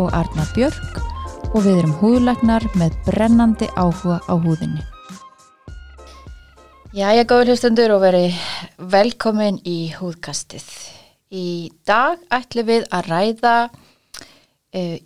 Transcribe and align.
og 0.00 0.14
Arna 0.16 0.46
Björk 0.54 1.00
og 1.50 1.64
við 1.64 1.82
erum 1.82 1.92
húðlagnar 2.00 2.64
með 2.78 2.96
brennandi 3.04 3.68
áhuga 3.76 4.20
á 4.24 4.34
húðinni. 4.38 4.82
Jæja, 6.96 7.22
góður 7.22 7.52
hlustendur 7.52 7.92
og 7.94 8.00
verið 8.02 8.38
velkomin 8.90 9.60
í 9.68 9.92
húðkastið. 9.94 10.64
Í 11.30 11.70
dag 11.86 12.18
ætlum 12.34 12.66
við 12.66 12.88
að 12.90 13.10
ræða 13.12 13.54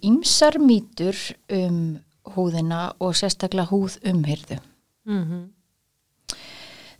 ymsar 0.04 0.56
uh, 0.56 0.64
mýtur 0.64 1.18
um 1.52 1.98
húðina 2.34 2.94
og 3.04 3.16
sérstaklega 3.16 3.68
húðumhyrðu. 3.68 4.60
Mm 5.04 5.24
-hmm. 5.24 5.44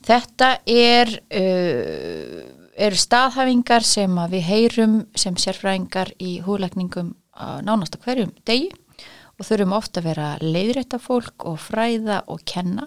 Þetta 0.05 0.59
er, 0.67 1.09
uh, 1.33 2.45
er 2.77 2.95
staðhafingar 2.95 3.83
sem 3.83 4.17
við 4.29 4.43
heyrum 4.43 5.07
sem 5.15 5.37
sérfræðingar 5.37 6.13
í 6.21 6.41
húðlækningum 6.45 7.15
nánast 7.67 7.97
á 7.97 8.05
hverjum 8.05 8.33
degi 8.47 8.71
og 9.39 9.47
þurfum 9.49 9.75
ofta 9.75 10.01
að 10.01 10.11
vera 10.11 10.29
leiðrætta 10.43 11.01
fólk 11.03 11.47
og 11.49 11.59
fræða 11.63 12.23
og 12.31 12.45
kenna 12.47 12.87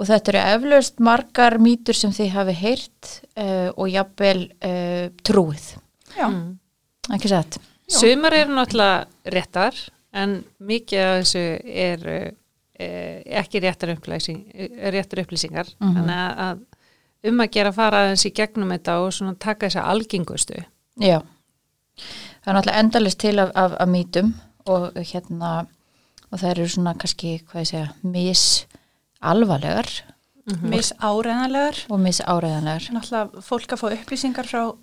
og 0.00 0.08
þetta 0.08 0.32
eru 0.32 0.42
eflaust 0.56 1.02
margar 1.04 1.58
mýtur 1.60 1.96
sem 1.96 2.12
þið 2.14 2.32
hafi 2.34 2.56
heyrt 2.56 3.12
uh, 3.36 3.68
og 3.76 3.90
jafnvel 3.92 4.46
uh, 4.64 5.06
trúið. 5.26 5.66
Já. 6.16 6.26
Mm. 6.26 6.56
Ekki 7.16 7.30
sett? 7.30 7.60
Sumar 7.90 8.36
eru 8.38 8.54
náttúrulega 8.54 9.34
réttar 9.34 9.76
en 10.16 10.38
mikið 10.64 11.04
af 11.04 11.16
þessu 11.20 11.44
er 11.84 12.06
uh, 12.14 12.30
ekki 13.42 13.60
réttar, 13.60 13.92
upplýsing, 13.98 14.40
réttar 14.94 15.20
upplýsingar 15.24 15.68
Mm 15.78 15.88
-hmm. 15.88 15.94
þannig 15.96 16.16
að, 16.16 16.38
að 16.46 17.30
um 17.30 17.40
að 17.40 17.50
gera 17.52 17.72
fara 17.72 18.12
í 18.12 18.32
gegnum 18.32 18.70
þetta 18.70 18.98
og 19.00 19.12
svona 19.12 19.34
taka 19.34 19.66
þessa 19.66 19.84
algengustu. 19.84 20.64
Já, 20.96 21.20
það 22.40 22.52
er 22.52 22.58
náttúrulega 22.58 22.78
endalist 22.84 23.18
til 23.18 23.38
af, 23.38 23.50
af, 23.54 23.76
af 23.80 23.88
mýtum 23.88 24.34
og 24.66 24.92
hérna 24.94 25.66
og 26.30 26.38
það 26.38 26.50
eru 26.50 26.68
svona 26.68 26.94
kannski, 26.94 27.40
hvað 27.50 27.60
ég 27.60 27.70
segja, 27.72 27.88
mis 28.02 28.66
alvarlegar 29.20 29.90
Mm 30.50 30.56
-hmm. 30.56 30.76
mis 30.76 30.92
áreðanlegar 30.98 31.76
og 31.88 32.00
mis 32.00 32.20
áreðanlegar. 32.20 32.90
Náttúrulega 32.92 33.40
fólk 33.40 33.72
að 33.72 33.80
fá 33.80 33.88
upplýsingar 33.92 34.46
frá 34.46 34.76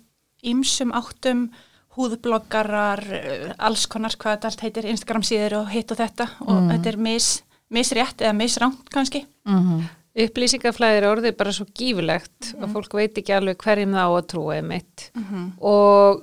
ýmsum 0.44 0.92
áttum, 0.92 1.50
húðbloggarar, 1.96 3.02
eh, 3.12 3.52
alls 3.58 3.86
konar 3.86 4.10
hvað 4.10 4.36
þetta 4.36 4.44
allt 4.44 4.60
heitir, 4.60 4.84
Instagram 4.84 5.22
síður 5.22 5.56
og 5.60 5.68
hitt 5.68 5.90
og 5.90 5.98
þetta 5.98 6.28
og 6.40 6.62
Mm. 6.62 6.70
þetta 6.70 6.88
er 6.88 6.96
mis, 6.96 7.42
misrétt 7.70 8.20
eða 8.20 8.32
misránt 8.32 8.90
kannski. 8.90 9.26
Mm 9.44 9.58
-hmm. 9.58 9.82
Upplýsingaflæðir 10.18 11.04
orðið 11.04 11.36
bara 11.36 11.52
svo 11.52 11.66
gífulegt 11.78 12.54
og 12.62 12.70
fólk 12.70 12.94
veit 12.94 13.18
ekki 13.18 13.32
alveg 13.32 13.56
hverjum 13.58 13.92
það 13.92 14.06
á 14.06 14.10
að 14.18 14.26
trúa 14.26 14.62
mitt 14.62 15.10
-hmm. 15.14 15.52
og 15.60 16.22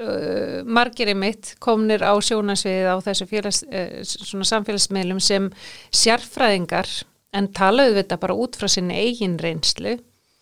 uh, 0.00 0.62
margir 0.64 1.12
mitt 1.18 1.54
komnir 1.62 2.04
á 2.04 2.12
sjónasviðið 2.18 2.88
á 2.92 2.96
þessu 3.06 3.28
félags, 3.30 3.62
uh, 3.66 4.00
svona 4.04 4.48
samfélagsmeilum 4.48 5.20
sem 5.22 5.50
sérfræðingar 5.94 6.90
en 7.36 7.50
talaðu 7.56 7.98
þetta 8.00 8.20
bara 8.22 8.38
út 8.38 8.56
frá 8.58 8.68
sinni 8.70 8.96
eigin 8.96 9.38
reynslu 9.42 9.96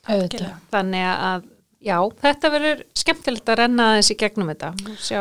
Auðvitað. 0.05 0.57
þannig 0.73 1.07
að 1.11 1.47
já, 1.85 1.99
þetta 2.23 2.51
verður 2.55 2.85
skemmtilegt 2.97 3.51
að 3.53 3.61
renna 3.63 3.91
þessi 3.99 4.19
gegnum 4.21 4.51
þetta 4.53 4.73
sjá. 5.01 5.21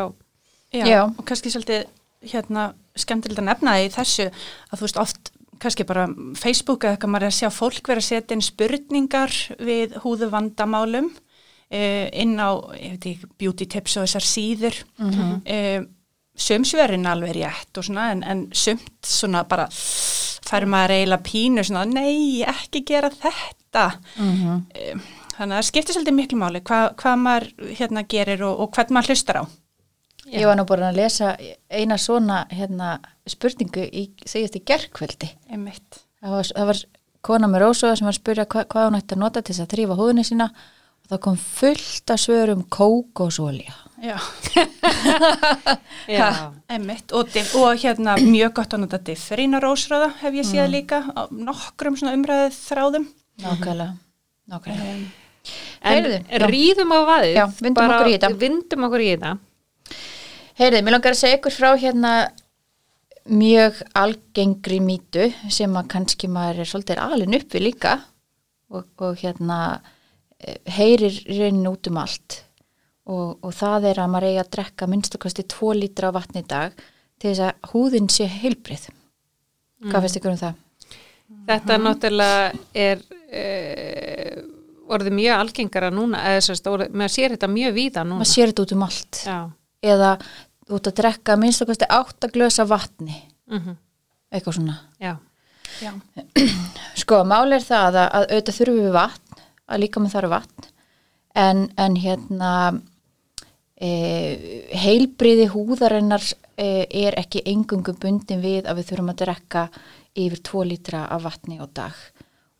Já, 0.74 0.84
Já. 0.88 1.00
og 1.06 1.22
kannski 1.28 1.52
svolítið 1.54 1.86
hérna 2.24 2.72
skemmtilegt 2.98 3.40
að 3.42 3.48
nefna 3.50 3.76
það 3.76 3.84
í 3.84 3.94
þessu 3.94 4.26
að 4.28 4.78
þú 4.78 4.86
veist 4.86 5.00
oft 5.02 5.30
kannski 5.62 5.86
bara 5.86 6.06
Facebook 6.38 6.84
eða 6.84 6.96
eitthvað 6.96 7.12
maður 7.14 7.26
er 7.26 7.32
að 7.32 7.38
sjá 7.38 7.50
fólk 7.54 7.88
vera 7.88 8.02
að 8.02 8.08
setja 8.08 8.36
inn 8.36 8.44
spurningar 8.44 9.34
við 9.62 9.94
húðu 10.04 10.28
vandamálum 10.32 11.12
inn 11.70 12.36
á 12.40 12.50
ekki, 12.76 13.18
beauty 13.38 13.66
tips 13.66 13.96
og 13.96 14.06
þessar 14.06 14.26
síður 14.28 14.84
Mm 14.98 15.10
-hmm. 15.10 15.34
uh, 15.56 15.86
sömsverin 16.36 17.06
alveg 17.06 17.36
rétt 17.36 17.78
og 17.78 17.84
svona 17.84 18.10
en, 18.12 18.22
en 18.22 18.48
sumt 18.52 19.06
svona 19.06 19.44
bara 19.44 19.68
fær 19.70 20.66
maður 20.66 20.90
eiginlega 20.90 21.22
pínu 21.22 21.64
svona 21.64 21.84
nei, 21.84 22.42
ekki 22.42 22.84
gera 22.84 23.10
þetta 23.10 24.00
Mm 24.16 24.34
-hmm. 24.34 24.94
uh, 24.94 25.00
þannig 25.36 25.54
að 25.54 25.58
það 25.58 25.68
skiptir 25.68 25.94
svolítið 25.94 26.14
miklu 26.14 26.38
máli 26.38 26.60
hva, 26.60 26.94
hvað 26.94 27.16
maður 27.16 27.46
hérna 27.78 28.02
gerir 28.08 28.42
og, 28.42 28.60
og 28.60 28.70
hvern 28.70 28.92
maður 28.94 29.08
hlustar 29.08 29.36
á 29.42 29.44
Ég 30.32 30.46
var 30.46 30.56
nú 30.56 30.64
bara 30.64 30.88
að 30.88 30.96
lesa 30.96 31.36
eina 31.70 31.98
svona 31.98 32.46
hérna, 32.50 32.98
spurningu 33.28 33.84
í, 33.92 34.06
segjast 34.24 34.56
í 34.56 34.62
gerkveldi. 34.64 35.28
Það 36.20 36.30
var, 36.30 36.48
það 36.56 36.66
var 36.66 36.80
kona 37.24 37.46
með 37.48 37.60
rósuða 37.60 37.96
sem 37.96 38.06
var 38.08 38.14
að 38.14 38.20
spyrja 38.22 38.46
hva, 38.46 38.64
hvað 38.64 38.86
hún 38.88 38.96
ætti 38.98 39.14
að 39.14 39.20
nota 39.20 39.42
til 39.42 39.54
þess 39.54 39.64
að 39.66 39.72
þrýfa 39.74 39.98
húðinni 39.98 40.24
sína 40.24 40.48
það 41.10 41.20
kom 41.26 41.36
fullt 41.36 42.10
að 42.14 42.22
svörum 42.24 42.62
kókosólja. 42.72 43.74
Já, 44.04 44.18
Já. 46.08 46.28
einmitt 46.68 47.12
og, 47.16 47.30
og 47.56 47.78
hérna 47.80 48.16
mjög 48.20 48.52
gott 48.58 48.74
að 48.76 48.82
nota 48.84 48.98
differín 49.00 49.56
og 49.56 49.62
rósröða 49.64 50.10
hef 50.20 50.34
ég 50.34 50.44
Mm. 50.44 50.50
séð 50.50 50.68
líka 50.74 50.98
á 51.08 51.22
nokkrum 51.32 51.96
svona 51.96 52.12
umræðið 52.18 52.58
þráðum 52.58 53.06
Nákvæmlega. 53.40 53.94
Nákvæmlega. 54.50 54.94
um, 54.94 55.06
En 55.84 56.04
Heyrðu, 56.04 56.18
ríðum 56.52 56.92
á 56.92 56.98
vaðið 57.08 57.34
Já, 57.36 57.46
vindum 57.60 57.74
bara- 57.80 57.96
okkur 57.98 58.08
í 58.10 58.14
þetta. 58.18 58.30
Vindum 58.38 58.84
okkur 58.88 59.00
í 59.04 59.08
þetta 59.16 59.38
Heyrið, 60.60 60.82
mér 60.84 60.92
langar 60.98 61.12
að 61.12 61.20
segja 61.22 61.38
ykkur 61.38 61.52
frá 61.56 61.70
hérna 61.80 62.12
mjög 63.28 63.80
algengri 63.96 64.80
mýtu 64.84 65.32
sem 65.50 65.72
að 65.80 65.88
kannski 65.88 66.28
maður 66.28 66.60
er 66.60 66.68
svolítið 66.68 67.00
alin 67.00 67.34
uppi 67.40 67.60
líka 67.60 67.94
og, 68.70 68.84
og 69.00 69.16
hérna 69.16 69.80
heyrir 70.76 71.20
raunin 71.28 71.70
út 71.70 71.90
um 71.90 72.00
allt. 72.02 72.40
Og, 73.04 73.36
og 73.44 73.52
það 73.52 73.90
er 73.90 74.00
að 74.00 74.12
maður 74.12 74.28
eigi 74.30 74.40
að 74.40 74.52
drekka 74.56 74.88
minnstakosti 74.88 75.44
2 75.52 75.72
lítra 75.76 76.12
vatni 76.14 76.40
í 76.40 76.48
dag 76.48 76.76
til 77.20 77.30
þess 77.30 77.42
að 77.44 77.72
húðin 77.72 78.08
sé 78.12 78.28
heilbrið. 78.30 78.88
Hvað 79.84 80.06
finnst 80.06 80.20
ykkur 80.20 80.32
um 80.32 80.40
það? 80.40 80.60
Þetta 81.44 81.76
náttúrulega 81.80 82.46
er 82.84 83.02
uh, 83.04 84.40
orðið 84.94 85.16
mjög 85.18 85.42
algengara 85.42 85.90
núna 85.92 86.22
maður 86.24 87.12
sér 87.12 87.34
þetta 87.34 87.50
mjög 87.52 87.76
víða 87.76 88.04
núna. 88.06 88.22
Maður 88.22 88.32
sér 88.32 88.52
þetta 88.52 88.64
út 88.64 88.74
um 88.76 88.86
allt. 88.86 89.20
Já, 89.24 89.38
eða 89.84 90.10
út 90.72 90.88
að 90.88 90.96
drekka 91.00 91.36
minnstakosti 91.40 91.88
8 91.92 92.32
glösa 92.32 92.66
vatni, 92.68 93.16
mm 93.50 93.80
eitthvað 94.34 94.54
svona. 94.56 94.76
já, 94.98 95.12
já, 95.78 95.92
Sko, 97.02 97.20
máli 97.22 97.54
er 97.54 97.62
það 97.62 97.98
að, 98.00 98.08
að 98.18 98.24
auðvitað 98.32 98.56
þurfum 98.56 98.78
við 98.80 98.94
vatn, 98.96 99.23
að 99.70 99.84
líka 99.84 100.02
með 100.02 100.16
þarf 100.16 100.32
vatn, 100.34 100.68
en, 101.34 101.62
en 101.80 101.96
hérna 101.98 102.52
e, 103.74 103.90
heilbriði 104.84 105.48
húðarinnar 105.54 106.24
e, 106.56 106.86
er 106.88 107.18
ekki 107.20 107.44
engungu 107.50 107.96
bundin 108.00 108.44
við 108.44 108.68
að 108.68 108.80
við 108.80 108.90
þurfum 108.90 109.12
að 109.14 109.20
drekka 109.24 109.66
yfir 110.14 110.44
2 110.50 110.64
lítra 110.70 111.04
af 111.10 111.24
vatni 111.26 111.58
á 111.58 111.66
dag. 111.66 111.96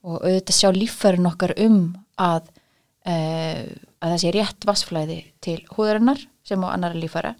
Og 0.04 0.20
auðvitað 0.20 0.58
sjá 0.58 0.70
líffærin 0.74 1.30
okkar 1.30 1.54
um 1.64 1.80
að, 2.20 2.50
e, 3.06 3.14
að 4.00 4.14
það 4.14 4.20
sé 4.24 4.34
rétt 4.34 4.68
vassflæði 4.68 5.20
til 5.44 5.60
húðarinnar 5.76 6.20
sem 6.44 6.64
á 6.66 6.68
annara 6.72 6.98
líffæra. 6.98 7.34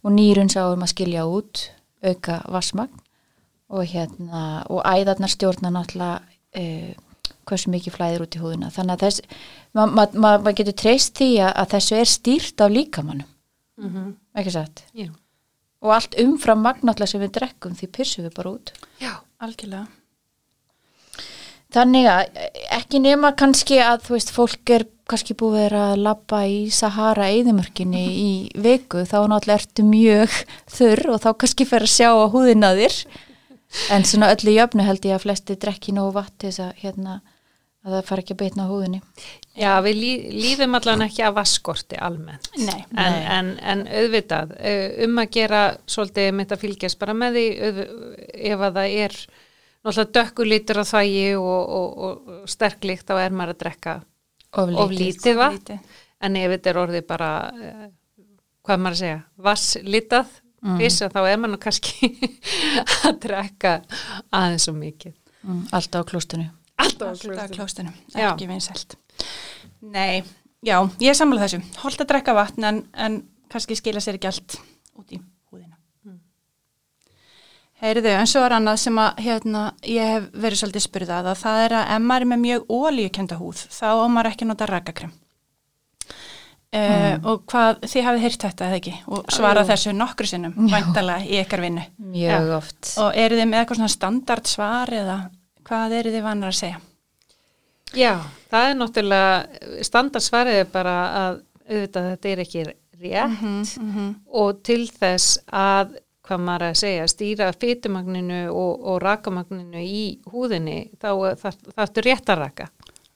Og 0.00 0.14
nýrun 0.14 0.48
sáum 0.52 0.80
að 0.80 0.94
skilja 0.94 1.26
út 1.28 1.66
auka 2.00 2.40
vassmagn 2.48 3.02
og 3.70 3.86
hérna 3.86 4.64
og 4.72 4.82
æðarnar 4.82 5.30
stjórna 5.30 5.70
náttúrulega 5.70 6.22
uh, 6.58 7.09
hversu 7.50 7.72
mikið 7.72 7.96
flæðir 7.96 8.24
út 8.24 8.36
í 8.36 8.42
húðuna 8.42 8.72
þannig 8.74 8.96
að 8.96 9.04
þess 9.06 9.40
maður 9.76 9.94
ma, 9.96 10.06
ma, 10.14 10.32
ma 10.46 10.54
getur 10.56 10.76
treyst 10.82 11.16
því 11.20 11.30
að, 11.48 11.64
þessu 11.74 11.98
er 12.00 12.12
stýrt 12.14 12.64
af 12.64 12.74
líkamannum 12.74 13.28
mm 13.80 14.12
ekki 14.40 14.52
satt? 14.54 14.84
Já. 14.94 15.08
og 15.82 15.94
allt 15.96 16.14
umfram 16.22 16.60
magnáttlega 16.62 17.10
sem 17.10 17.22
við 17.22 17.32
drekkum 17.40 17.74
því 17.74 17.88
pyrsum 17.96 18.26
við 18.28 18.36
bara 18.36 18.52
út. 18.54 18.72
Já. 19.00 19.14
algjörlega. 19.40 19.88
Þannig 21.70 22.06
að 22.10 22.38
ekki 22.74 22.98
nema 23.02 23.30
kannski 23.38 23.78
að 23.78 24.06
þú 24.06 24.16
veist 24.16 24.32
fólk 24.34 24.72
er 24.74 24.84
kannski 25.10 25.36
búið 25.38 25.74
að 25.78 26.00
labba 26.02 26.42
í 26.50 26.60
Sahara 26.74 27.28
eðimörkinni 27.30 28.04
í 28.10 28.30
viku 28.58 29.04
þá 29.06 29.18
náttúrulega 29.30 29.58
ertu 29.58 29.84
mjög 29.86 30.38
þurr 30.70 31.12
og 31.14 31.20
þá 31.22 31.28
kannski 31.42 31.66
fer 31.70 31.86
að 31.86 31.92
sjá 31.94 32.08
á 32.10 32.26
húðina 32.30 32.72
þér. 32.78 32.96
En 33.94 34.06
svona 34.06 34.32
öllu 34.34 34.56
jöfnu 34.56 34.86
held 34.86 35.06
ég 35.06 35.14
að 35.14 35.24
flesti 35.26 35.58
drekki 35.62 35.94
nógu 35.94 36.16
vatn 36.18 36.34
til 36.42 36.50
þess 36.50 36.64
að 36.64 36.82
hérna 36.82 37.20
að 37.80 37.94
það 37.96 38.08
fara 38.10 38.24
ekki 38.24 38.34
að 38.36 38.42
beitna 38.42 38.66
á 38.68 38.70
húðinni 38.70 39.00
Já, 39.58 39.70
við 39.82 39.96
lí, 39.98 40.10
líðum 40.30 40.76
allan 40.78 41.04
ekki 41.04 41.24
af 41.26 41.34
vaskorti 41.36 41.98
almennt. 42.00 42.48
Nei. 42.56 42.84
En, 42.94 42.96
Nei. 42.96 43.22
en, 43.34 43.48
en 43.72 43.80
auðvitað, 43.98 44.52
eh, 44.62 45.00
um 45.04 45.18
að 45.18 45.32
gera 45.34 45.62
svolítið 45.90 46.28
mitt 46.38 46.54
að 46.54 46.62
fylgjast 46.62 47.00
bara 47.00 47.16
með 47.18 47.38
því 47.38 47.46
auð, 47.66 47.80
ef 48.50 48.62
að 48.68 48.78
það 48.78 48.94
er 49.04 49.16
náttúrulega 49.80 50.14
dökkulítur 50.16 50.80
á 50.80 50.84
þvægi 50.86 51.24
og, 51.40 51.48
og, 51.80 51.88
og, 52.06 52.30
og 52.36 52.52
sterklíkt 52.52 53.10
þá 53.10 53.14
er 53.18 53.34
maður 53.34 53.56
að 53.56 53.64
drekka 53.64 53.96
of 54.50 54.76
of 54.84 54.94
lítið 54.94 55.40
vatn. 55.40 55.58
Lítið. 55.58 55.98
En 56.20 56.38
ef 56.38 56.54
þetta 56.54 56.70
er 56.70 56.80
orðið 56.84 57.04
bara, 57.10 57.32
eh, 57.50 57.82
hvað 58.68 58.84
maður 58.84 58.96
að 58.96 59.02
segja, 59.02 59.18
vasslitað 59.48 60.38
mm. 60.62 60.78
fyrst, 60.78 61.04
þá 61.10 61.20
er 61.24 61.42
maður 61.42 61.62
kannski 61.66 62.14
að 63.10 63.20
drekka 63.26 63.74
aðeins 64.30 64.70
svo 64.70 64.76
mikið. 64.78 65.18
mm, 65.42 65.60
alltaf 65.74 66.06
á 66.06 66.08
klóstinu 66.08 66.48
Alltaf 66.84 67.24
Alltaf 67.26 67.54
klóstunum, 67.54 67.96
Já. 68.14 68.30
ekki 68.30 68.48
vinsælt. 68.50 68.96
Nei, 69.80 70.22
já, 70.64 70.76
ég 71.00 71.12
er 71.12 71.18
sammála 71.18 71.46
þessu. 71.46 71.60
Holt 71.82 72.02
að 72.02 72.10
drekka 72.12 72.36
vatn 72.36 72.66
en, 72.68 72.82
en 72.94 73.20
kannski 73.52 73.78
skila 73.78 74.02
sér 74.02 74.18
ekki 74.18 74.30
allt 74.30 74.58
út 75.00 75.14
í 75.14 75.20
húðina. 75.50 75.78
Heyriðu, 77.80 78.12
en 78.12 78.28
svo 78.28 78.44
er 78.44 78.58
annað 78.58 78.82
sem 78.82 79.00
að 79.00 79.24
hérna, 79.24 79.64
ég 79.88 80.14
hef 80.14 80.28
verið 80.36 80.62
svolítið 80.62 80.86
spurðað 80.86 81.32
að 81.32 81.40
það 81.46 81.64
er 81.64 81.78
að 81.78 81.96
ef 81.96 82.04
maður 82.04 82.26
er 82.26 82.30
með 82.34 82.44
mjög 82.44 82.70
ólíukenda 82.76 83.40
húð 83.40 83.64
þá 83.72 83.88
á 83.88 84.06
maður 84.12 84.32
ekki 84.34 84.48
nota 84.50 84.68
rakakrem. 84.68 85.16
Uh, 86.70 87.16
og 87.26 87.40
hvað, 87.50 87.80
þið 87.90 88.04
hafið 88.06 88.20
heyrt 88.22 88.44
þetta 88.44 88.66
eða 88.68 88.76
ekki 88.78 88.92
og 89.10 89.32
svara 89.34 89.64
jú. 89.64 89.68
þessu 89.72 89.94
nokkru 89.96 90.28
sinnum 90.30 90.68
væntalega 90.70 91.26
í 91.26 91.40
ykkar 91.40 91.64
vinnu 91.64 91.82
mjög 92.12 92.52
oft 92.60 92.90
og 93.02 93.16
eru 93.18 93.40
þið 93.40 93.48
með 93.50 93.58
eitthvað 93.58 93.80
svona 93.80 93.90
standard 93.96 94.46
svar 94.46 94.92
eða 94.94 95.16
hvað 95.70 95.94
eru 96.00 96.12
þið 96.16 96.26
vannar 96.26 96.52
að 96.52 96.58
segja? 96.60 96.80
Já, 97.94 98.12
það 98.50 98.68
er 98.68 98.76
náttúrulega 98.78 99.82
standarsvarið 99.86 100.60
er 100.60 100.68
bara 100.70 100.94
að 101.22 101.40
auðvitað 101.70 102.08
þetta 102.10 102.30
er 102.34 102.42
ekki 102.44 102.64
rétt 103.00 103.76
Mhm. 103.80 104.14
og 104.28 104.62
til 104.66 104.84
þess 104.90 105.38
að 105.50 105.96
hvað 106.26 106.42
maður 106.46 106.66
að 106.68 106.76
segja, 106.78 107.06
stýra 107.10 107.46
fytumagninu 107.56 108.40
og, 108.52 108.84
og 108.86 109.00
rakamagninu 109.02 109.80
í 109.82 110.02
húðinni, 110.30 110.90
þá 111.00 111.08
þarf 111.40 111.62
það 111.74 112.02
rétt 112.06 112.28
að 112.30 112.38
raka, 112.44 112.68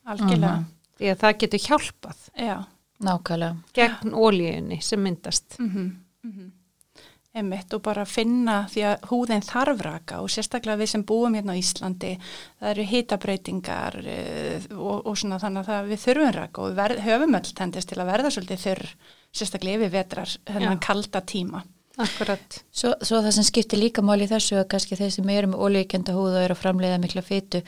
Algjörlega, 0.06 0.64
því 0.98 1.10
að 1.12 1.20
það 1.22 1.38
getur 1.38 1.62
hjálpað 1.68 2.24
já 2.38 2.56
nákvæmlega 3.04 3.56
gegn 3.74 4.12
ólíunni 4.14 4.80
sem 4.82 5.02
myndast. 5.02 5.58
mm 5.58 5.70
-hmm. 5.70 6.50
Einmitt 7.34 7.72
og 7.74 7.82
bara 7.82 8.04
finna 8.06 8.60
því 8.70 8.82
að 8.86 9.06
húðin 9.10 9.42
þarf 9.42 9.80
raka 9.82 10.20
og 10.22 10.30
sérstaklega 10.30 10.78
við 10.78 10.90
sem 10.92 11.02
búum 11.06 11.34
hérna 11.34 11.56
á 11.56 11.58
Íslandi 11.58 12.12
það 12.20 12.68
eru 12.70 12.84
hitabreitingar 12.92 13.96
uh, 14.04 14.68
og, 14.78 15.00
og 15.02 15.18
svona 15.18 15.40
þannig 15.42 15.72
að 15.74 15.90
við 15.90 16.02
þurfum 16.04 16.34
raka 16.38 16.62
og 16.62 16.78
við 16.78 17.02
höfum 17.08 17.38
öll 17.40 17.54
tendist 17.58 17.90
til 17.90 17.98
að 17.98 18.10
verða 18.12 18.30
svolítið 18.36 18.62
þurr 18.68 18.84
sérstaklega 19.34 19.80
yfir 19.80 19.94
vetrar 19.96 20.36
þennan 20.46 20.78
Já. 20.78 20.84
kalda 20.86 21.24
tíma. 21.26 21.64
Akkurat. 21.94 22.56
Svo, 22.74 22.90
svo 23.06 23.20
það 23.22 23.34
sem 23.36 23.44
skiptir 23.46 23.78
líka 23.78 24.02
máli 24.02 24.26
í 24.26 24.30
þessu 24.30 24.56
að 24.58 24.64
kannski 24.72 24.96
þeir 24.98 25.12
sem 25.14 25.28
eru 25.30 25.50
með 25.52 25.60
ólíkjönda 25.62 26.14
húð 26.16 26.32
og 26.32 26.42
eru 26.42 26.56
að 26.56 26.60
framleiða 26.64 26.96
mikla 26.98 27.22
fytu 27.22 27.60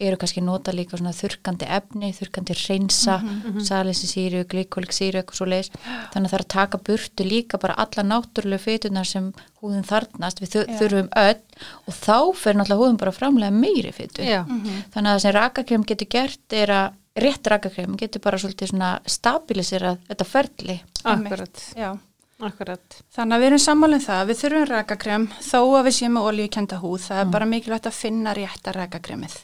eru 0.00 0.18
kannski 0.20 0.40
nota 0.44 0.72
líka 0.72 0.96
svona 0.96 1.12
þurkandi 1.12 1.68
efni, 1.76 2.10
þurkandi 2.16 2.56
hreinsa, 2.62 3.18
mm 3.20 3.34
-hmm. 3.42 3.66
salinsisýru, 3.68 4.46
glíkóliksýru, 4.48 5.20
eitthvað 5.20 5.36
svo 5.36 5.48
leiðis. 5.50 5.70
Þannig 6.14 6.28
að 6.28 6.32
það 6.32 6.38
er 6.38 6.44
að 6.46 6.54
taka 6.56 6.80
burtu 6.88 7.28
líka 7.28 7.60
bara 7.60 7.76
alla 7.84 8.06
náttúrulega 8.08 8.64
fytunar 8.64 9.06
sem 9.06 9.30
húðin 9.60 9.84
þarnast, 9.84 10.40
við 10.40 10.54
þur, 10.54 10.64
Já. 10.64 10.78
þurfum 10.80 11.08
öll 11.26 11.40
og 11.86 11.94
þá 11.94 12.18
fer 12.40 12.54
náttúrulega 12.56 12.80
húðin 12.80 13.00
bara 13.04 13.12
að 13.12 13.20
framleiða 13.20 13.52
meiri 13.52 13.92
fytu. 13.92 14.24
Já, 14.24 14.44
Þannig 14.94 15.10
að 15.10 15.14
það 15.14 15.22
sem 15.26 15.36
rakakrem 15.36 15.84
getur 15.84 16.08
gert 16.08 16.52
er 16.52 16.70
að 16.70 16.92
rétt 17.14 17.46
rakakrem 17.46 17.96
getur 17.96 18.20
bara 18.20 18.38
svolítið 18.38 18.72
svona 18.72 18.98
stabilisera 19.06 19.96
þetta 20.08 20.24
ferli. 20.24 20.80
akkurat. 21.04 21.64
Já. 21.76 21.98
Akkurat. 22.44 22.98
Þannig 23.14 23.36
að 23.36 23.42
við 23.42 23.50
erum 23.50 23.62
sammálinn 23.64 24.04
það, 24.04 24.26
við 24.28 24.40
þurfum 24.42 24.66
rakakrem 24.70 25.28
þó 25.40 25.60
að 25.62 25.86
við 25.86 25.96
séum 25.98 26.18
með 26.18 26.26
olíukenda 26.30 26.80
húð, 26.82 26.98
það 27.06 27.22
er 27.22 27.30
bara 27.32 27.48
mikilvægt 27.48 27.88
að 27.88 28.00
finna 28.02 28.34
rétta 28.36 28.74
rakakremið. 28.76 29.38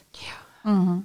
Mm 0.63 0.81
-hmm. 0.81 0.99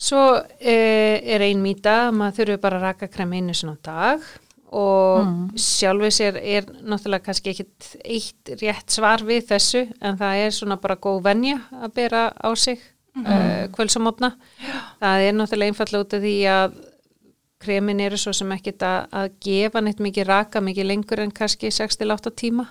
Svo 0.00 0.20
eh, 0.56 1.20
er 1.28 1.42
ein 1.44 1.60
mýta 1.60 2.06
að 2.06 2.14
maður 2.16 2.36
þurfi 2.38 2.60
bara 2.62 2.78
að 2.78 2.84
raka 2.86 3.08
krem 3.12 3.34
einu 3.36 3.52
sinna 3.56 3.74
á 3.76 3.84
dag 3.84 4.22
og 4.70 5.26
mm. 5.26 5.58
sjálfið 5.58 6.14
sér 6.14 6.38
er 6.40 6.68
náttúrulega 6.86 7.26
kannski 7.26 7.52
ekkit 7.52 7.88
eitt 8.00 8.52
rétt 8.62 8.94
svar 8.94 9.24
við 9.26 9.48
þessu 9.50 9.82
en 10.00 10.16
það 10.16 10.44
er 10.44 10.54
svona 10.56 10.78
bara 10.80 10.96
góð 10.96 11.20
venja 11.26 11.58
að 11.74 11.94
bera 11.98 12.22
á 12.32 12.48
sig 12.56 12.78
mm. 13.18 13.26
uh, 13.26 13.64
kvölsamotna. 13.74 14.30
Það 15.02 15.26
er 15.26 15.36
náttúrulega 15.36 15.74
einfallega 15.74 16.06
út 16.06 16.16
af 16.16 16.24
því 16.24 16.36
að 16.54 16.80
kremin 17.60 18.00
eru 18.00 18.16
svo 18.20 18.32
sem 18.36 18.52
ekkit 18.56 18.82
að, 18.82 19.06
að 19.12 19.30
gefa 19.44 19.80
neitt 19.84 20.00
mikið 20.00 20.26
raka 20.26 20.60
mikið 20.64 20.86
lengur 20.90 21.20
en 21.20 21.30
kannski 21.32 21.70
6-8 21.70 22.34
tíma. 22.36 22.68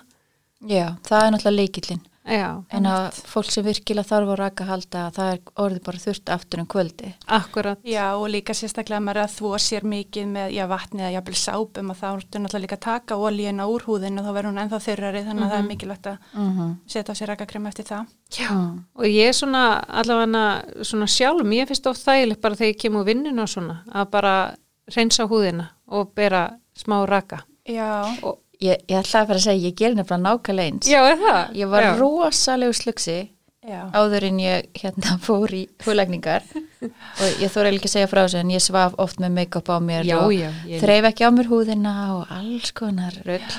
Já, 0.68 0.96
það 1.08 1.26
er 1.26 1.30
náttúrulega 1.36 1.56
leikillin. 1.62 2.00
Já, 2.30 2.62
En 2.76 2.84
að 2.84 3.16
fólk 3.26 3.48
sem 3.50 3.64
virkilega 3.64 4.04
þarf 4.06 4.28
á 4.28 4.34
raka 4.38 4.64
halda 4.68 5.04
það 5.16 5.30
er 5.32 5.38
orðið 5.64 5.80
bara 5.86 6.00
þurft 6.02 6.28
aftur 6.34 6.60
um 6.60 6.66
kvöldi. 6.68 7.14
akkurat. 7.26 7.78
Já 7.82 8.12
og 8.14 8.28
líka 8.28 8.52
sérstaklega 8.54 8.98
að 9.00 9.06
maður 9.06 9.16
er 9.16 9.24
að 9.24 9.36
þvó 9.38 9.52
sér 9.64 9.86
mikið 9.88 10.26
með 10.34 10.52
já, 10.52 10.66
vatni 10.68 11.00
eða 11.00 11.14
jafnvel 11.16 11.38
sápum 11.40 11.90
og 11.90 11.96
þá 11.96 12.06
ertu 12.10 12.38
náttúrulega 12.44 12.62
líka 12.66 12.76
að 12.76 12.84
taka 12.84 13.16
ólíuna 13.16 13.66
úr 13.72 13.86
húðin 13.88 14.20
og 14.20 14.28
þá 14.28 14.32
verður 14.36 14.50
hún 14.50 14.62
ennþá 14.66 14.80
þurrari 14.84 15.24
þannig 15.30 15.44
að 15.46 15.50
það 15.50 15.58
er 15.62 15.68
mikilvægt 15.72 16.06
að 16.06 16.18
Mm 16.34 16.50
-hmm. 16.58 16.76
setja 16.86 17.12
á 17.12 17.18
sér 17.18 17.28
rakakrem 17.32 17.66
eftir 17.66 17.84
það. 17.84 18.04
Já, 18.30 18.50
og 18.94 19.04
ég 19.04 19.28
er 19.28 19.32
svona 19.32 19.64
allavega 19.88 20.84
svona 20.84 21.06
sjálf, 21.06 21.42
mér 21.42 21.66
finnst 21.66 21.86
of 21.86 21.96
þægilegt 21.96 22.40
bara 22.40 22.54
þegar 22.54 22.74
ég 22.74 22.78
kemur 22.78 23.04
vinninu 23.04 23.42
og 23.42 23.48
svona 23.48 23.82
að 23.92 24.10
bara 24.10 24.54
reynsa 24.96 25.26
húðina 25.30 25.68
og 25.88 26.14
bera 26.14 26.50
smá 26.76 27.04
raka. 27.08 27.42
Já, 27.68 28.04
Og, 28.22 28.38
Ég, 28.60 28.76
ég 28.92 28.98
ætlaði 29.00 29.26
bara 29.30 29.38
að 29.38 29.44
segja, 29.46 29.68
ég 29.70 29.74
ger 29.78 29.94
nefnilega 29.96 30.20
nákvæmlega 30.20 30.68
eins. 30.68 30.86
já, 30.90 31.00
er 31.08 31.16
það? 31.16 31.54
Ég 31.56 31.68
var 31.72 31.82
já. 31.82 31.92
rosalegu 31.96 32.72
slugsi 32.76 33.30
já, 33.64 33.78
áður 33.96 34.24
en 34.28 34.38
ég 34.38 34.66
hérna 34.82 35.14
fór 35.26 35.48
í 35.56 35.62
húlækningar 35.86 36.42
og 36.84 37.40
ég 37.40 37.48
þóra 37.54 37.72
ekki 37.72 37.88
að 37.88 37.94
segja 37.94 38.10
frá 38.10 38.20
þessu 38.26 38.40
en 38.42 38.50
ég 38.52 38.60
svaf 38.60 38.98
oft 39.00 39.16
með 39.20 39.32
make-up 39.38 39.68
á 39.72 39.80
mér 39.80 40.04
Já, 40.04 40.18
og 40.20 40.34
já, 40.36 40.50
ég- 40.68 40.80
þreif 40.84 41.08
ekki 41.08 41.24
á 41.24 41.30
mér 41.32 41.48
húðina 41.48 41.94
og 42.18 42.26
alls 42.36 42.70
konar 42.76 43.16
rögl 43.24 43.56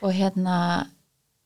og 0.00 0.12
hérna 0.16 0.56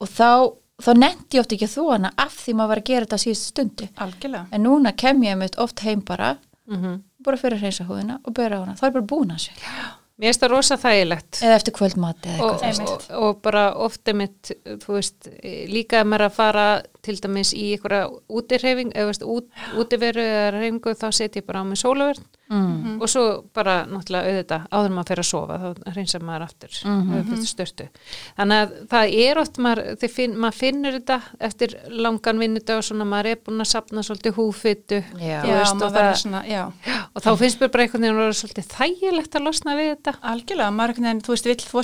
og 0.01 0.07
þá, 0.07 0.31
þá 0.79 0.91
nefndi 0.95 1.39
ég 1.39 1.43
oft 1.43 1.53
ekki 1.59 1.67
að 1.67 1.75
þú 1.75 1.89
hana 1.91 2.13
af 2.23 2.39
því 2.39 2.55
maður 2.55 2.69
var 2.71 2.83
að 2.85 2.89
gera 2.93 3.07
þetta 3.09 3.19
á 3.19 3.25
síðustu 3.27 3.51
stundu 3.51 3.89
algjörlega. 3.99 4.47
en 4.53 4.63
núna 4.63 4.95
kem 4.97 5.23
ég 5.27 5.37
mitt 5.43 5.59
oft 5.59 5.81
heim 5.83 6.01
bara 6.07 6.37
Mhm. 6.71 7.01
Bara 7.27 7.41
fyrir 7.41 7.59
að 7.59 7.65
hreinsa 7.67 7.87
húðina 7.89 8.19
og 8.25 8.35
bera 8.37 8.61
hana, 8.63 8.75
þá 8.79 8.85
er 8.89 8.97
bara 8.99 9.11
búin 9.15 9.35
að 9.37 9.47
sér 9.49 9.71
Mér 10.17 10.31
finnst 10.31 10.41
það 10.47 10.53
rosa 10.55 10.77
þægilegt. 10.81 11.39
eða 11.45 11.57
eftir 11.59 11.75
kvöldmati 11.77 12.31
eða 12.33 12.45
Og, 12.47 12.53
eitthvað 12.65 12.79
veist. 12.87 13.11
og, 13.13 13.25
og 13.27 13.41
bara 13.45 13.65
ofta 13.85 14.15
mitt, 14.17 14.53
þú 14.81 14.95
veist, 14.95 15.29
líka 15.69 16.01
að 16.01 16.15
er 16.17 16.25
að 16.25 16.33
fara 16.39 16.63
til 17.05 17.17
dæmis 17.21 17.51
í 17.53 17.67
einhverja 17.75 18.07
útirhefing, 18.33 18.95
eða 18.97 19.11
veist, 19.11 19.27
út, 19.29 19.51
útiveru 19.77 20.25
eða 20.25 20.47
reyfingu, 20.57 20.95
þá 20.97 21.07
set 21.13 21.37
ég 21.37 21.45
bara 21.45 21.61
á 21.61 21.65
mig 21.69 21.77
sólaverð 21.83 22.25
mm. 22.49 23.01
og 23.01 23.09
svo 23.11 23.25
bara 23.55 23.75
náttúrulega 23.91 24.27
auðvitað 24.31 24.67
áður 24.71 24.91
en 24.91 24.97
maður 24.97 25.09
fer 25.13 25.23
að 25.23 25.29
sofa 25.31 25.59
þá 25.63 25.69
reynsar 25.97 26.23
maður 26.27 26.47
aftur 26.47 26.73
mm 26.85 27.01
-hmm. 27.13 27.45
störtu 27.47 27.89
þannig 28.37 28.57
að 28.63 28.69
það 28.93 29.05
er 29.27 29.35
oft 29.43 29.59
maður, 29.59 30.09
finn, 30.13 30.37
maður 30.37 30.57
finnur 30.61 30.93
þetta 31.01 31.21
eftir 31.41 31.77
langan 31.89 32.39
vinnudag 32.39 32.77
og 32.79 32.85
svona 32.85 33.05
maður 33.05 33.27
er 33.33 33.39
búin 33.47 33.61
að 33.61 33.73
sapna 33.73 34.03
svolítið 34.03 34.33
húfittu 34.37 34.99
Já. 35.19 35.43
þú 35.43 35.49
Já, 35.49 35.59
veist, 35.59 35.73
og, 35.73 35.79
maður 35.81 35.95
verður 35.97 36.13
það, 36.13 36.23
svona, 36.23 36.41
já, 36.47 36.73
og 37.15 37.23
þá 37.23 37.31
finnst 37.41 37.61
mér 37.61 37.71
bara 37.73 37.83
einhvern 37.83 38.03
veginn 38.03 38.17
að 38.17 38.23
vera 38.23 38.41
svolítið 38.41 38.67
þægilegt 38.77 39.35
að 39.37 39.47
losna 39.47 39.77
við 39.77 39.89
þetta 39.95 40.13
algjörlega. 40.33 40.71
Maður, 40.71 40.91
einhvern 40.91 41.09
veginn, 41.09 41.25
þú 41.27 41.33
veist, 41.35 41.47
vill 41.47 41.63
þvó 41.67 41.81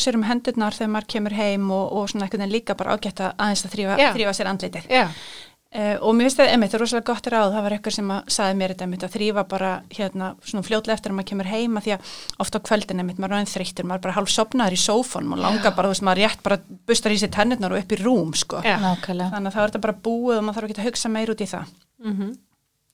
Uh, 5.73 5.95
og 6.05 6.13
mér 6.13 6.27
finnst 6.27 6.37
það, 6.37 6.51
einmitt, 6.53 6.69
það 6.69 6.77
er 6.77 6.83
rosalega 6.83 7.09
gott 7.09 7.29
ráð, 7.33 7.55
það 7.55 7.63
var 7.65 7.75
eitthvað 7.79 7.95
sem 7.97 8.11
að 8.13 8.33
saði 8.35 8.57
mér 8.61 8.73
þetta 8.75 8.85
einmitt 8.85 9.05
að 9.07 9.15
þrýfa 9.15 9.45
bara 9.49 9.71
hérna 9.97 10.27
svona 10.45 10.67
fljótlega 10.67 10.97
eftir 10.99 11.15
að 11.15 11.17
maður 11.17 11.29
kemur 11.31 11.49
heima 11.49 11.83
því 11.87 11.95
að 11.95 12.11
oft 12.45 12.59
á 12.61 12.67
kvöldin 12.69 13.01
einmitt 13.01 13.23
maður 13.23 13.33
er 13.33 13.39
aðeins 13.39 13.55
þreyttur, 13.57 13.89
maður 13.89 14.03
er 14.03 14.05
bara 14.05 14.17
hálf 14.19 14.33
sopnaður 14.35 14.77
í 14.77 14.83
sófónum 14.83 15.33
og 15.33 15.41
langar 15.41 15.73
bara, 15.73 15.89
þú 15.89 15.95
veist, 15.95 16.05
maður 16.05 16.21
rétt 16.27 16.45
bara 16.45 16.61
bustar 16.91 17.17
í 17.17 17.19
sér 17.23 17.33
tennirnar 17.33 17.73
og 17.73 17.81
upp 17.81 17.97
í 17.97 18.01
rúm, 18.03 18.37
sko. 18.37 18.61
Já. 18.61 18.77
nákvæmlega, 18.85 19.33
Þannig 19.33 19.49
að 19.49 19.57
það 19.57 19.65
er 19.65 19.73
þetta 19.73 19.85
bara 19.89 19.97
búið 20.05 20.37
og 20.37 20.45
maður 20.45 20.61
þarf 20.61 20.69
ekki 20.69 20.83
að 20.83 20.89
hugsa 20.91 21.13
meir 21.17 21.33
út 21.33 21.41
í 21.41 21.49
það. 21.55 21.75
mm 22.05 22.13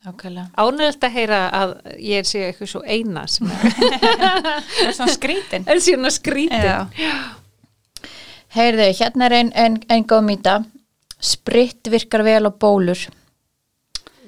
nákvæmlega. 0.06 0.46
Ánægilt 0.54 1.04
að 1.04 1.14
heyra 1.18 1.38
að 1.50 1.72
ég 1.98 2.26
sé 2.30 2.44
eitthvað 2.46 2.70
svo 2.70 2.82
eina 2.86 3.26
sem 3.26 3.50
er, 3.50 3.58
er 4.86 4.92
er. 6.62 7.24
Heyrðu, 8.54 8.86
hérna 9.00 9.26
er 9.26 9.34
ein, 9.42 9.50
ein, 9.58 9.80
ein 9.90 10.06
góð 10.06 10.22
mýta 10.30 10.60
Spritt 11.18 11.88
virkar 11.90 12.22
vel 12.26 12.44
á 12.46 12.52
bólur 12.52 13.08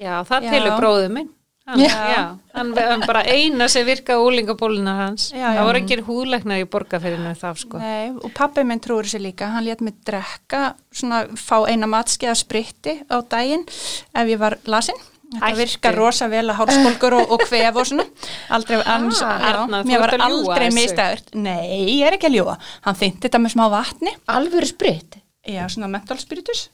Já, 0.00 0.22
það 0.24 0.46
Já. 0.46 0.50
telur 0.54 0.78
bróðið 0.80 1.12
minn. 1.12 1.28
Hann, 1.70 1.80
Já. 1.84 1.90
já. 2.10 2.22
hann, 2.56 2.70
hann 2.74 3.02
bara 3.06 3.20
eina 3.30 3.68
sem 3.70 3.84
virka 3.86 4.16
úlingabólunar 4.18 4.96
hans. 5.04 5.28
Já, 5.30 5.52
já. 5.52 5.58
það 5.58 5.68
voru 5.68 5.80
ekki 5.82 5.98
húlæknar 6.06 6.62
í 6.62 6.66
borgarferðinu 6.72 7.34
þá 7.38 7.50
sko. 7.60 7.78
Nei, 7.78 8.08
og 8.16 8.32
pappi 8.34 8.64
minn 8.66 8.80
trúur 8.82 9.06
sér 9.06 9.22
líka, 9.22 9.52
hann 9.52 9.68
létt 9.68 9.84
mig 9.84 9.94
drekka, 10.08 10.72
svona 10.90 11.26
fá 11.38 11.60
eina 11.68 11.86
matski 11.86 12.26
af 12.32 12.40
spritti 12.40 12.96
á 13.06 13.20
daginn 13.22 13.62
ef 13.68 14.32
ég 14.32 14.40
var 14.40 14.58
lasin 14.66 14.98
Þetta 15.30 15.52
virkar 15.60 15.94
rosa 15.94 16.26
vel 16.26 16.48
að 16.50 16.56
hálsbólgur 16.58 17.14
og, 17.20 17.36
og 17.36 17.44
kvef 17.44 17.76
og 17.78 17.86
svona. 17.86 18.06
Aldrei, 18.50 18.80
annars, 18.82 19.20
já, 19.22 19.28
Erna, 19.52 19.84
þú 19.84 19.92
mér 19.92 20.02
var 20.02 20.14
aldrei 20.26 20.64
þessu. 20.64 20.78
mistæður. 20.80 21.22
Nei, 21.38 21.68
ég 22.00 22.08
er 22.08 22.16
ekki 22.16 22.26
að 22.26 22.34
ljúa. 22.40 22.56
Hann 22.88 22.98
þynnti 22.98 23.28
þetta 23.28 23.42
með 23.44 23.54
smá 23.54 23.62
vatni. 23.70 24.16
Alvöru 24.34 24.66
spritt. 24.66 25.20
Já, 25.46 25.62
svona 25.70 25.86
mentálspiritus. 25.92 26.64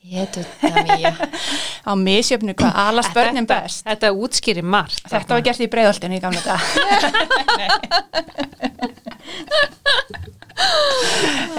Ég 0.00 0.30
þetta 0.32 0.82
mýja. 0.88 1.10
Á 1.84 1.92
misjöfnu 1.92 2.54
hvað 2.56 2.72
alast 2.86 3.12
Þetta- 3.12 3.44
best. 3.50 3.84
Þetta 3.84 4.12
útskýri 4.16 4.62
margt. 4.64 5.02
Þetta 5.04 5.34
var 5.36 5.42
gert 5.44 5.60
í 5.60 5.68
breiðoltinu 5.68 6.16
í 6.16 6.20
gamla 6.24 6.40
dag. 6.40 6.60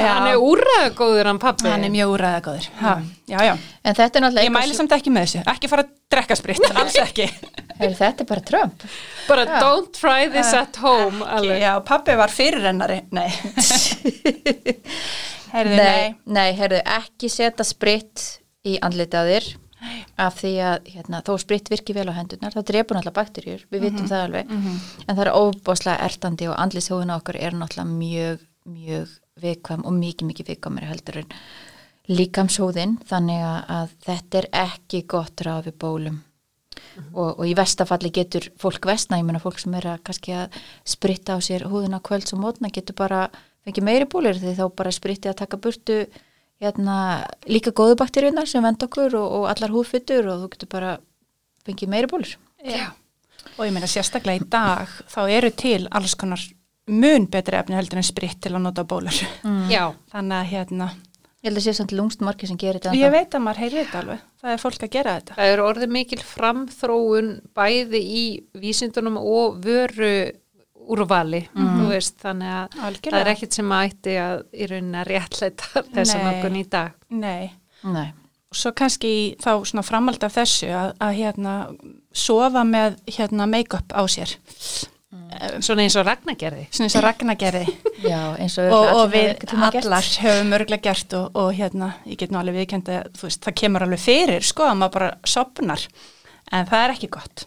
Hann 0.01 0.27
er 0.29 0.38
úrraðgóður 0.41 1.29
hann 1.29 1.39
pappi. 1.41 1.69
Hann 1.71 1.86
er 1.88 1.93
mjög 1.93 2.13
úræða 2.15 2.41
góður. 2.45 2.67
Ha, 2.81 2.93
já, 3.29 3.38
já. 3.48 3.53
En 3.81 3.98
þetta 3.98 4.19
er 4.19 4.24
náttúrulega 4.25 4.48
Ég 4.48 4.53
mæli 4.53 4.77
samt 4.77 4.93
ekki 4.95 5.13
með 5.13 5.25
þessu. 5.27 5.41
Ekki 5.53 5.69
fara 5.71 5.86
að 5.86 5.91
drekka 6.13 6.38
spritt, 6.38 6.67
alls 6.77 6.98
ekki. 7.01 7.27
Heyri, 7.79 7.95
þetta 8.01 8.25
er 8.25 8.29
bara 8.29 8.45
Trump. 8.51 8.86
Bara 9.29 9.45
don't 9.63 9.91
try 9.98 10.29
this 10.33 10.53
at 10.57 10.77
home. 10.81 11.24
Alveg. 11.25 11.62
Já, 11.63 11.74
pappi 11.88 12.17
var 12.19 12.33
fyrirrennari. 12.33 13.01
Nei. 13.15 13.29
Herði, 15.51 15.77
nei. 15.77 16.15
nei, 16.25 16.51
heyrðu, 16.58 16.79
ekki 17.00 17.29
setja 17.31 17.65
spritt 17.67 18.27
í 18.67 18.77
þér. 18.81 19.50
Af 20.22 20.36
því 20.38 20.51
að 20.62 20.89
hérna, 20.93 21.24
þó 21.25 21.31
spritt 21.41 21.72
virki 21.72 21.96
vel 21.98 22.05
á 22.05 22.13
hendurnar, 22.13 22.53
það 22.53 22.67
drepur 22.67 22.98
náttúrulega 23.00 23.17
bakterjur, 23.17 23.63
við 23.74 23.88
vitum 23.88 24.05
það 24.12 24.25
alveg, 24.27 24.51
en 25.08 25.15
það 25.15 25.22
er 25.24 25.31
óbáslega 25.34 26.05
ertandi 26.05 26.50
og 26.51 26.60
andlitshóðuna 26.62 27.17
okkar 27.17 27.39
er 27.41 27.58
náttúrulega 27.58 27.89
mjög, 27.89 28.43
mjög 28.70 29.15
viðkvæm 29.41 29.86
og 29.89 29.96
mikið, 29.98 30.27
mikið 30.29 30.51
viðkvæmur 30.51 30.86
heldur 30.86 31.17
en 31.24 31.34
líkamshóðin, 32.12 33.00
þannig 33.10 33.41
að, 33.48 33.96
þetta 34.05 34.41
er 34.43 34.50
ekki 34.67 35.01
gott 35.10 35.41
ráð 35.48 35.72
við 35.72 35.79
bólum. 35.81 36.22
Og, 37.13 37.39
og 37.39 37.46
í 37.48 37.55
vestafalli 37.58 38.12
getur 38.13 38.51
fólk 38.62 38.86
vestna, 38.86 39.17
ég 39.17 39.25
meina 39.25 39.41
fólk 39.41 39.60
sem 39.62 39.74
er 39.79 39.96
að 39.96 40.13
að 40.36 40.62
spritta 40.86 41.38
á 41.38 41.39
sér 41.41 41.65
húðuna 41.72 42.01
kvölds 42.03 42.36
og 42.36 42.41
mótna 42.43 42.70
getur 42.70 42.98
bara 43.01 43.29
fengið 43.65 43.85
meiri 43.87 44.07
bólir 44.09 44.39
því 44.41 44.55
þá 44.57 44.63
bara 44.75 44.91
spritti 44.95 45.29
að 45.31 45.39
taka 45.43 45.57
burtu 45.61 45.99
hérna, 46.61 46.95
líka 47.49 47.71
góðu 47.73 47.95
bakteríunar 47.97 48.47
sem 48.49 48.63
vend 48.63 48.83
okkur 48.85 49.15
og, 49.17 49.27
og 49.41 49.45
allar 49.51 49.73
húðfyttur 49.73 50.27
og 50.29 50.43
þú 50.43 50.49
getur 50.55 50.69
bara 50.71 50.95
fengið 51.65 51.89
meiri 51.93 52.09
bólir. 52.11 52.35
Já. 52.65 52.91
Og 53.57 53.65
ég 53.65 53.73
meina 53.73 53.89
sérstaklega 53.89 54.41
í 54.43 54.49
dag 54.53 54.89
þá 55.09 55.21
eru 55.33 55.49
til 55.57 55.87
alls 55.91 56.13
konar 56.15 56.41
mun 56.91 57.25
betri 57.31 57.57
efni 57.57 57.77
heldur 57.77 57.97
en 58.01 58.05
spritt 58.05 58.39
til 58.43 58.53
að 58.53 58.61
nota 58.67 58.83
bólur. 58.85 59.15
Já. 59.69 59.87
Þannig 60.13 60.37
að 60.41 60.51
hérna, 60.55 60.89
Ég 61.41 61.49
held 61.49 61.57
að 61.57 61.63
sé 61.65 61.71
samt 61.73 61.93
lungst 61.97 62.19
margir 62.21 62.45
sem 62.51 62.57
gerir 62.61 62.77
þetta. 62.77 62.91
ég 62.93 63.07
ennþá. 63.07 63.17
veit 63.17 63.33
að 63.33 63.41
maður 63.41 63.59
heyri 63.63 63.77
þetta 63.79 63.99
alveg. 64.03 64.19
Það 64.43 64.51
er 64.53 64.59
fólk 64.61 64.83
að 64.85 64.91
gera 64.93 65.13
þetta. 65.17 65.37
Það 65.39 65.53
er 65.55 65.61
orðið 65.65 65.93
mikil 65.95 66.19
framþróun 66.21 67.29
bæði 67.57 68.01
í 68.05 68.23
vísindunum 68.61 69.17
og 69.17 69.55
vöru 69.65 70.11
úrvali, 70.91 71.43
þú 71.55 71.89
veist, 71.91 72.17
þannig 72.23 72.53
að 72.55 72.79
Algjörlega. 72.88 73.11
það 73.11 73.21
er 73.21 73.31
ekkit 73.35 73.57
sem 73.57 73.73
að 73.75 73.83
ætti 73.89 74.15
að 74.21 74.41
í 74.51 74.69
rauninni 74.71 75.01
að 75.01 75.11
réttleita 75.11 75.83
þessa 75.95 76.23
nokkur 76.25 76.57
í 76.57 76.63
dag. 76.71 76.95
Nei. 77.09 77.51
Nei. 77.85 78.07
Og 78.51 78.57
svo 78.59 78.71
kannski 78.75 79.11
í 79.15 79.19
þá 79.39 79.51
svona 79.69 79.83
framald 79.88 80.23
af 80.27 80.33
þessu 80.35 80.71
að, 80.75 80.89
að 81.00 81.13
hérna 81.21 81.53
sofa 82.11 82.65
með 82.67 82.97
hérna 83.15 83.47
make-up 83.47 83.93
á 83.95 84.03
sér. 84.11 84.33
Svona 85.63 85.85
eins 85.85 85.95
og 85.95 86.03
Ragnar 86.07 86.35
gerði. 86.39 86.65
Svona 86.71 86.89
eins 86.89 86.97
og 87.00 87.05
Ragnar 87.05 87.38
gerði. 87.39 87.75
Já, 88.11 88.19
eins 88.35 88.57
og, 88.59 88.73
og, 88.75 88.89
og 89.00 89.13
við 89.13 89.45
allar 89.55 90.09
höfum 90.25 90.55
örglega 90.57 90.83
gert 90.89 91.15
og, 91.15 91.29
og 91.39 91.53
hérna, 91.55 91.93
ég 92.07 92.19
get 92.19 92.33
nú 92.33 92.41
alveg 92.41 92.59
viðkend 92.61 92.91
að 92.91 93.07
þú 93.19 93.29
veist, 93.29 93.43
það 93.45 93.57
kemur 93.63 93.85
alveg 93.88 94.03
fyrir, 94.03 94.43
sko, 94.43 94.67
að 94.67 94.81
maður 94.81 94.97
bara 94.97 95.13
sopnar, 95.35 95.88
en 96.51 96.67
það 96.67 96.85
er 96.85 96.95
ekki 96.97 97.11
gott 97.15 97.45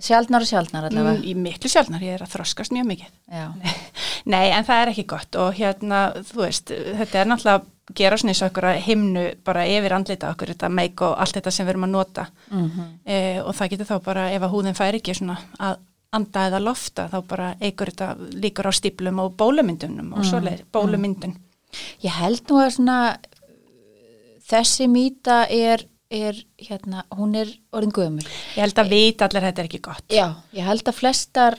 Sjaldnar 0.00 0.40
og 0.40 0.48
sjaldnar 0.48 0.86
allavega. 0.88 1.18
mm, 1.18 1.26
í 1.28 1.34
miklu 1.36 1.68
sjálfnar, 1.68 2.00
ég 2.00 2.16
er 2.16 2.22
að 2.24 2.32
þroskast 2.32 2.72
mjög 2.72 2.86
mikið. 2.88 3.10
Já. 3.28 3.46
nei, 4.32 4.46
en 4.48 4.64
það 4.64 4.80
er 4.80 4.90
ekki 4.94 5.04
gott 5.12 5.36
og 5.36 5.52
hérna, 5.58 6.00
þú 6.30 6.40
veist, 6.40 6.72
þetta 6.72 7.20
er 7.20 7.28
náttúrulega 7.28 7.60
að 7.60 7.96
gera 7.98 8.16
svona 8.16 8.32
eins 8.32 8.40
og 8.40 8.48
okkur 8.48 8.68
að 8.70 8.80
himnu 8.86 9.24
bara 9.44 9.66
yfir 9.68 9.96
andlita 9.96 10.30
okkur, 10.32 10.54
þetta 10.54 10.70
make 10.72 11.04
og 11.04 11.16
allt 11.20 11.36
þetta 11.36 11.52
sem 11.52 11.68
við 11.68 11.74
erum 11.74 11.88
að 11.88 11.94
nota. 11.98 12.26
Mm 12.50 12.70
e, 13.04 13.18
og 13.42 13.52
það 13.58 13.72
getur 13.74 13.90
þá 13.90 13.96
bara, 14.06 14.30
ef 14.32 14.46
að 14.46 14.54
húðin 14.54 14.78
fær 14.78 14.96
ekki 14.96 15.16
svona 15.18 15.36
að 15.58 15.76
anda 16.12 16.46
eða 16.48 16.60
lofta, 16.60 17.08
þá 17.08 17.18
bara 17.28 17.54
eigur 17.60 17.92
þetta 17.92 18.14
líkur 18.36 18.68
á 18.68 18.72
stíplum 18.72 19.20
og 19.22 19.36
bólumyndunum 19.36 20.12
og 20.16 20.24
svoleið, 20.28 20.64
bólumyndun. 20.72 21.36
Ég 22.04 22.16
held 22.20 22.44
nú 22.50 22.60
að 22.60 22.74
svona 22.76 22.98
þessi 24.48 24.88
mýta 24.92 25.46
er, 25.48 25.86
er 26.12 26.38
hérna, 26.60 27.04
hún 27.16 27.34
er 27.40 27.50
orðin 27.72 27.94
gömul. 27.96 28.26
Ég 28.56 28.60
held 28.66 28.80
að 28.82 28.92
vita 28.92 29.26
allir 29.28 29.42
að 29.42 29.48
þetta 29.50 29.62
er 29.64 29.70
ekki 29.70 29.82
gott. 29.86 30.04
Já, 30.12 30.26
ég 30.56 30.68
held 30.68 30.90
að 30.90 30.98
flestar 30.98 31.58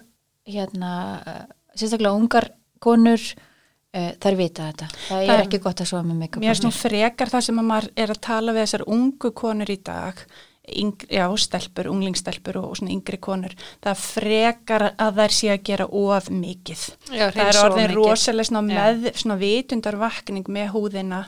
hérna, 0.49 0.93
eh, 1.25 1.43
sérstaklega 1.79 2.13
ungar 2.19 2.49
konur 2.83 3.19
uh, 3.23 4.09
þær 4.19 4.35
vita 4.39 4.69
þetta. 4.71 4.87
Það, 5.07 5.19
Það- 5.27 5.35
er 5.35 5.43
ekki 5.45 5.61
gott 5.63 5.83
að 5.83 5.91
sofa 5.91 6.07
með 6.07 6.17
make-up. 6.23 6.41
Mér 6.43 6.63
nú 6.63 6.71
sér. 6.71 6.81
frekar 6.89 7.31
það 7.33 7.45
sem 7.47 7.61
að 7.61 7.69
maður 7.69 7.91
er 7.95 8.15
að 8.15 8.19
tala 8.27 8.55
við 8.55 8.65
þessar 8.65 8.83
ungu 8.95 9.31
konur 9.31 9.71
í 9.71 9.77
dag, 9.83 10.25
yng, 10.63 11.05
já, 11.11 11.25
stelpur, 11.43 11.89
unglingstelpur 11.91 12.59
og, 12.61 12.67
og 12.71 12.77
svona 12.79 12.93
yngri 12.95 13.19
konur. 13.19 13.55
Það 13.83 13.91
er 13.93 14.01
frekar 14.03 14.85
að 14.97 15.17
þær 15.21 15.35
sé 15.39 15.49
að 15.53 15.63
gera 15.71 15.87
of 15.87 16.29
mikið. 16.29 16.85
Já, 17.11 17.25
það 17.31 17.47
er 17.47 17.61
orðin 17.63 17.95
rosalega 17.97 18.49
svona, 18.51 18.61
með, 18.69 19.09
svona 19.19 19.39
vitundarvakning 19.41 20.47
með 20.47 20.71
húðina 20.75 21.23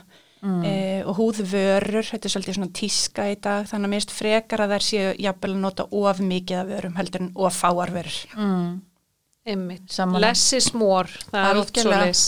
eh, 0.64 1.02
og 1.06 1.16
húðvörur, 1.18 2.04
þetta 2.06 2.28
er 2.28 2.32
svolítið 2.34 2.56
svona 2.58 2.72
tíska 2.72 3.26
í 3.32 3.36
dag, 3.40 3.66
þannig 3.70 3.86
að 3.88 3.92
mér 3.92 4.00
finnst 4.02 4.14
frekar 4.16 4.62
að 4.64 4.74
þær 4.76 4.84
séu 4.86 5.14
jafnvel 5.26 5.52
að 5.54 5.62
nota 5.64 5.86
of 5.90 6.20
mikið 6.20 6.58
af 6.60 6.66
vörum 6.74 6.96
heldur 7.00 7.20
en 7.26 7.30
of 7.34 7.56
fáar 7.62 7.92
vörur. 7.94 8.18
Mm. 8.36 8.82
Sammála. 9.86 10.20
Less 10.26 10.52
is 10.58 10.72
more, 10.74 11.06
það 11.30 11.48
er 11.52 11.60
oft 11.60 11.76
svo 11.78 11.90
Algjörlega. 11.92 12.04
leys. 12.06 12.24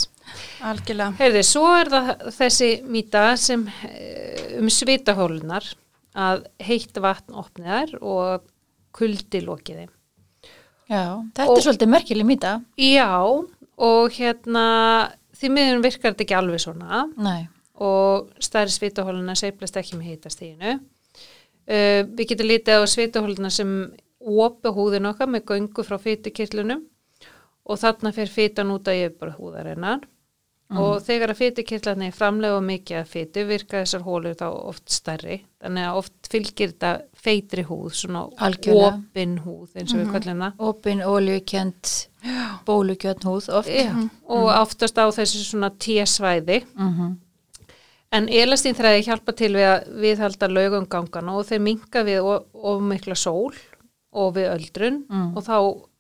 Algjörlega. 0.63 1.15
Heyrði, 1.19 1.43
svo 1.49 1.65
er 1.81 1.89
það 1.95 2.11
þessi 2.37 2.69
mýta 2.87 3.23
sem 3.41 3.65
eh, 3.89 4.59
um 4.61 4.69
svitahólunar 4.71 5.67
að 6.19 6.45
heitt 6.63 7.01
vatn 7.03 7.35
opniðar 7.39 7.97
og 8.03 8.47
kuldi 8.95 9.41
lokiði. 9.45 9.89
já, 10.89 11.03
þetta 11.35 11.49
Og- 11.51 11.59
er 11.59 11.63
svolítið 11.67 11.91
merkileg 11.93 12.27
mýta. 12.27 12.53
Já, 12.79 13.11
og 13.79 14.11
hérna 14.15 15.11
því 15.39 15.51
miður 15.55 15.83
virkar 15.85 16.13
þetta 16.15 16.25
ekki 16.25 16.39
alveg 16.39 16.61
svona 16.61 17.03
Nei. 17.17 17.49
Og 17.85 18.29
stærri 18.43 18.75
svitahóluna 18.75 19.37
seiflast 19.39 19.79
ekki 19.79 19.99
með 19.99 20.13
heitastíðinu. 20.13 20.77
Uh, 21.69 22.03
við 22.17 22.33
getum 22.33 22.49
lítið 22.49 22.83
á 22.83 22.85
svitahóluna 22.89 23.51
sem 23.53 23.73
opi 24.19 24.73
húðin 24.75 25.11
okkar 25.11 25.31
með 25.31 25.47
göngu 25.53 25.85
frá 25.87 25.99
fytukirtlunum 26.03 26.85
og 27.69 27.81
þarna 27.81 28.15
fer 28.17 28.31
fytan 28.33 28.73
út 28.75 28.89
að 28.89 29.03
yfirbara 29.05 29.37
húðarinnar. 29.37 30.07
Og 30.77 30.99
þegar 31.01 31.33
að 31.33 31.39
fytukirtlarnir 31.39 32.13
framlega 32.13 32.59
mikið 32.61 32.99
að 32.99 33.07
fytu 33.09 33.45
virka 33.49 33.79
þessar 33.81 34.03
hólur 34.05 34.35
þá 34.37 34.49
oft 34.53 34.91
stærri. 34.93 35.39
Þannig 35.65 35.87
að 35.89 36.01
oft 36.03 36.29
fylgir 36.29 36.75
þetta 36.75 36.91
feitri 37.17 37.65
húð, 37.65 37.95
svona 37.97 38.27
Algjörlega. 38.45 38.91
opin 38.99 39.39
húð 39.47 39.79
eins 39.81 39.95
og 39.95 40.03
við 40.03 40.11
kallum 40.13 40.45
það. 40.45 40.59
Opin, 40.69 41.01
oljukjönd, 41.09 41.95
bólukjönd 42.69 43.25
húð 43.31 43.49
oft. 43.63 43.73
Já, 43.73 43.95
og 44.29 44.51
oftast 44.59 45.01
á 45.01 45.09
þessu 45.09 45.41
svona 45.47 45.73
tésvæði 45.73 46.61
Mm 46.77 47.17
en 48.13 48.29
elastín 48.29 48.75
þræði 48.79 49.05
hjálpa 49.09 49.33
til 49.37 49.53
við 49.57 49.67
að 49.69 49.89
viðhalda 50.03 50.49
laugumgangana 50.49 51.35
og 51.37 51.47
þeir 51.49 51.61
minka 51.61 52.03
við 52.07 52.21
of, 52.25 52.47
of 52.55 52.81
mikla 52.83 53.15
sól 53.19 53.55
og 54.13 54.35
við 54.39 54.49
öldrun 54.55 55.03
Mm. 55.09 55.37
og 55.37 55.45
þá 55.45 55.57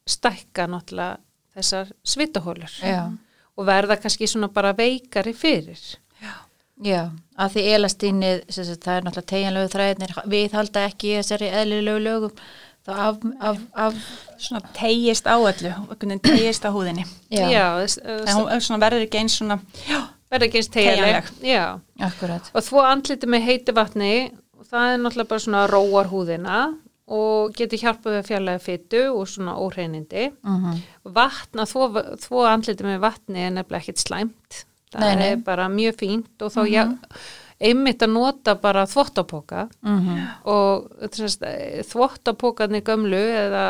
stækka 0.08 0.66
náttúrulega 0.72 1.18
þessar 1.56 1.90
svitahólur 2.04 2.72
Já. 2.82 3.10
og 3.58 3.66
verða 3.66 3.96
kannski 4.00 4.26
svona 4.30 4.48
bara 4.48 4.72
veikari 4.72 5.34
fyrir. 5.34 5.78
Já, 6.80 7.10
að 7.36 7.52
því 7.56 7.62
sagt, 8.70 8.84
það 8.86 8.96
er 8.96 9.02
náttúrulega 9.02 9.30
tegjanlegu 9.32 9.70
þræðinir, 9.72 10.12
við 10.30 10.52
halda 10.54 10.84
ekki 10.86 11.16
þessari 11.18 11.48
eðlilegu 11.50 12.02
lögum, 12.04 12.34
þá 12.86 12.92
af, 13.08 13.16
af, 13.40 13.58
af 13.74 13.94
Svona 14.38 14.60
tegist 14.78 15.26
á 15.26 15.34
öllu, 15.42 15.72
tegist 16.22 16.62
á 16.64 16.70
húðinni. 16.70 17.02
já, 17.34 17.50
Já, 17.50 17.64
þess- 17.82 17.98
En 18.06 18.36
hún 18.38 18.60
svona 18.62 18.78
verður 18.86 19.02
ekki 19.08 19.18
eins 19.18 19.34
svona, 19.40 19.58
já, 19.90 19.98
verða 20.30 20.48
ekki 20.48 20.60
eins 20.62 20.72
tegjanleg. 20.74 21.32
Og 22.54 22.66
þvó 22.66 22.84
andliti 22.88 23.30
með 23.30 23.48
heiti 23.48 23.74
vatni 23.76 24.12
og 24.58 24.68
það 24.68 24.92
er 24.92 25.02
náttúrulega 25.02 25.32
bara 25.32 25.44
svona 25.46 25.66
róar 25.70 26.12
húðina 26.12 26.60
og 27.08 27.54
getur 27.56 27.80
hjálpað 27.80 28.12
við 28.12 28.18
að 28.20 28.28
fjarlæga 28.28 28.60
fytu 28.60 29.02
og 29.14 29.28
svona 29.28 29.56
óhreinindi. 29.56 30.30
Mm 30.42 30.56
vatn 31.08 31.62
að 31.62 31.70
þvo, 31.72 32.02
þvo 32.20 32.46
andliti 32.46 32.84
með 32.84 32.98
vatni 33.00 33.40
er 33.46 33.54
nefnilega 33.54 33.80
ekkit 33.80 33.98
slæmt 34.04 34.64
það 34.92 35.04
Nei, 35.04 35.16
nei. 35.16 35.28
er 35.32 35.44
bara 35.44 35.68
mjög 35.72 35.98
fínt 36.00 36.42
og 36.42 36.52
þá 36.52 36.60
mm 36.60 36.72
-hmm. 36.74 37.18
einmitt 37.60 38.02
að 38.02 38.12
nota 38.12 38.54
bara 38.54 38.86
þvottapoka 38.86 39.68
-hmm. 39.82 40.26
og 40.44 40.90
þvottapokarnir 41.92 42.82
gömlu 42.82 43.16
eða 43.16 43.64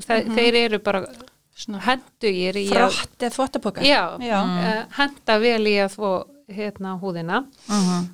þe 0.00 0.24
þeir 0.34 0.54
eru 0.54 0.78
bara 0.78 1.06
hendugir 1.68 2.56
í 2.56 2.66
að 2.70 2.90
frott 2.94 3.22
eða 3.22 3.34
þvottapoka. 3.36 3.82
já, 3.84 4.18
Já. 4.20 4.38
eh, 4.64 4.84
henda 4.98 5.38
vel 5.42 5.66
í 5.66 5.76
að 5.84 5.94
þvo 5.96 6.12
hérna 6.50 6.96
húðina 7.00 7.40
Mm 7.68 7.82
-hmm. 7.86 8.08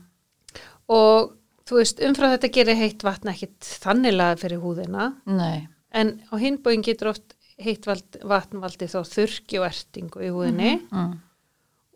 og 0.89 1.33
þú 1.67 1.77
veist, 1.81 2.01
umfram 2.01 2.31
þetta 2.35 2.53
gerir 2.53 2.77
heitt 2.77 3.03
vatn 3.03 3.29
ekkit 3.33 3.61
þannilega 3.83 4.37
fyrir 4.39 4.61
húðina 4.61 5.15
nei, 5.27 5.69
en 5.93 6.21
á 6.31 6.35
hinbóin 6.39 6.83
getur 6.83 7.09
oft 7.15 7.35
heitt 7.59 7.87
vald, 7.87 8.19
vatn 8.23 8.61
valdið 8.61 8.93
þá 8.93 9.01
þurki 9.09 9.59
og 9.61 9.67
ertingu 9.67 10.21
í 10.21 10.29
húðinni 10.31 10.81
mm. 10.93 11.13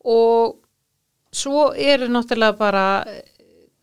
og 0.04 0.56
svo 1.32 1.72
eru 1.76 2.08
náttúrulega 2.08 2.56
bara 2.58 3.04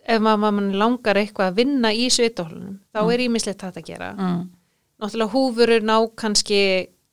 ef 0.07 0.19
maður 0.23 0.51
mann 0.51 0.73
langar 0.79 1.15
eitthvað 1.19 1.51
að 1.51 1.55
vinna 1.61 1.91
í 1.93 2.07
svitahólunum, 2.09 2.79
þá 2.95 2.99
er 3.13 3.19
ímislegt 3.19 3.61
þetta 3.61 3.79
að 3.81 3.87
gera. 3.89 4.11
Mm. 4.15 4.43
Náttúrulega 5.03 5.33
húfurur 5.33 5.81
ná 5.83 5.95
kannski 6.15 6.59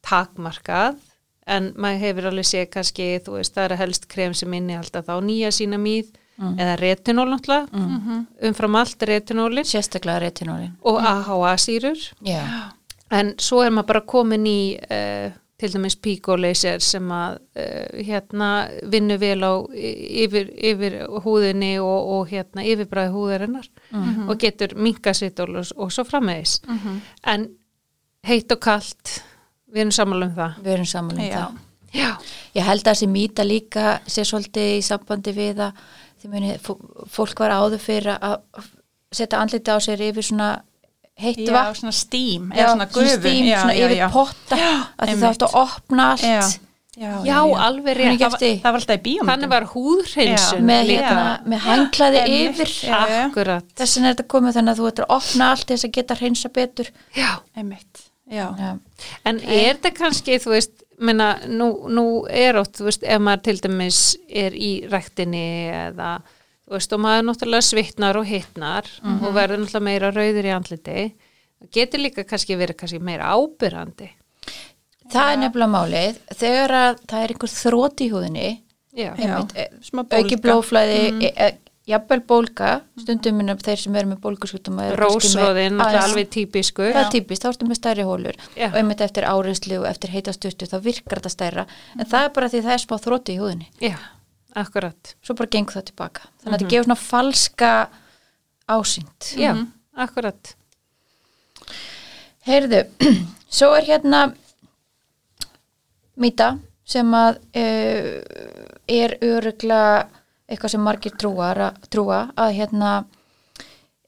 takmarkað 0.04 0.96
en 1.46 1.72
maður 1.76 2.00
hefur 2.06 2.26
alveg 2.30 2.46
séð 2.48 2.68
kannski, 2.72 3.06
þú 3.24 3.34
veist, 3.38 3.54
það 3.56 3.64
er 3.70 3.76
helst 3.82 4.06
krem 4.08 4.32
sem 4.36 4.52
inni 4.56 4.76
alltaf 4.78 5.04
þá 5.10 5.18
nýja 5.26 5.50
sína 5.52 5.76
mýð 5.80 6.12
eða 6.58 6.72
retinól 6.80 7.28
náttúrulega, 7.30 7.68
Mhm. 7.72 8.26
umfram 8.48 8.74
allt 8.76 9.02
retinólin. 9.06 9.64
Sérstaklega 9.64 10.18
retinólin. 10.24 10.72
Og 10.82 10.98
AHA-sýrur 11.00 12.00
já, 12.26 12.42
en 13.10 13.34
svo 13.38 13.62
er 13.62 13.70
maður 13.70 13.86
bara 13.86 14.00
komin 14.00 14.44
í 14.46 14.74
uh, 14.90 15.30
til 15.56 15.68
dæmis 15.70 15.94
píkóleysir 15.96 16.80
sem 16.82 17.06
að 17.14 17.38
uh, 17.56 18.02
hérna 18.02 18.68
vinnu 18.90 19.16
vel 19.20 19.40
á 19.46 19.52
yfir, 19.70 20.50
yfir 20.58 20.96
húðinni 21.22 21.78
og, 21.78 22.08
og 22.16 22.28
hérna 22.32 22.64
yfirbræði 22.66 23.12
húðarinnar. 23.14 23.68
Og 24.28 24.36
getur 24.38 24.74
minka 24.76 25.12
svitól 25.14 25.54
og, 25.60 25.70
og 25.76 25.92
svo 25.92 26.02
frammeðis 26.04 26.60
en 27.24 27.46
heitt 28.26 28.50
og 28.50 28.58
kalt 28.60 29.22
við 29.74 29.82
erum 29.84 29.94
sammála 29.98 30.28
um 30.30 30.34
það. 30.38 30.58
Við 30.64 30.72
erum 30.78 30.88
saman 30.94 31.18
um 31.18 31.24
Já. 31.26 31.34
það. 31.38 31.60
Já, 31.94 32.08
ég 32.58 32.64
held 32.66 32.82
að 32.82 32.90
þessi 32.90 33.06
mýta 33.10 33.44
líka 33.46 33.90
sé 34.10 34.24
svolítið 34.26 34.70
í 34.78 34.82
sambandi 34.82 35.34
við 35.36 35.60
að 35.68 35.84
muni, 36.32 36.54
fó- 36.64 36.80
fólk 37.12 37.38
var 37.44 37.52
áður 37.54 37.78
fyrir 37.84 38.16
að 38.16 38.40
setja 39.14 39.38
andliti 39.38 39.70
á 39.70 39.78
sér 39.84 40.00
yfir 40.08 40.24
svona 40.26 40.48
heitt 41.20 41.38
Já, 41.44 41.52
vatn. 41.54 41.76
svona 41.78 41.92
stím, 41.94 42.48
Já, 42.50 42.64
eða 42.64 42.70
svona 42.72 42.86
gufu. 42.90 43.12
stím, 43.20 43.44
já, 43.46 43.58
svona 43.60 43.74
já, 43.76 43.84
yfir 43.86 43.96
já. 44.00 44.06
potta 44.10 44.56
það 44.58 45.26
átt 45.28 45.44
að 45.46 45.54
opna 45.60 46.06
allt. 46.14 46.24
Já, 46.24 46.40
já, 46.98 47.12
já, 47.28 47.36
alveg 47.68 47.96
rétt. 48.00 48.18
Það, 48.24 48.34
það 48.40 48.66
var 48.72 48.80
alltaf 48.80 48.96
í 48.98 49.02
bíómyndum. 49.04 49.30
Þannig 49.30 49.52
var 49.54 49.68
húðhreinsun 49.74 50.66
með, 50.66 50.90
hérna, 50.94 51.28
með 51.54 51.62
hanglaði 51.68 52.24
yfir. 52.40 52.74
Já, 52.88 52.98
já. 53.12 53.22
Akkurat, 53.28 53.68
þess 53.78 53.96
vegna 53.98 54.10
er 54.10 54.16
þetta 54.16 54.26
komið 54.34 54.58
þannig 54.58 54.74
að 54.74 54.82
þú 54.82 54.90
ættir 54.90 55.06
að 55.06 55.14
opna 55.20 55.50
allt 55.54 55.70
þess 55.70 55.86
að 55.88 55.94
geta 56.00 56.18
hreinsa 56.18 56.50
betur. 56.58 56.90
Já. 57.14 57.30
Einmitt, 57.54 58.03
já. 58.30 58.46
já, 58.58 58.78
En 59.24 59.40
er 59.40 59.74
þetta 59.76 59.92
kannski, 59.96 60.38
þú 60.42 60.50
veist, 60.54 60.82
menna, 60.98 61.32
nú, 61.50 61.88
nú 61.90 62.04
er 62.30 62.56
ótt, 62.60 62.78
þú 62.78 62.84
veist, 62.88 63.02
ef 63.04 63.20
maður 63.20 63.42
til 63.48 63.56
dæmis 63.66 64.00
er 64.28 64.52
í 64.56 64.72
ræktinni 64.90 65.44
eða, 65.74 66.20
þú 66.68 66.76
veist, 66.78 66.92
og 66.96 67.00
maður 67.04 67.26
náttúrulega 67.28 67.66
svitnar 67.68 68.16
og 68.20 68.26
hittnar 68.30 68.88
og 69.04 69.30
verður 69.34 69.64
náttúrulega 69.64 69.84
meira 69.90 70.10
rauður 70.14 70.44
í 70.48 70.54
andliti, 70.54 71.06
getur 71.74 72.00
líka 72.00 72.24
kannski 72.28 72.56
verið 72.56 72.76
kannski 72.76 73.00
meira 73.00 73.32
ábyrrandi. 73.34 74.10
það 75.12 75.32
er 75.32 75.38
nefnilega 75.42 75.70
málið 75.74 76.20
þegar 76.38 76.70
að 76.80 77.00
það 77.10 77.22
er 77.24 77.32
einhver 77.34 77.52
þrót 77.52 78.00
í 78.00 78.10
húðinni 78.12 78.60
Já, 78.94 79.10
Já. 79.18 79.24
einmitt, 79.26 79.82
Smá 79.82 80.04
auki 80.06 80.36
blóflæði 80.38 80.98
Mhm. 81.12 81.22
e, 81.22 81.32
e, 81.36 81.58
jafnvel 81.86 82.20
bólga 82.24 82.68
stundum 82.96 83.36
minna 83.36 83.54
þeir 83.60 83.76
sem 83.82 83.96
eru 84.00 84.08
með 84.14 84.20
bólguskutum 84.24 84.78
rósróðin, 84.96 85.74
náttúrulega 85.76 86.04
alveg 86.06 86.28
típiskur. 86.32 86.92
það 86.94 87.02
er 87.04 87.10
típist, 87.12 87.42
þá 87.44 87.48
ertu 87.50 87.66
með 87.68 87.76
stærri 87.80 88.06
hólur 88.08 88.38
Já. 88.56 88.70
og 88.70 88.78
einmitt 88.80 89.00
eftir 89.04 89.26
áreinslu 89.28 89.78
og 89.82 89.88
eftir 89.90 90.10
heitastustu 90.14 90.64
þá 90.70 90.78
virkar 90.86 91.20
þetta 91.20 91.32
stærra 91.34 91.66
en 91.98 92.06
það 92.08 92.24
er 92.24 92.32
bara 92.38 92.48
því 92.48 92.62
það 92.64 92.72
er 92.78 92.84
smá 92.86 92.96
þróti 93.04 93.34
í 93.36 93.40
húðinni 93.42 93.68
Já, 93.84 93.98
akkurat. 94.56 95.14
svo 95.20 95.36
bara 95.36 95.52
gengur 95.52 95.76
það 95.76 95.86
tilbaka 95.92 96.20
þannig 96.24 96.44
Mhm. 96.44 96.54
að 96.54 96.58
þetta 96.58 96.70
gefur 96.72 96.84
svona 96.88 97.00
falska 97.04 97.72
ásýnd 98.68 99.34
Já, 99.36 99.52
akkurat. 99.96 100.54
Heyrðu, 102.48 102.80
svo 103.60 103.70
er 103.76 103.84
hérna 103.88 104.24
mýta 106.20 106.54
sem 106.84 107.08
að 107.16 107.38
uh, 107.56 108.20
er 108.88 109.14
örugla 109.24 109.78
eitthvað 110.54 110.74
sem 110.74 110.84
margir 110.86 111.14
trúar, 111.20 111.60
að- 111.68 111.88
trúa 111.92 112.20
að 112.36 112.54
hérna 112.58 112.90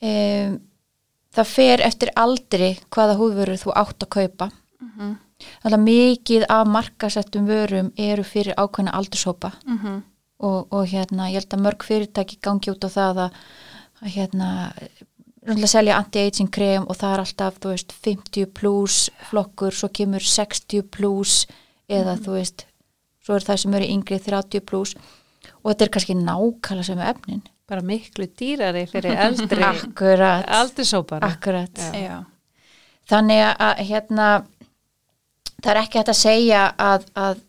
um, 0.03 0.57
það 1.37 1.51
fer 1.53 1.83
eftir 1.85 2.11
aldri 2.17 2.71
hvaða 2.95 3.17
húðvörur 3.21 3.61
þú 3.61 3.75
átt 3.77 4.07
að 4.07 4.13
kaupa. 4.19 4.51
Þannig 5.61 5.77
að 5.77 5.83
mikið 5.85 6.45
af 6.49 6.69
markasettum 6.73 7.45
vörum 7.49 7.91
eru 8.01 8.23
fyrir 8.25 8.55
ákveðna 8.57 8.95
aldurshópa. 8.97 9.51
Mhm. 9.67 10.03
og, 10.39 10.67
og 10.73 10.85
hérna 10.89 11.31
ég 11.33 11.39
held 11.41 11.55
að 11.57 11.63
mörg 11.65 11.83
fyrirtæki 11.85 12.37
gangi 12.45 12.69
út 12.71 12.85
á 12.85 12.89
það 12.93 13.19
að, 13.25 13.37
að 14.05 14.11
hérna 14.13 14.49
rúnlega 15.47 15.71
selja 15.71 15.97
anti-aging 15.97 16.51
krem 16.53 16.85
og 16.85 16.97
það 17.01 17.13
er 17.15 17.23
alltaf 17.23 17.57
þú 17.63 17.71
veist 17.73 17.93
50 18.05 18.47
plus 18.53 18.97
flokkur 19.31 19.73
svo 19.73 19.89
kemur 19.89 20.21
60 20.21 20.83
plus 20.93 21.47
eða 21.89 22.19
þú 22.21 22.35
veist 22.37 22.67
svo 23.25 23.39
er 23.39 23.47
það 23.49 23.63
sem 23.63 23.75
eru 23.79 23.89
yngri 23.95 24.19
30 24.27 24.61
plus 24.69 24.93
og 25.67 25.73
þetta 25.73 25.87
er 25.89 25.93
kannski 25.97 26.17
nákvæmlega 26.23 26.89
sem 26.93 27.05
efnin 27.11 27.45
Bara 27.67 27.83
miklu 27.83 28.29
dýrari 28.39 28.85
fyrir 28.87 29.17
eldri 29.19 29.65
akkurat, 29.73 30.45
aldursópara. 30.47 31.27
akkurat. 31.35 31.81
Já. 31.91 32.05
Já. 32.05 32.19
þannig 33.11 33.43
að 33.59 33.81
hérna 33.89 34.29
það 35.65 35.73
er 35.73 35.81
ekki 35.83 35.99
hægt 35.99 36.13
að 36.13 36.21
segja 36.21 36.61
að, 36.79 37.09
að 37.19 37.43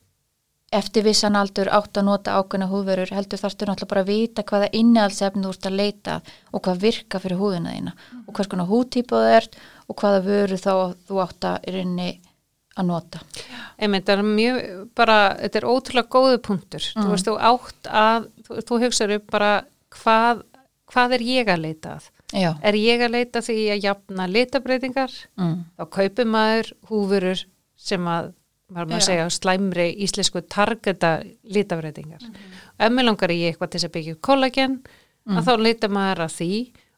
eftir 0.73 1.05
vissan 1.05 1.37
aldur 1.39 1.69
átt 1.71 1.95
að 2.01 2.07
nota 2.09 2.33
ákveðna 2.41 2.67
húðverur 2.71 3.13
heldur 3.15 3.39
þarftu 3.39 3.67
náttúrulega 3.69 3.91
bara 3.93 4.03
að 4.03 4.09
vita 4.11 4.43
hvaða 4.49 4.71
innihaldsefni 4.75 5.45
þú 5.45 5.53
ert 5.53 5.69
að 5.69 5.77
leita 5.79 6.15
og 6.51 6.63
hvað 6.65 6.81
virka 6.81 7.21
fyrir 7.23 7.39
húðina 7.39 7.75
þína 7.75 7.93
og 8.25 8.33
hvers 8.33 8.49
konar 8.51 8.67
húðtípa 8.71 9.21
þú 9.21 9.35
ert 9.37 9.59
og 9.87 10.01
hvaða 10.01 10.23
vöru 10.25 10.57
þá 10.59 10.73
þú 11.07 11.21
átt 11.23 11.47
að 11.51 11.69
í 11.69 11.75
rauninni 11.77 12.09
að 12.77 12.87
nota 12.91 13.21
Einmitt, 13.77 14.09
er 14.09 14.21
mjög, 14.25 14.61
bara, 14.97 15.17
þetta 15.37 15.59
er 15.59 15.65
ótrúlega 15.69 16.09
góðu 16.15 16.37
punktur. 16.41 16.85
Þú 16.97 17.07
veist, 17.11 17.27
þú 17.27 17.35
átt 17.51 17.89
að, 17.93 18.23
þú, 18.47 18.55
þú 18.69 18.79
hugsaður 18.83 19.19
bara 19.29 19.51
hvað, 19.93 20.41
hvað 20.93 21.13
er 21.19 21.25
ég 21.27 21.51
að 21.53 21.61
leita 21.67 21.91
að? 21.97 22.07
já, 22.33 22.49
Er 22.65 22.75
ég 22.79 23.03
að 23.05 23.13
leita 23.13 23.43
því 23.45 23.57
að 23.75 23.83
jafna 23.85 24.25
litabreitingar? 24.27 25.13
mm. 25.37 25.53
Þá 25.77 25.83
kaupir 25.99 26.25
maður 26.33 26.71
húfurur 26.89 27.43
sem 27.77 28.09
að, 28.09 28.31
var 28.73 28.89
maður 28.89 28.97
að 28.97 29.05
segja, 29.11 29.27
slæmri 29.37 29.85
íslensku 30.07 30.41
targeta 30.49 31.11
litabreitingar. 31.45 32.25
Og 32.25 32.83
ef 32.89 32.91
mér 32.97 33.07
langar 33.07 33.31
í 33.31 33.39
eitthvað 33.47 33.69
til 33.71 33.79
þess 33.79 33.89
að 33.91 33.95
byggja 33.99 34.17
kollagen, 34.27 34.79
að 35.27 35.45
þá 35.47 35.53
leita 35.61 35.87
maður 35.91 36.25
að 36.25 36.35
því 36.39 36.51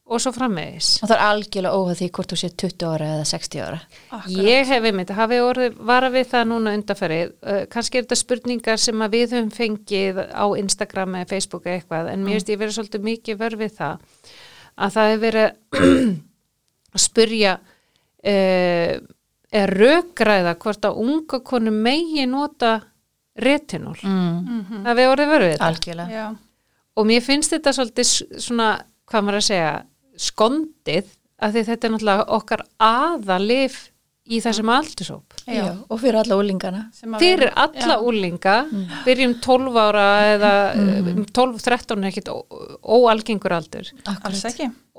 og 0.09 0.21
svo 0.23 0.31
framvegis. 0.33 0.89
og 1.03 1.09
það 1.09 1.15
er 1.15 1.23
algjörlega 1.25 1.79
óhað 1.79 1.99
því 1.99 2.07
hvort 2.17 2.33
þú 2.33 2.37
sé 2.41 2.49
20 2.63 2.87
ára 2.89 3.09
eða 3.15 3.25
60 3.29 3.61
ára 3.63 3.79
Akkurat. 4.09 4.47
Ég 4.49 4.71
hef 4.71 4.87
einmitt, 4.89 5.13
hafi 5.19 5.39
orðið 5.45 5.77
vara 5.91 6.09
við 6.13 6.25
það 6.31 6.47
núna 6.49 6.73
undarferið, 6.77 7.33
uh, 7.43 7.59
kannski 7.73 7.99
er 7.99 8.07
þetta 8.07 8.19
spurningar 8.23 8.81
sem 8.81 9.05
að 9.05 9.17
við 9.17 9.35
höfum 9.37 9.51
fengið 9.53 10.21
á 10.33 10.45
Instagram 10.63 11.19
eða 11.19 11.29
Facebook 11.29 11.67
eða 11.67 11.77
eitthvað, 11.79 12.11
en 12.13 12.25
mér 12.25 12.39
finnst 12.39 12.53
ég 12.53 12.61
verið 12.63 12.77
svolítið 12.79 13.05
mikið 13.09 13.39
vörð 13.43 13.63
við 13.63 13.77
það, 13.77 14.09
að 14.79 14.97
það 14.97 15.13
hefur 15.13 15.23
verið 15.27 15.47
að 15.47 17.05
spurja 17.07 17.55
uh, 17.59 18.93
er 19.49 19.73
rökræða 19.73 20.55
hvort 20.61 20.85
að 20.85 21.01
unga 21.05 21.39
konu 21.45 21.73
megi 21.73 22.25
nota 22.29 22.79
retinól. 23.39 23.97
mm. 24.03 24.83
Það 24.83 24.91
hefur 24.91 25.13
orðið 25.13 25.33
vörð 25.33 25.47
við 25.47 25.57
það. 25.57 25.67
algjörlega 25.69 26.19
Já. 26.19 26.27
Og 26.99 27.07
mér 27.07 27.23
finnst 27.23 27.53
þetta 27.53 27.71
svolítið 27.77 28.09
svona, 28.43 28.67
hvað 29.07 29.25
maður 29.25 29.39
að 29.39 29.45
segja, 29.47 29.71
skondið, 30.19 31.15
af 31.39 31.55
því 31.55 31.63
þetta 31.69 31.87
er 31.87 31.95
náttúrulega 31.95 32.27
okkar 32.39 32.65
aðalif 32.83 33.79
í 34.29 34.39
þessum 34.43 34.69
aldursóp. 34.69 35.33
já. 35.49 35.73
og 35.89 35.99
fyrir 36.01 36.19
alla 36.19 36.35
úlingana 36.37 36.81
Fyrir 37.19 37.49
alla 37.55 37.95
Já. 37.97 38.03
úlinga, 38.05 38.55
byrjum 39.05 39.33
12 39.41 39.79
ára 39.81 40.05
eða 40.35 40.51
mm. 40.75 41.23
12-13 41.33 41.97
er 41.97 42.09
ekkit 42.11 42.29
óalgengur 42.29 43.55
aldur. 43.57 43.89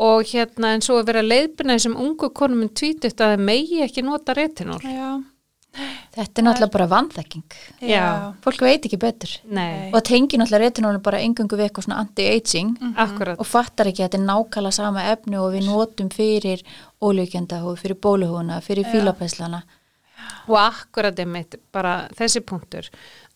Og 0.00 0.24
hérna 0.26 0.74
en 0.74 0.82
svo 0.82 0.98
að 0.98 1.12
vera 1.12 1.22
leiðbyrna 1.22 1.76
þessum 1.78 1.98
ungu 2.00 2.32
konum 2.34 2.64
en 2.66 2.72
tvítut 2.74 3.14
að 3.14 3.36
það 3.36 3.44
megi 3.46 3.82
ekki 3.86 4.02
nota 4.02 4.34
retinól. 4.34 4.80
Já. 4.82 5.20
Þetta 6.16 6.42
er 6.42 6.46
náttúrulega 6.46 6.74
bara 6.74 6.88
vanþekking. 6.90 7.56
Já. 7.86 8.04
fólk 8.44 8.64
veit 8.66 8.86
ekki 8.86 9.00
betur. 9.00 9.34
Nei, 9.46 9.90
og 9.94 10.02
tengir 10.06 10.40
náttúrulega 10.40 10.70
retinólu 10.70 11.02
bara 11.02 11.22
engungu 11.24 11.58
við 11.58 11.68
eitthvað 11.68 11.88
svona 11.88 12.00
anti-aging 12.04 12.72
akkurat. 12.96 13.40
og 13.40 13.46
fattar 13.46 13.90
ekki 13.90 14.04
að 14.04 14.10
þetta 14.10 14.20
er 14.20 14.26
nákvæmlega 14.28 14.78
sama 14.80 15.04
efni 15.12 15.38
og 15.40 15.52
við 15.54 15.68
notum 15.68 16.10
fyrir 16.14 16.64
ólíkjandahúð, 17.00 17.76
fyrir 17.80 18.00
bóluhúna, 18.02 18.60
fyrir 18.64 18.88
fílapeslana 18.90 19.62
Og 20.48 20.56
akkurat 20.58 21.18
er 21.20 21.28
mitt 21.28 21.56
bara 21.74 22.08
þessi 22.16 22.42
punktur 22.46 22.88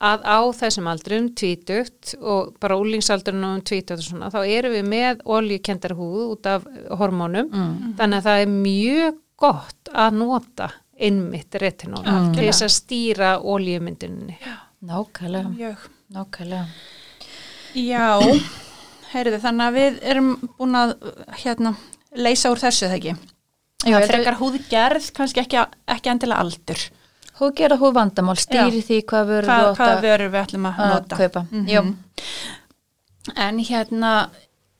að 0.04 0.24
á 0.26 0.38
þessum 0.56 0.88
aldrum 0.90 1.30
tvítugt 1.38 2.14
og 2.20 2.54
bara 2.60 2.78
úlingsaldrunum 2.80 3.58
um 3.58 3.64
tvítugt 3.64 4.00
og 4.00 4.06
svona 4.06 4.30
þá 4.34 4.40
erum 4.42 4.74
við 4.74 4.88
með 4.90 5.22
oljukendar 5.36 5.94
húð 5.96 6.24
út 6.34 6.48
af 6.50 6.66
hormónum. 6.98 7.50
Þannig 7.98 8.18
að 8.18 8.26
það 8.28 8.44
er 8.44 8.54
mjög 8.54 9.20
gott 9.40 9.92
að 9.92 10.18
nota 10.20 10.70
innmitt 10.98 11.54
retinól 11.60 12.04
til 12.34 12.44
þess 12.48 12.62
að 12.62 12.72
stýra 12.74 13.30
oljumynduninni. 13.42 14.36
nákvæmlega, 14.84 15.48
Mjög. 15.56 15.76
nákvæmlega 16.12 16.66
Já, 17.74 18.20
heyrðu, 19.12 19.38
þannig 19.42 19.66
að 19.66 19.78
við 19.78 19.96
erum 20.12 20.28
búin 20.58 20.76
að 20.78 20.92
hérna, 21.42 21.74
leysa 22.14 22.50
úr 22.52 22.60
þessu 22.62 22.86
þegar 22.86 22.98
ekki. 23.00 23.14
Já, 23.84 23.90
Já, 23.90 23.90
ég 23.90 23.94
held 23.94 24.04
að- 24.04 24.12
frekar 24.14 24.36
húðgerð, 24.38 25.08
kannski 25.16 25.40
ekki, 25.42 25.58
ekki 25.88 26.10
endilega 26.12 26.40
aldur. 26.40 26.84
Hú 27.40 27.50
gera 27.54 27.76
hú 27.76 27.90
vandamál, 27.92 28.36
stýri 28.38 28.80
því 28.86 29.00
hvað 29.04 29.26
vörur 29.26 29.48
Hvað, 29.50 29.64
þú 29.64 29.70
átt 29.72 29.76
hvaða 29.80 29.96
að- 29.96 30.04
vörur 30.06 30.30
við 30.30 30.42
ætlum 30.46 30.66
að 30.70 30.76
að 30.78 30.94
nota. 30.94 31.16
kaupa. 31.16 31.46
Mhm. 31.50 31.68
Jú. 31.68 31.96
En 33.36 33.58
hérna, 33.58 34.30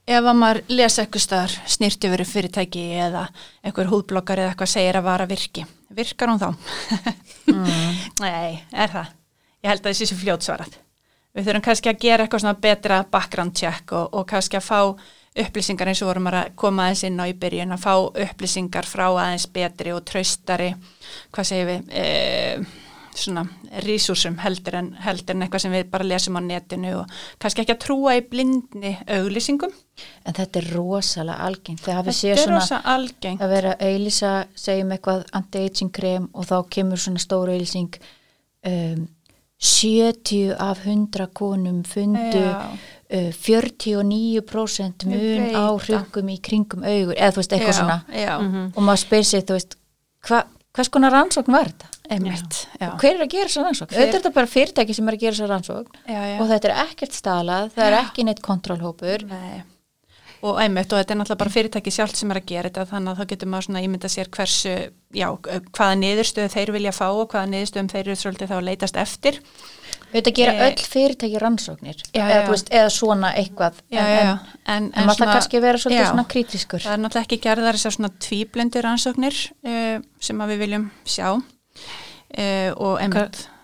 ef 0.07 0.23
að 0.25 0.37
maður 0.37 0.63
lesa 0.69 1.03
eitthvað 1.05 1.25
staðar 1.27 1.55
snýrti 1.67 2.11
verið 2.13 2.29
fyrirtæki 2.31 2.85
eða 3.01 3.29
eitthvað 3.65 3.89
húðblokkar 3.91 4.39
eða 4.39 4.55
eitthvað 4.55 4.69
segir 4.75 4.95
að 5.01 5.03
vara 5.03 5.27
virki, 5.27 5.65
virkar 5.97 6.33
hún 6.33 6.41
þá? 6.43 6.51
Nei, 8.25 8.63
er 8.73 8.95
það? 8.95 9.13
Ég 9.65 9.71
held 9.73 9.85
að 9.85 9.91
þessi 9.91 10.09
sé 10.11 10.19
fljótt 10.21 10.47
svarað. 10.47 10.79
Við 11.35 11.49
þurfum 11.49 11.67
kannski 11.67 11.91
að 11.91 12.01
gera 12.05 12.25
eitthvað 12.25 12.45
svona 12.45 12.63
betra 12.63 13.03
background 13.11 13.57
check 13.59 13.95
og, 13.97 14.13
og 14.15 14.27
kannski 14.31 14.59
að 14.61 14.67
fá 14.69 14.81
upplýsingar 15.45 15.91
eins 15.91 16.03
og 16.05 16.13
vorum 16.13 16.29
að 16.31 16.53
koma 16.59 16.85
aðeins 16.85 17.03
inn 17.09 17.19
á 17.19 17.27
í 17.27 17.35
byrjun 17.35 17.75
að 17.75 17.83
fá 17.83 17.95
upplýsingar 18.27 18.87
frá 18.87 19.09
aðeins 19.09 19.49
betri 19.51 19.95
og 19.95 20.05
traustari, 20.07 20.71
hvað 21.35 21.49
segir 21.49 21.71
við, 21.73 21.89
e, 21.91 22.05
svona 23.19 23.45
resursum 23.85 24.37
heldur 24.43 24.79
en, 24.81 24.91
heldur 25.05 25.37
en 25.37 25.45
eitthvað 25.47 25.65
sem 25.65 25.75
við 25.75 25.89
bara 25.93 26.07
lesum 26.09 26.39
á 26.39 26.43
netinu 26.45 26.93
og 27.01 27.17
kannski 27.43 27.65
ekki 27.65 27.75
að 27.77 27.83
trúa 27.87 28.17
í 28.19 28.25
blindni 28.31 28.95
auglýsingum. 29.17 29.75
En 30.27 30.35
þetta 30.35 30.61
er 30.61 30.71
rosalega 30.75 31.47
algengt. 31.47 31.85
Þegar 31.85 32.17
séð 32.17 32.35
er 32.35 32.43
svona 32.43 32.61
rosa 32.61 32.81
algengt. 32.95 33.43
að 33.45 33.53
vera 33.55 33.75
að 33.75 33.85
auðlýsa, 33.89 34.33
segjum 34.59 34.95
eitthvað 34.97 35.27
anti-aging 35.41 35.93
krem 35.95 36.31
og 36.35 36.49
þá 36.51 36.57
kemur 36.77 37.05
svona 37.05 37.23
stóra 37.23 37.55
auðlýsing 37.55 38.01
um, 38.67 39.07
70 39.65 40.57
af 40.59 40.83
100 40.87 41.27
konum 41.33 41.85
fundu 41.85 42.43
Já. 42.43 42.71
uh, 43.15 43.31
49% 43.33 45.07
mun 45.07 45.21
Ég 45.21 45.41
veit 45.41 45.57
á 45.57 45.69
hrugum 45.73 46.29
í 46.29 46.37
kringum 46.43 46.85
augur 46.85 47.15
eða 47.15 47.31
þú 47.33 47.41
veist 47.41 47.55
eitthvað 47.57 47.73
Já, 47.73 47.79
svona 47.79 47.99
Já, 48.11 48.35
og 48.75 48.83
maður 48.83 49.03
spyr 49.07 49.25
sér, 49.31 49.47
þú 49.47 49.57
veist 49.57 49.79
hva, 50.27 50.43
hvers 50.75 50.91
konar 50.93 51.15
rannsókn 51.15 51.55
var 51.55 51.71
þetta? 51.71 51.91
einmitt. 52.13 52.57
Já. 52.81 52.91
Hver 53.01 53.15
er 53.15 53.23
að 53.25 53.31
gera 53.33 53.49
þessa 53.49 53.63
rannsókn? 53.65 53.95
Auðvitað 53.95 54.09
er 54.09 54.17
þetta 54.19 54.33
bara 54.35 54.51
fyrirtæki 54.55 54.97
sem 54.97 55.07
er 55.09 55.17
að 55.17 55.23
gera 55.23 55.37
þessa 55.37 55.47
rannsókn 55.53 56.01
Já, 56.05 56.19
já. 56.29 56.35
og 56.37 56.51
þetta 56.51 56.69
er 56.69 56.81
ekkert 56.85 57.17
stalað, 57.17 57.71
það 57.77 57.87
er 57.87 57.97
ekki 58.01 58.27
neitt 58.29 58.43
kontrollhópur 58.45 59.25
Nei. 59.31 59.63
Og 60.45 60.59
einmitt 60.61 60.93
og 60.93 61.01
þetta 61.01 61.15
er 61.15 61.19
náttúrulega 61.23 61.41
bara 61.41 61.55
fyrirtæki 61.55 61.93
sjálft 61.95 62.19
sem 62.21 62.33
er 62.35 62.41
að 62.43 62.49
gera 62.51 62.69
þetta 62.69 62.85
þannig 62.91 63.15
að 63.15 63.21
þá 63.23 63.31
getur 63.31 63.49
maður 63.49 63.67
svona 63.69 63.83
ímynda 63.87 64.11
sér 64.13 64.29
hversu, 64.35 64.75
já, 65.17 65.29
hvaða 65.79 65.95
niðurstöðu 66.03 66.53
þeir 66.53 66.73
vilja 66.75 66.93
fá 66.93 67.07
og 67.09 67.31
hvaða 67.33 67.49
niðurstöðum 67.55 67.89
þeir 67.95 68.03
eru 68.05 68.17
svolítið 68.21 68.51
þá 68.53 68.57
að 68.59 68.67
leitast 68.69 68.99
eftir. 69.01 69.39
Auðvitað 70.15 70.37
gera 70.39 70.55
Eh, 70.55 70.65
öll 70.69 70.89
fyrirtæki 70.95 71.41
rannsóknir 71.43 72.03
já, 72.15 72.23
eða, 72.23 72.43
veist, 72.53 72.71
eða 72.71 72.91
svona 72.95 73.33
eitthvað 73.35 73.81
Já, 73.91 74.01
en, 74.01 74.11
já, 74.11 74.21
já. 74.25 74.35
en, 74.77 74.91
en 74.95 75.09
maður 75.09 75.23
það 75.25 75.33
kannski 75.35 75.63
vera 75.65 75.83
svolítið 75.83 76.11
svona 76.13 76.27
krítiskur 76.35 76.85
Það 76.85 76.97
er 76.97 77.03
náttúrulega 77.03 77.29
ekki 77.29 77.41
gerðar 77.49 77.79
þessar 77.79 77.97
svona 77.99 78.13
tvíblendur 78.29 78.87
rannsóknir 78.89 79.41
uh, 79.67 79.97
sem 80.23 80.45
að 80.45 80.55
við 80.55 80.63
viljum 80.65 80.87
sjá 81.05 81.27
uh, 81.35 82.71
og. 82.79 83.03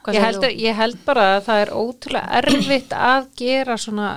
Hvað 0.01 0.17
Ég 0.17 0.55
ég 0.57 0.79
held 0.79 1.01
bara 1.05 1.27
að 1.37 1.43
það 1.45 1.59
er 1.61 1.71
ótrúlega 1.77 2.39
erfitt 2.41 2.93
að 2.97 3.27
gera 3.37 3.77
svona 3.77 4.15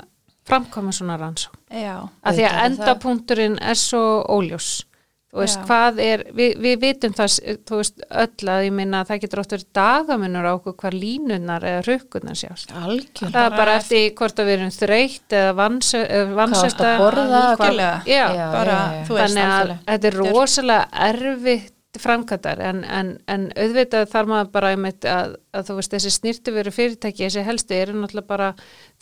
framkvæma 0.48 0.94
svona 0.96 1.18
rannsók. 1.20 1.58
Já, 1.68 2.08
Af 2.24 2.38
því 2.38 2.46
að 2.48 2.60
endapunkturinn 2.68 3.58
er 3.60 3.80
svo 3.80 4.24
óljós. 4.32 4.86
Þú 5.34 5.42
veist, 5.42 5.58
Já. 5.58 5.66
hvað 5.66 6.00
er, 6.06 6.24
við, 6.38 6.52
við 6.62 6.76
vitum 6.84 7.14
það, 7.18 7.36
þú 7.66 7.78
veist, 7.80 8.04
öll 8.24 8.50
að 8.54 8.66
ég 8.68 8.76
minna 8.78 9.00
að 9.02 9.08
það 9.10 9.22
getur 9.24 9.42
oft 9.42 9.56
verið 9.56 9.70
dagamunur 9.80 10.46
á 10.46 10.52
okkur 10.54 10.76
hvað 10.84 10.98
línunar 11.02 11.66
eða 11.72 11.84
rukkunar 11.88 12.38
sjást. 12.38 12.70
algjörlega 12.78 13.34
Það 13.34 13.48
er 13.50 13.58
bara 13.58 13.76
eftir 13.82 14.06
hvort 14.20 14.42
að 14.44 14.50
við 14.52 14.58
erum 14.60 14.74
þreytt 14.78 15.38
eða 15.40 15.52
Hvað 15.54 15.62
vansöta. 15.64 16.38
varstu 16.54 16.86
að 16.86 17.02
borða 17.02 17.44
algjörlega. 17.50 17.96
Já, 18.06 18.26
Já, 18.38 18.46
bara, 18.54 18.78
já, 18.78 18.98
já. 19.00 19.06
þú 19.10 19.18
veist, 19.18 19.38
Þannig 19.40 19.54
að 19.58 19.78
þetta 19.90 20.12
er 20.14 20.20
rosalega 20.22 21.08
erfitt 21.10 21.72
framkvæmdar 22.04 22.62
en, 22.66 22.80
en, 22.90 23.10
en 23.30 23.44
auðvitað 23.54 24.08
þarf 24.10 24.30
maður 24.32 24.48
bara 24.56 24.70
einmitt 24.74 25.06
að, 25.06 25.36
að 25.54 25.68
þú 25.68 25.76
veist 25.78 25.92
þessi 25.94 26.12
snirtu 26.16 26.54
veru 26.56 26.72
fyrirtæki, 26.74 27.28
þessi 27.28 27.44
helstu 27.46 27.76
eru 27.78 27.94
náttúrulega 28.00 28.30
bara 28.32 28.48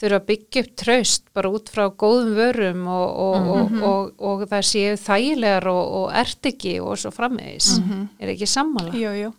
þurfa 0.02 0.18
að 0.20 0.26
byggja 0.32 0.64
upp 0.66 0.72
traust 0.82 1.24
bara 1.38 1.52
út 1.54 1.70
frá 1.72 1.86
góðum 1.94 2.34
vörum 2.40 2.88
og, 2.90 3.10
og, 3.26 3.36
Mhm. 3.42 3.84
og, 3.84 4.12
og, 4.20 4.42
og 4.42 4.48
það 4.50 4.66
séu 4.72 4.98
þægilegar 4.98 5.68
og, 5.72 5.94
og 6.02 6.14
ert 6.24 6.50
ekki 6.52 6.80
og 6.82 6.98
svo 6.98 7.12
framvegis 7.14 7.76
er 8.20 8.34
ekki 8.34 8.48
sammála 8.50 8.94
Jú, 8.98 9.14
jú. 9.22 9.32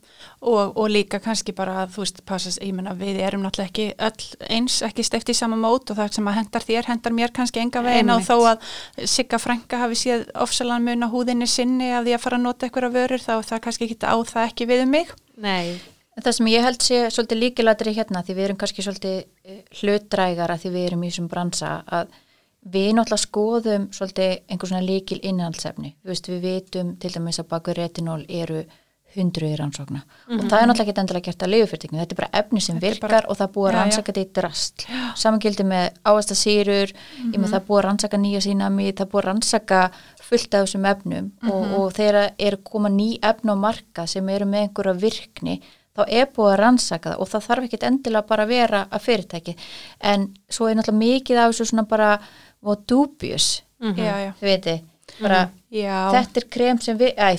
Og, 0.42 0.72
og 0.76 0.88
líka 0.90 1.20
kannski 1.22 1.52
bara 1.54 1.84
að 1.84 1.92
þú 1.94 2.00
veist, 2.02 2.16
passast, 2.26 2.58
ég 2.62 2.72
menna 2.74 2.94
við 2.98 3.20
erum 3.22 3.42
náttúrulega 3.44 3.70
ekki 3.70 3.84
öll 3.94 4.48
eins, 4.50 4.80
ekki 4.82 5.04
steift 5.06 5.30
í 5.30 5.34
sama 5.38 5.54
mót 5.58 5.90
og 5.90 5.98
það 5.98 6.16
sem 6.16 6.26
að 6.30 6.38
hendar 6.40 6.64
þér, 6.66 6.88
hendar 6.90 7.14
mér 7.14 7.30
kannski 7.34 7.62
enga 7.62 7.82
veginn 7.82 8.10
og 8.10 8.22
þó 8.26 8.34
að 8.50 9.06
Sigga 9.06 9.38
Frænka 9.38 9.78
hafi 9.78 9.94
séð 10.02 10.24
ofsalan 10.34 10.82
mun 10.82 11.06
á 11.06 11.08
húðinni 11.14 11.46
sinni 11.46 11.92
að 11.94 12.08
því 12.10 12.14
að 12.16 12.22
fara 12.26 12.38
að 12.40 12.46
nota 12.48 12.66
eitthvað 12.66 12.96
vörur 12.98 13.22
þá 13.22 13.34
það 13.52 13.62
kannski 13.68 13.86
ekki 13.86 13.98
á 14.02 14.16
það 14.32 14.48
ekki 14.50 14.66
við 14.72 14.82
um 14.82 14.90
mig. 14.98 15.14
Nei, 15.42 15.78
það 16.20 16.36
sem 16.36 16.50
ég 16.52 16.66
held 16.66 16.84
sé 16.84 16.98
svolítið 17.14 17.40
líkilatri 17.40 17.94
hérna 17.96 18.22
því 18.26 18.36
við 18.36 18.44
erum 18.48 18.60
kannski 18.60 18.84
svolítið 18.84 19.16
eh, 19.44 19.62
hlutdrægara 19.80 20.58
því 20.60 20.74
við 20.74 20.86
erum 20.90 21.06
í 21.06 21.10
þessum 21.12 21.30
bransa 21.32 21.72
að 21.88 22.12
við 22.72 22.92
náttúrulega 22.94 23.24
skoðum 23.24 23.88
svolítið 23.96 24.36
einhver 24.52 24.70
svona 24.70 24.86
líkil 24.86 25.18
innhaldsefni. 25.26 25.96
Þú 26.02 26.12
veist, 26.12 26.28
við 26.30 26.44
vitum 26.46 26.94
til 27.02 27.10
dæmis 27.16 27.40
að 27.42 27.48
baku 27.50 27.74
retinól 27.74 28.22
eru 28.28 28.62
hundruði 29.16 29.56
rannsókna. 29.58 30.00
Og 30.30 30.44
það 30.48 30.54
er 30.56 30.68
náttúrulega 30.70 30.84
ekki 30.92 31.02
endilega 31.02 31.26
gert 31.26 31.42
að 31.44 31.50
leifufyrtingum, 31.52 31.98
þetta 32.00 32.14
er 32.14 32.20
bara 32.20 32.38
efni 32.40 32.62
sem 32.64 32.78
Þetta 32.78 32.86
virkar 32.86 33.10
bara- 33.10 33.28
og 33.28 33.36
það 33.36 33.50
já. 33.68 33.74
rannsaka 33.76 34.12
þetta 34.12 34.22
í 34.22 34.32
drast. 34.38 34.86
Samangildi 35.16 35.64
með 35.68 35.90
áastasýrur, 36.04 36.94
ég 37.32 37.36
með 37.36 37.50
það 37.52 37.60
er 37.60 37.66
búið 37.68 37.80
að 37.82 37.86
rannsaka 37.88 38.16
nýja 38.16 38.40
sína 38.40 38.70
mig, 38.70 38.94
það 38.96 39.12
að 39.12 39.24
rannsaka 39.26 39.90
fullt 40.22 40.54
af 40.54 40.64
þessum 40.64 40.88
efnum. 40.88 41.32
Og, 41.50 41.62
og 41.78 41.92
þegar 41.92 42.32
er 42.38 42.56
koma 42.56 42.88
ný 42.88 43.18
efni 43.20 43.52
á 43.52 43.56
marka 43.56 44.06
sem 44.06 44.28
eru 44.28 44.46
með 44.46 44.68
einhverja 44.68 44.96
virkni 44.96 45.60
þá 45.96 46.02
er 46.08 46.30
búið 46.36 46.52
að 46.54 46.60
rannsaka 46.62 47.10
það 47.12 47.20
og 47.24 47.28
það 47.32 47.46
þarf 47.48 47.66
ekkit 47.68 47.86
endilega 47.88 48.28
bara 48.30 48.46
að 48.46 48.52
vera 48.54 48.80
að 48.90 49.04
fyrirtæki 49.08 49.54
en 50.12 50.28
svo 50.48 50.68
er 50.70 50.78
náttúrulega 50.78 51.02
mikið 51.04 51.40
af 51.42 51.52
þessu 51.52 51.68
svona 51.72 51.84
bara 51.90 52.10
og 52.62 52.84
dubious, 52.88 53.62
Já, 53.82 54.14
já. 54.22 54.32
þið 54.40 54.48
veitir 54.52 54.80
bara 55.20 55.40
Já. 55.74 55.96
þetta 56.14 56.40
er 56.40 56.46
krem 56.54 56.78
sem 56.80 56.98
við, 57.00 57.16
æ, 57.18 57.32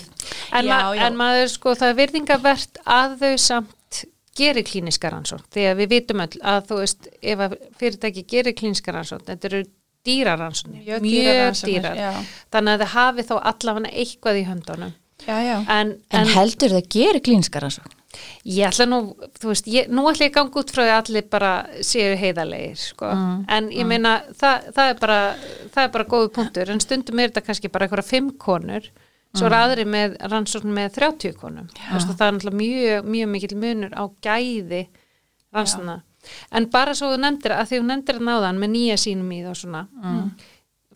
en, 0.53 0.65
Já, 0.67 0.69
ma 0.69 0.95
já. 0.97 1.05
en 1.07 1.15
maður 1.17 1.47
sko 1.53 1.73
það 1.79 1.93
er 1.93 1.99
virðingavert 2.01 2.81
að 2.85 3.15
þau 3.21 3.31
samt 3.39 4.01
gerir 4.33 4.65
klíniska 4.65 5.11
rannsókn. 5.13 5.45
Því 5.53 5.63
að 5.69 5.77
við 5.77 5.89
vitum 5.93 6.21
öll 6.25 6.39
að 6.41 6.63
þú 6.71 6.77
veist 6.81 7.07
ef 7.21 7.41
að 7.45 7.51
fyrirtæki 7.77 8.23
gerir 8.33 8.55
klíniska 8.57 8.93
rannsókn 8.95 9.27
þetta 9.29 9.49
eru 9.51 9.59
dýrarannsóknir, 10.03 10.81
Mjög 10.83 11.01
mjög, 11.05 11.59
dýrar. 11.63 11.99
þannig 12.51 12.73
að 12.73 12.81
það 12.83 12.91
hafi 12.97 13.25
þá 13.29 13.33
allavega 13.53 13.91
eitthvað 14.03 14.39
í 14.41 14.45
höndunum 14.49 14.93
Já, 15.27 15.37
já. 15.45 15.57
en, 15.61 15.93
en, 16.09 16.23
en 16.23 16.31
heldur 16.35 16.73
það 16.77 16.89
gerir 16.95 17.23
klínskar 17.23 17.63
rannsókn? 17.65 17.99
Ég 18.45 18.67
ætla 18.69 18.85
nú, 18.85 18.99
þú 19.41 19.49
veist 19.49 19.67
ég, 19.71 19.87
nú 19.89 20.03
ætla 20.11 20.27
ég 20.27 20.33
að 20.33 20.35
ganga 20.35 20.59
út 20.61 20.73
frá 20.73 20.83
því 20.83 20.91
að 20.93 20.99
allir 20.99 21.29
bara 21.33 21.51
séu 21.81 22.11
heiðarlegir, 22.19 22.75
sko, 22.77 23.09
en 23.55 23.71
ég 23.73 23.87
meina 23.89 24.11
það, 24.37 24.67
það 24.75 24.91
er 24.91 24.99
bara 24.99 25.17
það 25.73 25.81
er 25.87 25.91
bara 25.95 26.05
góðu 26.11 26.29
punktur, 26.35 26.69
en 26.69 26.83
stundum 26.83 27.19
er 27.23 27.31
þetta 27.31 27.45
kannski 27.47 27.71
bara 27.73 27.87
einhverja 27.87 28.05
fimm 28.11 28.29
konur, 28.37 28.85
svo 29.33 29.49
er 29.49 29.55
aðri 29.57 29.87
með 29.89 30.17
rannsókn 30.29 30.75
með 30.75 30.91
30 30.99 31.33
konum. 31.41 31.65
Þú 31.73 31.95
veist, 31.97 32.11
og 32.13 32.19
það 32.19 32.27
er 32.27 32.35
náttúrulega 32.37 32.59
mjög, 32.61 33.07
mjög 33.15 33.31
mikill 33.33 33.57
munur 33.63 33.95
á 33.97 34.03
gæði 34.21 34.83
rannsókna. 35.55 36.01
En 36.53 36.69
bara 36.71 36.93
svo 36.95 37.09
þú 37.15 37.17
nefndir 37.25 37.51
að 37.57 37.71
því 37.71 37.79
þú 37.81 37.87
nefndir 37.89 38.19
að 38.21 38.27
náðan 38.29 38.59
með 38.61 38.69
nýja 38.77 38.99
sínum 39.01 39.31
í 39.33 39.41
það 39.41 39.55
og 39.55 39.57
svona 39.63 39.81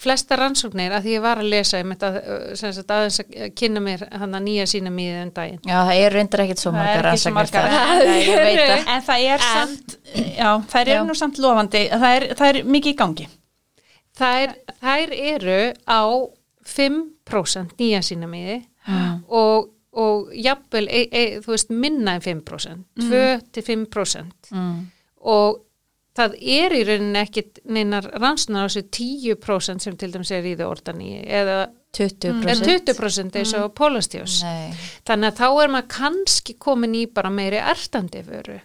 flesta 0.01 0.37
rannsóknir 0.37 0.93
að 0.93 1.07
því 1.07 1.13
ég 1.15 1.23
var 1.23 1.41
að 1.41 1.49
lesa 1.53 1.79
ég 1.81 1.87
að, 2.07 2.17
sem 2.59 2.73
sagt, 2.75 2.91
aðeins 2.93 3.19
að 3.23 3.53
kynna 3.57 3.81
mér 3.83 4.03
hann 4.13 4.37
að 4.37 4.43
nýja 4.45 4.65
sínum 4.69 4.99
í 5.01 5.07
þenn 5.15 5.33
daginn 5.35 5.61
já, 5.65 5.77
það 5.89 6.01
er 6.03 6.15
reyndar 6.17 6.43
ekkit 6.45 6.61
svo 6.63 6.71
Það 6.75 6.79
er 6.79 6.87
margar 6.87 7.09
ekki 7.11 7.23
svo 7.23 7.33
rannsóknir 7.33 7.37
margar. 7.37 7.69
það 7.71 8.93
En 8.95 9.05
það 9.07 9.25
er 9.33 9.45
samt, 9.47 9.97
já, 10.37 10.49
það 10.71 10.91
Já. 10.91 10.93
eru 10.95 11.05
nú 11.09 11.17
samt 11.17 11.41
lofandi, 11.43 11.83
það 11.93 12.17
er, 12.19 12.27
það 12.39 12.51
er 12.53 12.61
mikið 12.77 12.93
í 12.93 12.97
gangi. 13.03 13.27
þær, 14.17 14.53
þær 14.81 15.15
eru 15.33 15.59
á 15.89 16.01
5% 16.77 17.77
nýja 17.79 18.01
sína 18.05 18.29
miði 18.31 18.61
Mm. 18.87 19.17
og, 19.27 19.65
og 19.99 20.29
jafnvel, 20.31 20.85
e, 20.87 21.01
e, 21.11 21.23
þú 21.43 21.51
veist, 21.51 21.71
minna 21.75 22.13
en 22.15 22.21
5%, 22.23 22.85
2-5% 23.03 24.51
mm. 24.55 24.77
og 25.27 25.57
það 26.17 26.37
er 26.59 26.77
í 26.77 26.83
rauninni 26.91 27.21
ekkit 27.23 27.59
neinar 27.69 28.07
rannsóknar 28.17 28.65
á 28.65 28.69
þessu 28.69 28.85
10% 29.37 29.85
sem 29.87 29.97
til 29.99 30.13
dæmis 30.13 30.31
er 30.35 30.45
í 30.49 30.55
þau 30.59 30.69
ordan 30.73 31.01
í 31.05 31.13
eða 31.23 31.67
20% 31.97 32.43
en 32.51 32.59
20% 32.61 33.37
eins 33.39 33.51
og 33.57 33.71
Pólastíus 33.73 34.41
Nei. 34.43 34.73
þannig 35.07 35.31
að 35.31 35.37
þá 35.39 35.45
er 35.63 35.71
maður 35.73 35.87
kannski 35.95 36.53
komin 36.61 36.93
í 36.99 37.05
bara 37.09 37.31
meiri 37.33 37.57
ertandi 37.57 38.21
vöru. 38.27 38.57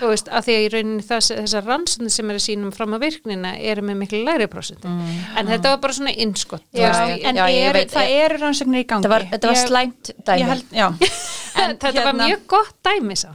Þú 0.00 0.08
veist, 0.10 0.30
að 0.32 0.48
því 0.48 0.54
að 0.56 0.64
í 0.64 0.70
rauninni 0.72 1.04
þess, 1.06 1.30
þessar 1.36 1.68
rannsóknir 1.68 2.14
sem 2.16 2.32
eru 2.32 2.42
sínum 2.42 2.72
fram 2.74 2.96
að 2.96 3.04
virknina 3.04 3.52
eru 3.60 3.84
með 3.86 4.00
miklu 4.00 4.22
læri 4.26 4.48
prosenti 4.50 4.90
en 4.90 5.52
þetta 5.52 5.74
var 5.76 5.82
bara 5.84 5.98
svona 6.00 6.14
innskott 6.24 6.64
en 6.72 7.38
já, 7.38 7.44
ég 7.52 7.68
er, 7.68 7.78
veit- 7.78 7.94
það 7.94 8.14
eru 8.24 8.40
rannsóknir 8.42 8.82
í 8.82 8.88
gangi. 8.90 9.06
Þetta 9.06 9.12
var, 9.14 9.28
var 9.52 9.54
Ég- 9.60 9.68
slæmt 9.68 10.10
Ég 10.16 10.24
dæmi 10.32 10.48
held, 10.50 10.74
já, 10.74 10.88
En 11.60 11.76
þetta 11.76 12.04
var 12.04 12.12
hérna- 12.12 12.26
mjög 12.30 12.42
gott 12.52 12.74
dæmi 12.86 13.16
sá. 13.18 13.28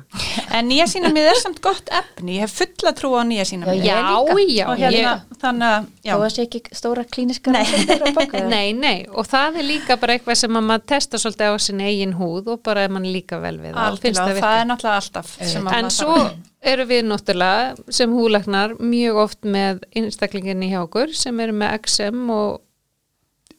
En 0.56 0.70
nýja 0.70 0.86
sína 0.90 1.10
mið 1.14 1.30
er 1.32 1.40
samt 1.42 1.62
gott 1.62 1.90
efni, 1.92 2.38
ég 2.38 2.46
hef 2.46 2.54
fulla 2.62 2.94
trú 2.98 3.12
á 3.16 3.22
nýja 3.28 3.46
sína 3.50 3.68
mið. 3.70 3.84
Já, 3.86 3.96
Já, 3.96 4.40
já, 4.56 4.66
og 4.70 4.78
hérna, 4.80 5.14
ég, 5.16 5.38
þannig 5.44 5.68
að, 5.76 5.88
já, 6.08 6.14
að 6.16 6.26
sé 6.36 6.46
ekki 6.48 6.62
stóra 6.80 7.04
klíniska 7.06 7.52
Nei. 7.52 7.62
rannsóknir 7.64 8.02
á 8.02 8.08
bak 8.16 8.32
við 8.32 8.42
það. 8.42 8.50
nei, 8.50 8.74
nei, 8.74 9.06
og 9.12 9.28
það 9.28 9.60
er 9.62 9.68
líka 9.70 10.00
bara 10.02 10.18
eitthvað 10.18 10.40
sem 10.42 10.60
að 10.62 10.68
maður 10.72 10.86
testa 10.94 11.22
svolítið 11.22 11.54
á 11.54 11.56
sinni 11.66 11.88
eigin 11.92 12.14
húð 12.20 12.52
og 12.56 12.64
bara 12.64 12.86
ef 12.88 12.92
mann 12.96 13.08
líka 13.10 13.40
vel 13.44 13.58
við 13.60 13.74
það 13.76 13.86
algjörlega, 13.92 14.42
það 14.42 14.60
er 14.62 14.70
náttúrulega 14.72 15.00
alltaf 15.02 15.74
En 15.80 15.90
svo 15.94 16.18
eru 16.66 16.86
við 16.90 17.04
náttúrulega 17.10 17.94
sem 17.94 18.14
húlagnar 18.16 18.76
mjög 18.80 19.16
oft 19.26 19.42
með 19.44 19.84
einstaklinginni 19.96 20.72
hjá 20.72 20.82
okkur 20.86 21.14
sem 21.14 21.40
eru 21.40 21.54
með 21.54 21.80
XM 21.86 22.30
og 22.34 22.62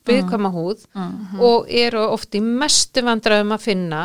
viðkvæma 0.06 0.50
húð 0.54 0.84
og 1.42 1.66
eru 1.70 2.04
oft 2.14 2.34
í 2.38 2.40
mestu 2.40 3.02
vandræðum 3.06 3.54
að 3.56 3.64
finna 3.64 4.02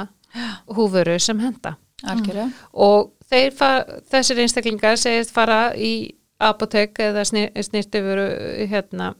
húfuru 0.75 1.17
sem 1.19 1.39
henda 1.39 1.75
Algjörlega. 2.01 2.49
og 2.73 3.11
þessir 3.31 4.41
einstaklingar 4.41 4.97
segist 4.99 5.33
fara 5.35 5.71
í 5.75 6.13
apotek 6.41 6.99
eða 6.99 7.23
snirtifuru 7.27 8.25
hérna 8.71 9.13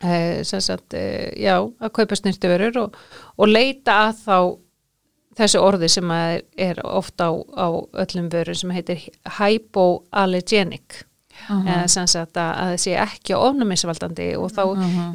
e, 0.00 0.42
sem 0.48 0.62
sagt, 0.64 0.94
e, 0.96 1.32
já, 1.36 1.58
að 1.60 1.94
kaupa 1.98 2.18
snirtifurur 2.18 2.78
og, 2.86 2.98
og 3.36 3.50
leita 3.50 3.98
að 4.08 4.22
þá 4.24 4.36
þessu 5.38 5.62
orði 5.64 5.88
sem 5.92 6.10
er, 6.16 6.42
er 6.56 6.80
ofta 6.84 7.30
á, 7.30 7.32
á 7.36 7.68
öllum 8.04 8.28
vörum 8.32 8.58
sem 8.58 8.72
heitir 8.74 9.06
hypoallergenic 9.38 11.02
eða 11.50 11.88
sem 11.88 12.06
sagt 12.06 12.36
að, 12.36 12.50
að 12.62 12.70
það 12.72 12.80
sé 12.84 12.94
ekki 13.02 13.34
ofnumisvaldandi 13.38 14.26
og 14.38 14.50
þá 14.54 14.62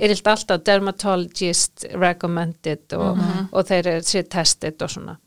er 0.02 0.14
þetta 0.16 0.32
alltaf 0.36 0.64
dermatologist 0.70 1.86
recommended 1.94 2.94
og, 2.98 3.20
og 3.52 3.68
þeir 3.70 3.92
eru 3.96 4.08
sé 4.08 4.24
tested 4.30 4.82
og 4.82 4.90
svona 4.96 5.18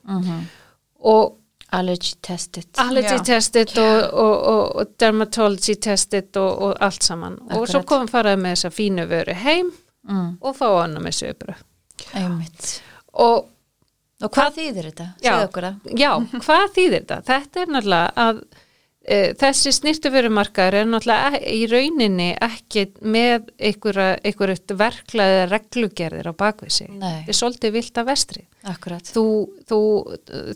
og 1.01 1.37
Allergy 1.73 2.17
tested. 2.23 2.65
allergy 2.83 3.15
Já. 3.15 3.25
tested 3.25 3.77
og, 3.79 4.01
og, 4.13 4.33
og, 4.51 4.77
og 4.81 4.89
dermatology 4.99 5.77
tested 5.79 6.37
og, 6.37 6.63
og 6.67 6.77
allt 6.83 7.03
saman 7.07 7.37
og 7.47 7.69
svo 7.69 7.79
Akkurat. 7.79 7.87
komum 7.87 8.09
faraði 8.11 8.41
með 8.43 8.57
þessa 8.57 8.71
fínu 8.75 9.07
vöru 9.13 9.35
heim 9.45 9.71
Mm, 10.09 10.39
og 10.41 10.55
fá 10.57 10.65
söpru 11.13 11.53
einmitt. 12.17 12.81
og 13.13 13.47
Og 14.23 14.31
hvað 14.33 14.55
þýðir 14.57 14.87
þetta? 14.91 15.05
Já. 15.21 15.35
Já, 15.97 16.11
hvað 16.45 16.65
þýðir 16.77 16.95
þetta? 16.97 17.19
Þetta 17.29 17.61
er 17.61 17.67
náttúrulega 17.75 18.11
að 18.17 18.41
þessi 19.41 19.73
snirtuverumarkaður 19.75 20.77
er 20.81 20.89
náttúrulega 20.91 21.41
e- 21.41 21.55
í 21.57 21.67
rauninni 21.71 22.29
ekki 22.47 22.85
með 23.03 23.49
einhverjum 23.59 24.77
verklaðið 24.81 25.45
reglugerðir 25.51 26.31
á 26.31 26.35
bakvið 26.45 26.75
sig. 26.77 26.91
Nei. 26.95 27.21
Þetta 27.25 27.35
er 27.35 27.39
svolítið 27.41 27.77
vilt 27.79 28.01
að 28.03 28.11
vestri. 28.13 28.43
Akkurat. 28.71 29.13
Þú, 29.15 29.25
þú, 29.71 29.81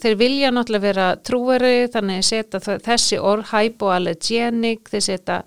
þeir 0.03 0.19
vilja 0.21 0.51
náttúrulega 0.55 0.87
vera 0.89 1.07
trúveri 1.25 1.75
þannig 1.95 2.21
að 2.23 2.29
setja 2.31 2.79
þessi 2.91 3.19
orð 3.21 3.55
hypoallergenic, 3.55 4.91
þeir 4.93 5.07
setja 5.11 5.41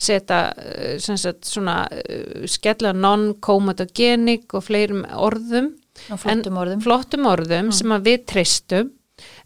setja 0.00 0.36
eh, 0.56 0.94
sagt, 0.96 1.44
svona 1.44 1.82
uh, 1.92 2.46
skella 2.48 2.94
non-comedogenic 2.96 4.54
og 4.56 4.64
fleirum 4.64 5.02
orðum 5.12 5.74
Og 6.08 6.16
flottum 6.22 6.54
En- 6.56 6.60
orðum. 6.62 6.80
flottum 6.80 7.26
orðum 7.28 7.68
sem 7.76 7.92
að 7.92 8.06
við 8.08 8.22
treystum 8.32 8.90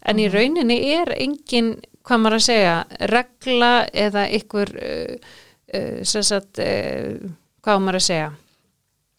en 0.07 0.21
í 0.23 0.29
rauninni 0.31 0.77
er 0.95 1.11
engin, 1.19 1.73
hvað 2.05 2.21
maður 2.21 2.37
að 2.37 2.45
segja 2.47 2.75
regla 3.11 3.73
eða 4.05 4.25
ykkur 4.39 4.73
uh, 4.77 5.29
uh, 5.73 6.01
sagt 6.05 6.61
uh, 6.63 7.29
hvað 7.65 7.85
maður 7.85 8.01
að 8.01 8.07
segja? 8.09 8.33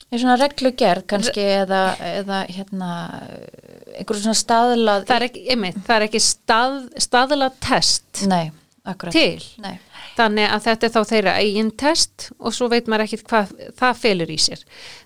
Er 0.06 0.22
svona 0.22 0.36
reglugerð 0.38 1.06
kannski 1.10 1.42
eða, 1.42 1.80
eða 1.98 2.44
hérna 2.46 2.90
einhverjum 3.96 4.22
svona 4.22 4.38
staðlað 4.38 5.08
það 5.08 5.16
er 5.16 5.24
ekki, 5.26 5.42
einmitt, 5.50 5.80
það 5.82 5.96
er 5.96 6.04
ekki 6.06 6.20
stað, 6.22 6.76
staðla 7.02 7.48
test. 7.64 8.22
Nei, 8.30 8.44
til. 9.10 9.42
Nei, 9.64 9.74
þannig 10.14 10.46
að 10.46 10.64
þetta 10.68 10.86
er 10.86 10.94
þá 10.94 11.10
þeirra 11.10 11.34
eigin 11.42 11.72
test 11.82 12.28
og 12.38 12.54
svo 12.54 12.70
veit 12.70 12.86
maður 12.86 13.08
ekkit 13.08 13.26
hvað 13.26 13.52
það 13.80 14.02
felur 14.04 14.32
í 14.32 14.38
sér. 14.46 14.62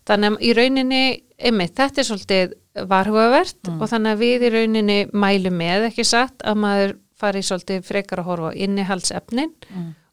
Þannig 0.09 0.35
að 0.35 0.45
í 0.45 0.53
rauninni 0.59 1.03
einmitt, 1.41 1.77
þetta 1.81 2.03
er 2.03 2.11
svolítið 2.11 2.57
varhugavert 2.91 3.73
og 3.73 3.87
þannig 3.91 4.13
að 4.13 4.25
við 4.27 4.45
í 4.45 4.53
rauninni 4.55 4.99
mælum 5.17 5.57
með 5.63 5.89
ekki 5.89 6.07
satt 6.07 6.45
að 6.45 6.61
maður 6.61 6.99
fari 7.21 7.43
svolítið 7.47 7.85
frekar 7.87 8.23
að 8.23 8.29
horfa 8.31 8.51
á 8.53 8.59
innihaldsefnin 8.67 9.53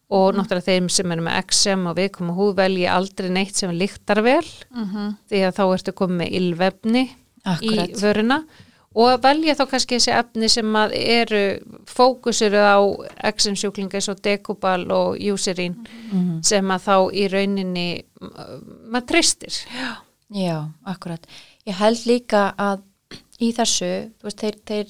og 0.10 0.36
náttúrulega 0.38 0.68
þeim 0.70 0.86
sem 0.90 1.12
eru 1.12 1.24
með 1.26 1.42
XM 1.50 1.88
og 1.92 1.98
viðkomu 1.98 2.36
húð 2.38 2.54
velji 2.62 2.86
aldrei 2.88 3.30
neitt 3.30 3.56
sem 3.60 3.72
líktar 3.76 4.22
vel 4.24 4.46
því 5.28 5.42
að 5.50 5.58
þá 5.58 5.64
ertu 5.76 5.92
komið 5.94 6.18
með 6.22 6.36
ylvefni 6.40 7.04
í 7.62 7.76
vöruna. 8.02 8.38
Og 8.98 9.20
velja 9.22 9.54
þá 9.54 9.66
kannski 9.70 9.98
þessi 10.00 10.14
efni 10.16 10.48
sem 10.50 10.74
að 10.80 10.94
eru 10.98 11.42
fókusur 11.86 12.56
á 12.58 12.80
XM 13.30 13.54
sjúklinga 13.60 14.00
eins 14.00 14.08
og 14.10 14.22
Decubal 14.26 14.88
og 14.92 15.20
Eucerin 15.22 15.76
sem 16.42 16.66
að 16.74 16.82
þá 16.88 16.96
í 17.14 17.28
rauninni 17.30 17.86
m- 18.22 18.32
maður 18.90 19.06
treystir. 19.12 19.54
Já, 20.34 20.66
akkurat. 20.90 21.22
Ég 21.68 21.78
held 21.78 22.02
líka 22.10 22.54
að 22.58 22.82
í 23.40 23.52
þessu 23.54 23.92
þú 24.18 24.24
veist, 24.32 24.40
þeir, 24.42 24.58
þeir, 24.66 24.88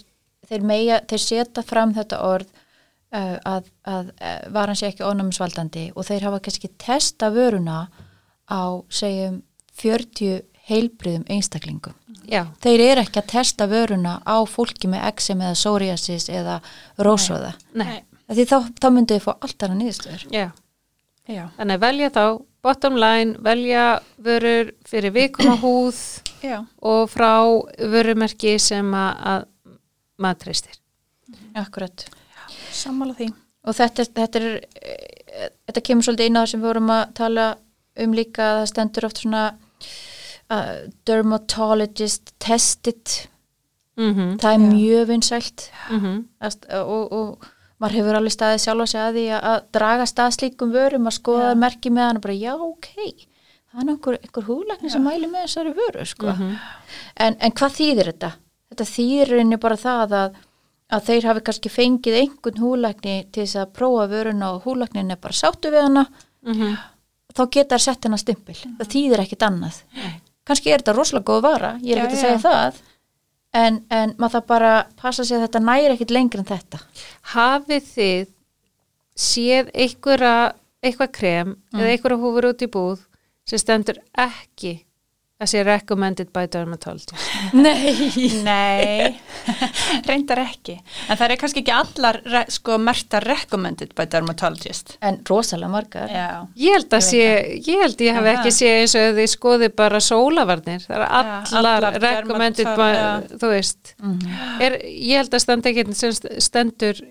þeir, 0.50 0.66
meja, 0.68 1.02
þeir 1.10 1.24
setja 1.24 1.64
fram 1.66 1.94
þetta 1.98 2.22
orð 2.28 2.50
uh, 2.52 3.38
að, 3.44 3.72
að 3.88 4.12
uh, 4.16 4.36
varan 4.56 4.78
sé 4.80 4.92
ekki 4.92 5.06
ónæmisvaldandi 5.08 5.90
og 5.96 6.08
þeir 6.08 6.28
hafa 6.30 6.44
kannski 6.48 6.72
testa 6.82 7.32
vöruna 7.36 7.88
á 8.48 8.64
segjum 8.90 9.42
40 9.78 10.42
heilbriðum 10.68 11.26
einstaklingum. 11.32 11.96
Já, 12.28 12.44
þeir 12.64 12.84
eru 12.90 13.04
ekki 13.06 13.22
að 13.22 13.30
testa 13.32 13.68
vöruna 13.72 14.18
á 14.28 14.44
fólki 14.50 14.90
með 14.92 15.06
eczem 15.14 15.44
eða 15.46 15.56
psoriasis 15.56 16.28
eða 16.28 16.58
rósóða 17.00 17.54
nei, 17.80 18.02
því 18.28 18.46
þá, 18.50 18.58
þá 18.76 18.88
myndu 18.92 19.16
þið 19.16 19.24
fá 19.24 19.32
allt 19.36 19.64
annað 19.64 19.80
nýðstöður 19.84 20.26
já. 20.34 20.48
Já, 21.28 21.44
þannig 21.56 21.78
að 21.78 21.86
velja 21.86 22.10
þá 22.16 22.24
bottom 22.68 23.00
line, 23.00 23.38
velja 23.44 23.86
vörur 24.24 24.74
fyrir 24.88 25.16
vikuma 25.16 25.56
húð 25.62 26.02
já, 26.44 26.58
og 26.84 27.08
frá 27.12 27.32
vörumerki 27.96 28.58
sem 28.60 28.92
að 28.96 29.48
maður 30.18 30.44
treystir 30.46 30.78
akkurat 31.60 32.06
sammála 32.72 33.14
því. 33.18 33.28
og 33.68 33.76
þetta, 33.76 34.02
er- 34.06 34.14
þetta 34.16 34.40
er 34.40 34.48
þetta 35.68 35.82
kemur 35.90 36.08
svolítið 36.08 36.30
inn 36.32 36.38
á 36.38 36.42
það 36.44 36.52
sem 36.52 36.62
við 36.62 36.68
vorum 36.72 36.94
að 36.96 37.14
tala 37.20 37.48
um 37.98 38.14
líka 38.14 38.44
að 38.52 38.60
það 38.62 38.70
stendur 38.72 39.06
oft 39.10 39.18
svona 39.24 39.44
uh, 40.52 40.76
dermatologist 41.10 42.34
tested 42.40 43.18
mm 43.98 44.38
það 44.42 44.54
er 44.54 44.64
mjög 44.64 45.08
vinsælt 45.10 45.70
-hmm. 45.90 46.18
Að- 46.42 46.68
og, 46.86 47.12
og 47.12 47.48
maður 47.82 47.96
hefur 47.98 48.16
alveg 48.20 48.32
staðið 48.34 48.62
sjálfa 48.64 48.86
sig 48.88 49.02
að 49.02 49.14
því 49.18 49.26
að, 49.38 49.42
að 49.52 49.64
draga 49.74 50.06
stað 50.06 50.32
slíkum 50.38 50.72
vörum 50.74 51.08
að 51.08 51.14
skoða 51.20 51.50
Já. 51.52 51.56
merki 51.56 51.90
með 51.90 52.06
hann 52.08 52.18
og 52.18 52.22
bara 52.22 52.34
já 52.34 52.54
ok 52.56 52.88
það 53.68 53.82
er 53.84 53.90
einhver, 53.90 54.18
einhver 54.24 54.44
húlækni 54.48 54.90
sem 54.90 55.04
mæli 55.04 55.28
með 55.28 55.44
þessari 55.46 55.74
vöru 55.78 56.06
sko. 56.06 56.28
en, 57.16 57.36
en 57.40 57.52
hvað 57.52 57.72
þýðir 57.80 58.06
þetta? 58.14 58.32
Þetta 58.78 58.92
þýðir 58.94 59.32
henni 59.40 59.58
bara 59.58 59.76
það 59.82 60.12
að, 60.14 60.36
að 60.94 61.08
þeir 61.08 61.26
hafi 61.32 61.42
kannski 61.48 61.70
fengið 61.74 62.18
einhvern 62.20 62.62
húlækni 62.62 63.16
til 63.34 63.42
þess 63.48 63.58
að 63.64 63.72
prófa 63.74 64.06
vöruna 64.12 64.52
og 64.54 64.68
húlæknin 64.68 65.10
er 65.12 65.18
bara 65.18 65.34
sáttu 65.34 65.72
við 65.74 65.88
hana 65.88 66.06
þá 67.34 67.42
geta 67.52 67.76
þær 67.76 67.84
sett 67.84 68.06
hennar 68.06 68.22
stimpil. 68.22 68.56
Það 68.78 68.92
þýðir 68.94 69.24
ekkit 69.26 69.44
annað. 69.44 69.82
Kannski 70.48 70.72
er 70.72 70.80
þetta 70.80 70.94
rosalega 70.96 71.26
góð 71.28 71.42
vara, 71.44 71.74
ég 71.82 71.98
er 71.98 72.06
ekki 72.06 72.16
að 72.16 72.22
segja 72.22 72.40
það 72.46 72.78
en, 73.58 73.82
en 73.90 74.14
maður 74.18 74.32
það 74.38 74.46
bara 74.48 74.72
passa 75.02 75.26
sig 75.26 75.38
að 75.38 75.48
þetta 75.48 75.60
næri 75.60 75.94
ekkit 75.96 76.14
lengur 76.14 76.40
en 76.40 76.48
þetta. 76.48 76.80
Hafið 77.34 77.84
þið 77.96 78.28
séð 79.18 79.72
einhverja 79.74 80.54
eitthvað 80.86 81.12
krem 81.18 81.56
eða 81.74 81.92
einhverja 81.92 82.22
húfur 82.22 82.50
út 82.52 82.62
í 82.62 82.70
búð 82.70 83.00
sem 83.48 83.60
stendur 83.60 84.00
ekki 84.14 84.87
sé 85.46 85.62
recommended 85.62 86.32
by 86.34 86.48
dermatologist 86.50 87.12
Nei. 87.66 87.94
Nei, 88.44 89.10
reyndar 90.08 90.42
ekki. 90.42 90.78
En 91.08 91.20
það 91.20 91.34
er 91.34 91.40
kannski 91.42 91.62
ekki 91.62 91.74
allar 91.76 92.20
sko 92.54 92.80
merta 92.82 93.22
recommended 93.24 93.94
by 93.98 94.08
dermatologist. 94.10 94.96
En 95.06 95.20
rosalega 95.30 95.70
margar. 95.72 96.10
Já. 96.10 96.30
ég 96.58 96.78
held 96.78 96.98
að 96.98 97.06
sé, 97.06 97.28
ég 97.68 97.84
held 97.84 98.02
ég 98.02 98.18
hef 98.18 98.32
ekki 98.34 98.54
séð 98.56 98.80
eins 98.82 98.96
og 98.98 99.20
þið 99.20 99.30
skoði 99.36 99.70
bara 99.78 100.02
sólavarnir 100.04 100.82
það 100.88 100.98
er 100.98 101.06
allar, 101.22 101.54
allar 101.62 102.02
recommended 102.02 102.74
by, 102.82 102.90
þú 103.38 103.54
veist. 103.54 103.94
Er, 104.64 104.80
ég 104.88 105.22
held 105.22 105.38
að 105.38 105.46
standa 105.46 105.72
ekki 105.72 105.86
sem 105.98 106.18
stendur 106.42 107.06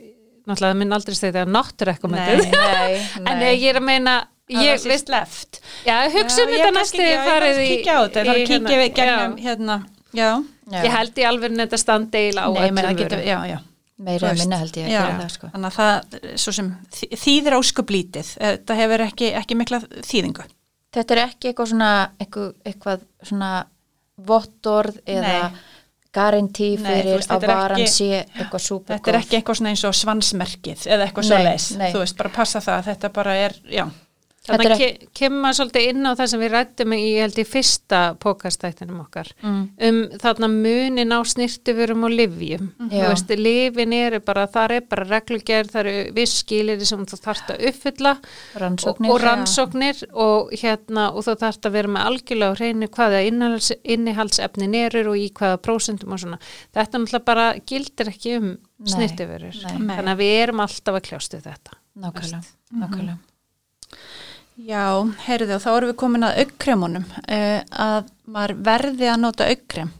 náttúrulega 0.46 0.78
minn 0.78 0.94
aldrei 0.94 1.16
stæði 1.18 1.42
að 1.42 1.52
not 1.54 1.86
recommended. 1.88 2.50
Nei, 2.54 2.98
en 3.30 3.44
ég 3.46 3.68
er 3.70 3.80
að 3.80 3.86
meina 3.86 4.16
Ég 4.48 4.62
ég, 4.62 4.82
veist 4.86 5.08
left. 5.10 5.60
já, 5.86 5.94
hugsa 6.14 6.42
um 6.44 6.50
þetta 6.54 6.72
næstu 6.76 7.02
Ég 7.02 7.24
farið 7.26 7.56
kannski 7.56 7.64
í 7.66 7.70
kíkja 7.76 7.94
á 7.96 8.00
þetta, 8.06 8.20
það 8.20 8.26
í 8.36 8.42
er 8.42 8.46
kíkja 8.46 8.76
við 8.82 8.92
gegnum 8.94 9.38
já. 9.38 9.44
hérna, 9.46 9.76
já. 10.14 10.28
Já. 10.66 10.82
Ég 10.84 10.92
held 10.96 11.18
í 11.18 11.24
alveg 11.26 11.56
þetta 11.60 11.78
standi 11.82 12.18
eiginlega 12.20 12.46
á 12.46 12.50
öllum 12.50 12.96
getur, 13.00 13.18
vörum. 13.18 13.26
já, 13.26 13.38
já. 13.50 13.58
meira 14.06 14.28
að 14.30 14.38
minna 14.42 14.56
held 14.60 14.76
ég 14.76 14.86
að 14.86 15.20
það 15.20 15.30
sko. 15.34 15.50
Þannig 15.54 15.70
að 15.70 15.76
það, 15.80 16.36
svo 16.44 16.52
sem 16.52 16.68
þý- 16.92 17.10
þýðir 17.24 17.56
óskuplítið, 17.58 18.30
það 18.66 18.80
hefur 18.82 19.04
ekki, 19.06 19.30
ekki 19.40 19.56
mikla 19.56 19.80
þýðingu. 20.10 20.44
Þetta 20.96 21.16
er 21.16 21.22
ekki 21.26 21.48
eitthvað 21.50 21.70
svona 21.72 21.90
eitthvað, 22.20 22.52
eitthvað 22.70 23.00
svona 23.22 23.50
vottorð 24.26 25.00
eða 25.06 25.50
þú 26.16 26.86
fyrir 26.86 27.10
veist, 27.18 27.30
að 27.30 27.40
þetta 27.42 27.56
varan 27.60 27.80
ekki- 27.82 27.92
sé 27.92 28.24
eitthvað 28.38 28.62
super 28.64 28.96
Þetta 28.96 29.12
er 29.12 29.18
ekki 29.20 29.36
eitthvað 29.40 29.58
svona 29.60 29.72
eins 29.74 29.84
og 29.84 29.94
svansmerkið 29.98 30.86
eða 30.86 31.06
eitthvað 31.08 31.26
svo 31.28 31.40
leis. 31.44 31.66
Þú 31.76 31.98
veist, 32.00 32.16
bara 32.16 32.30
passa 32.30 32.60
það 32.64 32.78
að 32.78 32.88
þetta 32.92 33.12
bara 33.12 33.34
er, 33.36 33.52
já. 33.68 33.84
Þannig 34.46 34.72
að 34.72 34.78
ke 34.78 35.08
kemur 35.18 35.40
maður 35.42 35.56
svolítið 35.58 35.86
inn 35.90 36.06
á 36.06 36.12
það 36.16 36.28
sem 36.32 36.40
við 36.40 36.50
rættum 36.54 36.92
í, 36.94 36.98
ég 37.16 37.20
held, 37.24 37.38
í 37.42 37.44
fyrsta 37.50 38.00
pókastættinum 38.22 39.00
okkar 39.02 39.30
Mm. 39.42 39.62
um 39.88 39.98
þarna 40.22 40.48
munin 40.52 41.12
á 41.12 41.18
snirtuverum 41.26 42.04
og 42.06 42.10
livjum. 42.14 42.68
Þú 42.78 43.00
Já. 43.00 43.08
veist, 43.10 43.28
livin 43.38 43.92
eru 43.92 44.20
bara, 44.20 44.46
þar 44.46 44.72
er 44.76 44.80
bara 44.88 45.04
reglugerð, 45.10 45.70
það 45.74 45.80
eru 45.86 46.12
viss 46.14 46.38
skilir 46.42 46.84
sem 46.86 47.04
þú 47.06 47.18
þarft 47.26 47.50
að 47.56 47.64
uppfylla 47.72 48.12
rannsóknir 48.54 49.10
og, 49.10 49.14
og 49.16 49.22
rannsóknir 49.26 50.04
og 50.14 50.50
hérna 50.52 51.08
og 51.12 51.24
þú 51.26 51.36
þarft 51.42 51.66
að 51.66 51.72
vera 51.72 51.88
með 51.88 52.06
algjörlega 52.06 52.52
á 52.54 52.58
hreinu 52.60 52.88
hvaða 52.88 53.24
innihalds, 53.26 53.72
innihaldsefnin 53.84 54.74
eru 54.74 55.04
og 55.10 55.16
í 55.18 55.30
hvaða 55.32 55.58
prósentum 55.58 56.12
og 56.12 56.18
svona. 56.22 56.38
Þetta 56.74 56.98
náttúrulega 57.02 57.24
bara 57.24 57.46
gildir 57.66 58.08
ekki 58.14 58.36
um 58.38 58.58
nei. 58.78 59.96
Þannig 59.96 60.12
að 60.14 60.20
við 60.22 60.34
erum 60.42 60.60
alltaf 60.60 60.94
að 60.94 61.02
kljástu 61.10 61.40
þetta. 61.42 61.72
nákvæmlega, 61.96 62.44
Mhm. 62.70 62.80
nákvæmlega. 62.82 63.18
Já, 64.56 65.04
heyrðu 65.26 65.58
og 65.58 65.60
þá 65.60 65.70
erum 65.74 65.90
við 65.90 65.98
komin 66.00 66.24
að 66.24 66.38
aukkremunum 66.42 67.02
uh, 67.04 67.60
að 67.68 68.06
maður 68.32 68.54
verði 68.64 69.10
að 69.12 69.18
nota 69.20 69.48
aukkrem. 69.52 69.90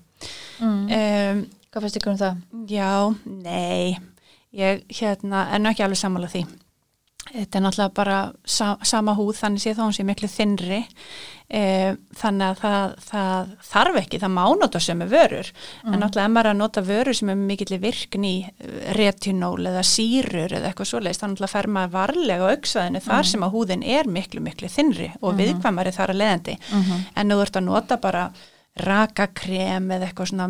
Mm. 0.57 0.85
Um, 0.97 1.43
hvað 1.69 1.85
finnst 1.85 1.99
ykkur 2.01 2.15
um 2.15 2.21
það? 2.23 2.39
já, 2.73 2.93
nei, 3.29 3.99
ég 4.57 4.87
hérna, 4.97 5.45
nú 5.61 5.73
ekki 5.73 5.85
alveg 5.85 6.01
sammála 6.01 6.31
því. 6.33 6.47
Þetta 7.27 7.59
er 7.59 7.65
náttúrulega 7.65 7.95
bara 7.97 8.19
sa 8.47 8.77
sama 8.87 9.15
húð, 9.19 9.35
þannig 9.41 9.63
sé 9.63 9.75
þá 9.75 9.83
hún 9.85 9.97
sé 9.97 10.05
miklu 10.07 10.29
þinnri. 10.31 10.85
Uh, 11.47 11.93
þannig 12.19 12.49
að 12.49 12.57
það, 12.59 12.95
það 13.07 13.51
þarf 13.69 13.99
ekki, 14.01 14.19
það 14.23 14.33
má 14.35 14.43
nota 14.59 14.81
sömu 14.83 15.07
vörur. 15.11 15.51
En 15.85 16.01
náttúrulega 16.03 16.27
ef 16.27 16.33
maður 16.35 16.49
er 16.49 16.55
að 16.55 16.59
nota 16.59 16.83
vörur 16.89 17.19
sem 17.19 17.31
er 17.31 17.39
mikill 17.39 17.79
virkni 17.83 18.33
í 18.33 18.41
eh, 18.47 18.89
retinól 18.99 19.71
eða 19.71 19.85
sírur 19.87 20.57
eða 20.59 20.73
eitthvað 20.73 20.91
svoleiðist, 20.91 21.23
þannig 21.23 21.47
að 21.47 21.55
fer 21.55 21.71
maður 21.77 21.95
varlega 21.95 22.51
á 22.51 22.53
auksaðinu 22.57 23.05
þar 23.07 23.31
sem 23.31 23.47
að 23.47 23.55
húðin 23.55 23.87
er 23.87 24.11
miklu, 24.11 24.43
miklu 24.43 24.73
þinnri 24.75 25.13
og 25.21 25.39
viðkvæmari 25.39 25.95
þar 25.95 26.15
að 26.15 26.21
leiðandi. 26.25 26.59
En 27.15 27.31
ef 27.31 27.39
þú 27.39 27.47
ert 27.47 27.61
að 27.61 27.69
nota 27.71 28.01
bara 28.03 28.27
rakakrem 28.87 29.91
eða 29.95 30.11
eitthvað 30.11 30.33
svona 30.33 30.49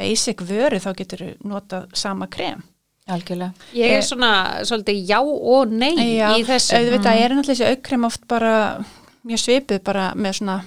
basic 0.00 0.46
vöru 0.46 0.78
þá 0.80 0.92
getur 1.02 1.26
þú 1.26 1.50
nota 1.50 1.86
sama 1.92 2.30
krem. 2.30 2.62
Algjörlega 3.08 3.52
Ég 3.74 3.90
Eh, 3.90 3.96
er 3.98 4.02
svona 4.02 4.32
svolítið 4.64 5.06
já 5.08 5.20
og 5.22 5.70
nei 5.72 5.94
í 5.96 6.44
þessu. 6.44 6.76
auðvitað 6.76 7.22
er 7.24 7.30
náttúrulega 7.30 7.54
þessi 7.54 7.70
aukkrem 7.76 8.04
oft 8.04 8.28
bara 8.28 8.84
mjög 9.26 9.38
svipuð 9.46 9.82
bara 9.84 10.12
með 10.16 10.32
svona 10.40 10.60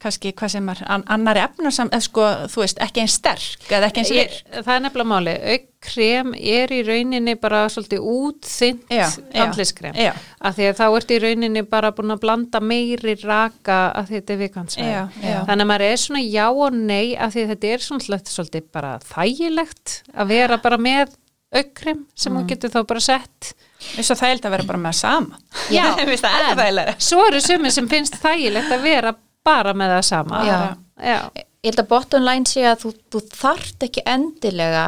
kannski 0.00 0.30
hvað 0.32 0.48
sem 0.48 0.68
er 0.72 0.78
an 0.88 1.02
annari 1.12 1.40
efnarsam 1.44 1.90
eða 1.92 2.00
sko, 2.00 2.22
þú 2.48 2.62
veist, 2.62 2.78
ekki 2.80 3.00
einn 3.02 3.08
sterk 3.12 3.66
eða 3.68 3.90
ekki 3.90 4.00
eins 4.00 4.10
Ég, 4.10 4.30
virk. 4.30 4.64
það 4.64 4.70
er 4.76 4.80
nefnilega 4.80 5.10
máli. 5.10 5.34
Aukkrem 5.52 6.30
er 6.40 6.72
í 6.72 6.78
rauninni 6.88 7.34
bara 7.36 7.66
svolítið 7.68 8.00
útþynt 8.00 8.86
Já, 8.88 9.04
já, 9.34 9.42
andliskrem. 9.44 9.94
já. 9.94 10.14
Af 10.40 10.56
því 10.56 10.70
að 10.70 10.78
þá 10.80 10.96
ertu 10.96 11.14
í 11.18 11.20
rauninni 11.20 11.62
bara 11.68 11.92
búin 11.92 12.14
að 12.16 12.20
blanda 12.24 12.60
meiri 12.64 13.14
raka 13.24 13.92
að 13.92 14.08
þetta. 14.14 14.38
Já, 14.80 15.08
já. 15.20 15.44
Þannig 15.44 15.66
að 15.66 15.70
maður 15.74 15.86
er 15.90 15.96
svona 15.96 16.24
já 16.24 16.48
og 16.48 16.72
nei 16.72 17.16
af 17.16 17.34
því 17.34 17.44
að 17.44 17.48
þetta 17.52 17.66
er 17.74 17.78
svolítið 18.24 18.64
bara 18.72 18.98
þægilegt 19.04 20.02
að 20.16 20.26
vera 20.32 20.56
bara 20.56 20.78
með 20.78 21.12
aukkrem 21.54 22.04
sem 22.14 22.32
Mm. 22.32 22.38
hún 22.40 22.48
getur 22.48 22.70
þá 22.70 22.86
bara 22.86 23.00
sett. 23.00 23.54
Eins 23.96 24.10
og 24.10 24.18
það 24.20 24.28
held 24.28 24.44
að 24.46 24.50
vera 24.56 24.66
bara 24.68 24.78
með 24.78 24.94
sama. 25.00 25.38
Já, 25.70 25.84
Mér 25.96 26.12
er 26.14 26.56
þægilega. 26.60 26.94
Svo 26.98 27.26
eru 27.26 27.40
sumir 27.40 27.70
sem 27.74 27.88
finnst 27.88 28.18
þægilegt 28.22 28.70
að 28.76 28.82
vera 28.82 29.14
bara 29.44 29.72
með 29.74 29.94
það 29.96 30.04
sama. 30.10 30.42
Já. 30.46 30.58
Já. 31.00 31.18
ég 31.36 31.70
held 31.72 31.80
að 31.80 31.88
bottom 31.88 32.22
line 32.24 32.46
sé 32.48 32.62
að 32.68 32.78
þú, 32.84 32.90
þú 33.12 33.20
þarft 33.36 33.82
ekki 33.84 34.02
endilega 34.08 34.84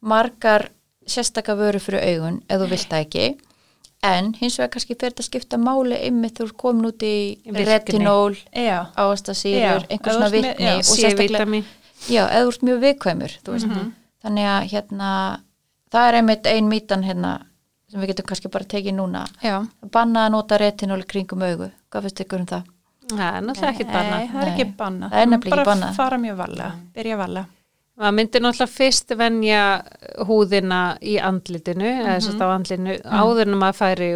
margar 0.00 0.68
sérstaka 1.06 1.54
vöru 1.56 1.80
fyrir 1.80 2.02
augun 2.04 2.38
ef 2.48 2.60
þú 2.60 2.68
vilt 2.70 2.88
það 2.90 3.02
ekki 3.06 3.26
en 4.06 4.30
hins 4.38 4.56
vegar 4.58 4.70
kannski 4.74 4.96
fyrir 5.00 5.14
að 5.16 5.26
skipta 5.28 5.58
máli 5.60 5.98
ymmið 6.08 6.34
þú 6.38 6.46
ert 6.46 6.56
komin 6.60 6.88
út 6.90 7.02
í 7.06 7.14
retinól 7.56 8.36
Já, 8.52 8.86
ávastasýrur, 8.96 9.86
Já, 9.86 9.90
einhver 9.90 10.12
ef 10.12 10.16
þú 10.16 10.16
svona 10.16 10.54
já, 10.60 10.74
og 10.76 10.88
sérstaklega 10.90 11.62
já, 12.12 12.22
eða 12.28 12.42
þú 12.44 12.52
ert 12.52 12.66
mjög 12.68 12.80
viðkvæmur 12.86 13.36
þú 13.46 13.54
veist. 13.56 13.76
þannig 14.26 14.50
að 14.52 14.68
hérna 14.72 15.10
það 15.92 16.08
er 16.08 16.14
einmitt 16.20 16.46
ein 16.46 16.68
mítan 16.70 17.04
hérna 17.06 17.34
sem 17.90 18.00
við 18.02 18.08
getum 18.14 18.26
kannski 18.26 18.48
bara 18.50 18.64
tekið 18.64 18.94
núna 18.98 19.26
já. 19.42 19.60
banna 19.92 20.26
að 20.26 20.32
nota 20.34 20.58
retinól 20.58 21.04
kringum 21.06 21.42
augu 21.46 21.70
hvað 21.90 22.02
finnst 22.08 22.20
ykkur 22.26 22.40
um 22.40 22.46
það? 22.46 22.64
Það 23.06 23.36
er 23.36 23.42
náttúrulega 23.46 23.70
ekkert 23.72 23.92
banna. 23.94 24.16
Nei, 24.18 24.26
það 24.32 24.40
er 24.40 24.46
Nei. 24.48 24.54
ekki 24.56 24.64
banna. 24.76 25.08
Það 25.12 25.20
er 25.22 25.34
ekki 25.36 25.50
Bara 25.50 25.64
bannað. 25.68 25.92
fara 25.94 26.16
mjög 26.18 26.36
varlega, 26.40 26.72
byrja 26.96 27.16
varlega. 27.20 27.46
maður 27.96 28.14
myndir 28.18 28.42
náttúrulega 28.42 28.72
fyrst 28.76 29.14
venja 29.16 29.60
húðina 30.26 30.80
í 31.00 31.14
andlitinu 31.22 31.86
eða 31.86 32.16
þess 32.16 32.34
að 32.34 32.42
á 32.42 32.48
andlinu 32.56 32.96
áður 33.06 33.46
en 33.46 33.58
maður 33.60 33.78
færi 33.78 34.08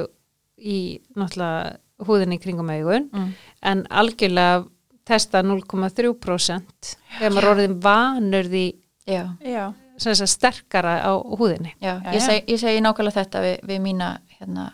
í 0.59 0.79
náttúrulega 1.17 1.77
húðina 2.09 2.35
í 2.35 2.41
kringum 2.43 2.71
augun 2.75 3.07
Mm. 3.13 3.31
en 3.63 3.87
algjörlega 3.91 4.67
testa 5.07 5.43
0,3% 5.43 6.97
þegar 7.19 7.33
maður 7.35 7.51
orðin 7.55 7.79
vanur 7.83 8.49
því 8.51 8.65
Já, 9.07 9.23
Já, 9.43 9.73
sterkara 10.01 10.99
á 11.05 11.13
húðinni 11.15 11.75
já, 11.79 11.99
Já, 12.01 12.13
ég, 12.15 12.23
seg, 12.25 12.51
ég 12.51 12.61
segi 12.63 12.83
nákvæmlega 12.85 13.21
þetta 13.21 13.43
við, 13.45 13.57
við 13.69 13.83
mína 13.85 14.11
hérna, 14.39 14.69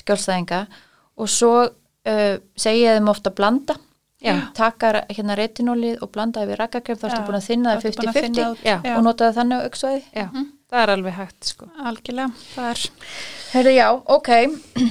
skjálstæðinga 0.00 0.60
og 1.20 1.30
svo 1.30 1.52
uh, 1.64 2.36
segi 2.56 2.86
ég 2.86 2.98
þeim 2.98 3.10
ofta 3.12 3.32
að 3.32 3.38
blanda 3.40 3.76
Já. 4.24 4.38
taka 4.56 5.04
hérna 5.12 5.36
retinólið 5.36 6.00
og 6.00 6.08
blanda 6.14 6.44
yfir 6.46 6.62
rakkakrem 6.62 6.96
þá 6.96 7.06
ertu 7.10 7.18
Já, 7.20 7.24
búin 7.28 7.36
að 7.38 7.48
þinna 7.50 7.74
það 7.74 7.88
ertu 7.90 8.00
búin 8.00 8.08
að 8.08 8.18
þynna 8.18 8.44
50-50 8.44 8.52
út. 8.54 8.62
Já. 8.64 8.76
Já. 8.80 8.94
og 8.96 9.02
nota 9.04 9.26
það 9.26 9.38
þannig 9.38 9.58
á 9.60 9.64
auksvæði 9.68 10.00
Já, 10.14 10.26
það 10.72 10.82
er 10.84 10.92
alveg 10.94 11.16
hægt 11.18 11.50
sko. 11.50 11.68
algjörlega. 11.90 12.44
Það 12.54 12.70
er, 12.70 12.84
Herðu, 13.52 13.74
já, 13.76 13.88
ok 14.16 14.30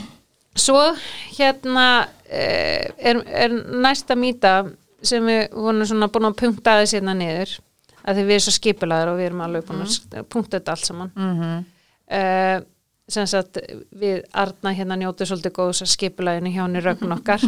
Svo 0.64 0.84
hérna 1.40 1.88
eh, 2.30 2.94
er, 3.02 3.24
er 3.26 3.56
næsta 3.82 4.14
mýta 4.20 4.54
sem 5.04 5.26
við 5.26 5.48
vorum 5.58 5.82
svona 5.90 6.12
búin 6.14 6.30
að 6.30 6.38
punkta 6.44 6.76
aðeins 6.78 6.94
hérna 6.94 7.18
niður 7.18 7.56
að 8.04 8.20
því 8.20 8.26
við 8.28 8.36
erum 8.36 8.46
svo 8.46 8.56
skipulaður 8.58 9.12
og 9.14 9.20
við 9.20 9.30
erum 9.30 9.44
alveg 9.46 9.68
búin 9.68 9.84
að 9.86 10.30
punkta 10.30 10.60
þetta 10.60 10.76
allt 10.76 10.90
saman 10.90 11.12
mm 11.16 11.34
-hmm. 11.40 11.66
uh, 12.20 12.66
sem 13.08 13.28
sagt 13.28 13.60
við 13.92 14.24
Arna 14.32 14.72
hérna 14.72 14.96
njótu 14.96 15.26
svolítið 15.28 15.56
góðs 15.58 15.84
að 15.84 15.94
skipulaðinu 15.94 16.54
hjá 16.54 16.64
henni 16.64 16.82
rögn 16.84 17.16
okkar 17.18 17.42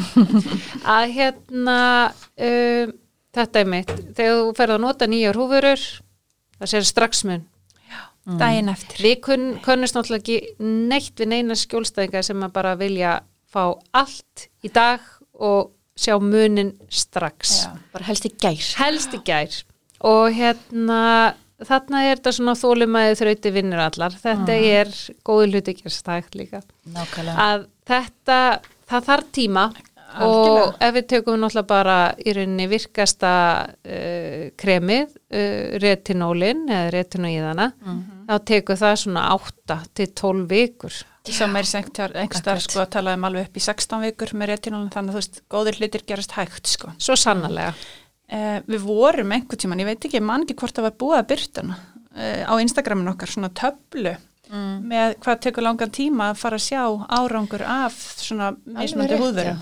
að 0.98 1.06
hérna 1.18 1.80
uh, 2.12 2.94
þetta 3.36 3.60
er 3.60 3.68
mitt 3.68 3.92
þegar 4.16 4.40
þú 4.40 4.56
ferð 4.58 4.78
að 4.78 4.82
nota 4.82 5.08
nýjar 5.08 5.36
húfurur 5.36 5.82
það 6.60 6.72
sér 6.72 6.84
strax 6.84 7.24
mun 7.24 7.46
daginn 8.26 8.72
eftir. 8.72 9.04
Við 9.06 9.16
kun, 9.26 9.46
kunnust 9.66 9.98
náttúrulega 9.98 10.24
ekki 10.24 10.66
neitt 10.66 11.20
við 11.20 11.32
neina 11.32 11.58
skjólstæðingar 11.60 12.26
sem 12.26 12.46
að 12.46 12.56
bara 12.56 12.74
vilja 12.80 13.20
fá 13.52 13.78
allt 13.96 14.48
í 14.66 14.72
dag 14.74 15.04
og 15.34 15.72
sjá 15.96 16.18
munin 16.20 16.74
strax. 16.90 17.66
Já. 17.66 17.76
bara 17.94 18.10
helst 18.10 18.26
í 18.28 18.34
gær 18.34 18.72
Helst 18.82 19.14
í 19.16 19.22
gær. 19.26 19.62
Og 20.06 20.28
hérna, 20.36 21.02
þarna 21.66 22.04
er 22.06 22.20
þetta 22.20 22.36
svona 22.38 22.56
þólumæði 22.60 23.18
þrauti 23.22 23.54
vinnur 23.56 23.82
allar. 23.88 24.16
Þetta 24.22 24.60
er 24.70 24.94
góðu 25.26 25.50
hluti 25.54 25.76
gerstægt 25.80 26.38
líka. 26.38 26.62
nákvæmlega 26.94 27.50
Að 27.50 27.68
þetta, 27.90 28.40
það 28.90 29.10
þarf 29.10 29.32
tíma 29.36 29.66
Algjörlega. 30.16 30.68
og 30.68 30.84
ef 30.86 30.94
við 30.96 31.08
tökum 31.12 31.40
náttúrulega 31.42 31.68
bara 31.68 31.98
í 32.22 32.36
rauninni 32.38 32.68
virkasta 32.72 33.32
uh, 33.66 34.46
kremið, 34.62 35.18
uh, 35.34 35.76
retinólin 35.84 36.64
eða 36.70 36.94
retinoíðana, 36.96 37.68
þá 38.30 38.36
tekur 38.52 38.80
það 38.80 38.96
svona 39.02 39.26
8 39.36 39.82
til 39.98 40.08
12 40.14 40.48
vikur. 40.54 41.02
Sengt 41.26 41.98
einhverstaðar 41.98 42.60
Akkurat. 42.62 42.62
sko 42.62 42.82
að 42.84 42.92
talaðum 42.94 43.24
alveg 43.26 43.48
upp 43.48 43.56
í 43.58 43.62
16 43.66 44.04
vikur 44.06 44.34
með 44.38 44.52
retinólinn 44.54 44.92
þannig 44.94 45.10
að 45.10 45.16
þú 45.16 45.22
veist, 45.24 45.40
góðir 45.50 45.80
hlutir 45.82 46.04
gerast 46.06 46.36
hægt 46.38 46.70
sko. 46.70 46.92
Svo 47.02 47.18
sannarlega. 47.18 47.74
Uh, 48.26 48.58
við 48.66 48.88
vorum 48.88 49.34
einhvern 49.36 49.62
tíman, 49.62 49.82
ég 49.84 49.86
veit 49.86 50.00
ekki, 50.00 50.18
ég 50.18 50.26
man 50.26 50.42
ekki 50.42 50.56
hvort 50.58 50.74
það 50.74 50.88
var 50.88 50.96
búið 51.04 51.20
að 51.20 51.28
byrtana 51.30 51.76
uh, 51.78 52.42
á 52.50 52.54
Instagramin 52.58 53.12
okkar, 53.12 53.30
svona 53.30 53.52
töflu 53.54 54.16
mm. 54.50 54.72
með 54.90 55.14
hvað 55.22 55.44
tekur 55.46 55.66
langan 55.68 55.94
tíma 55.94 56.32
að 56.32 56.40
fara 56.42 56.58
að 56.58 56.66
sjá 56.66 56.82
árangur 57.06 57.64
af 57.70 58.00
svona 58.18 58.48
mismöndi 58.66 59.14
rétt, 59.14 59.22
húðverum. 59.22 59.60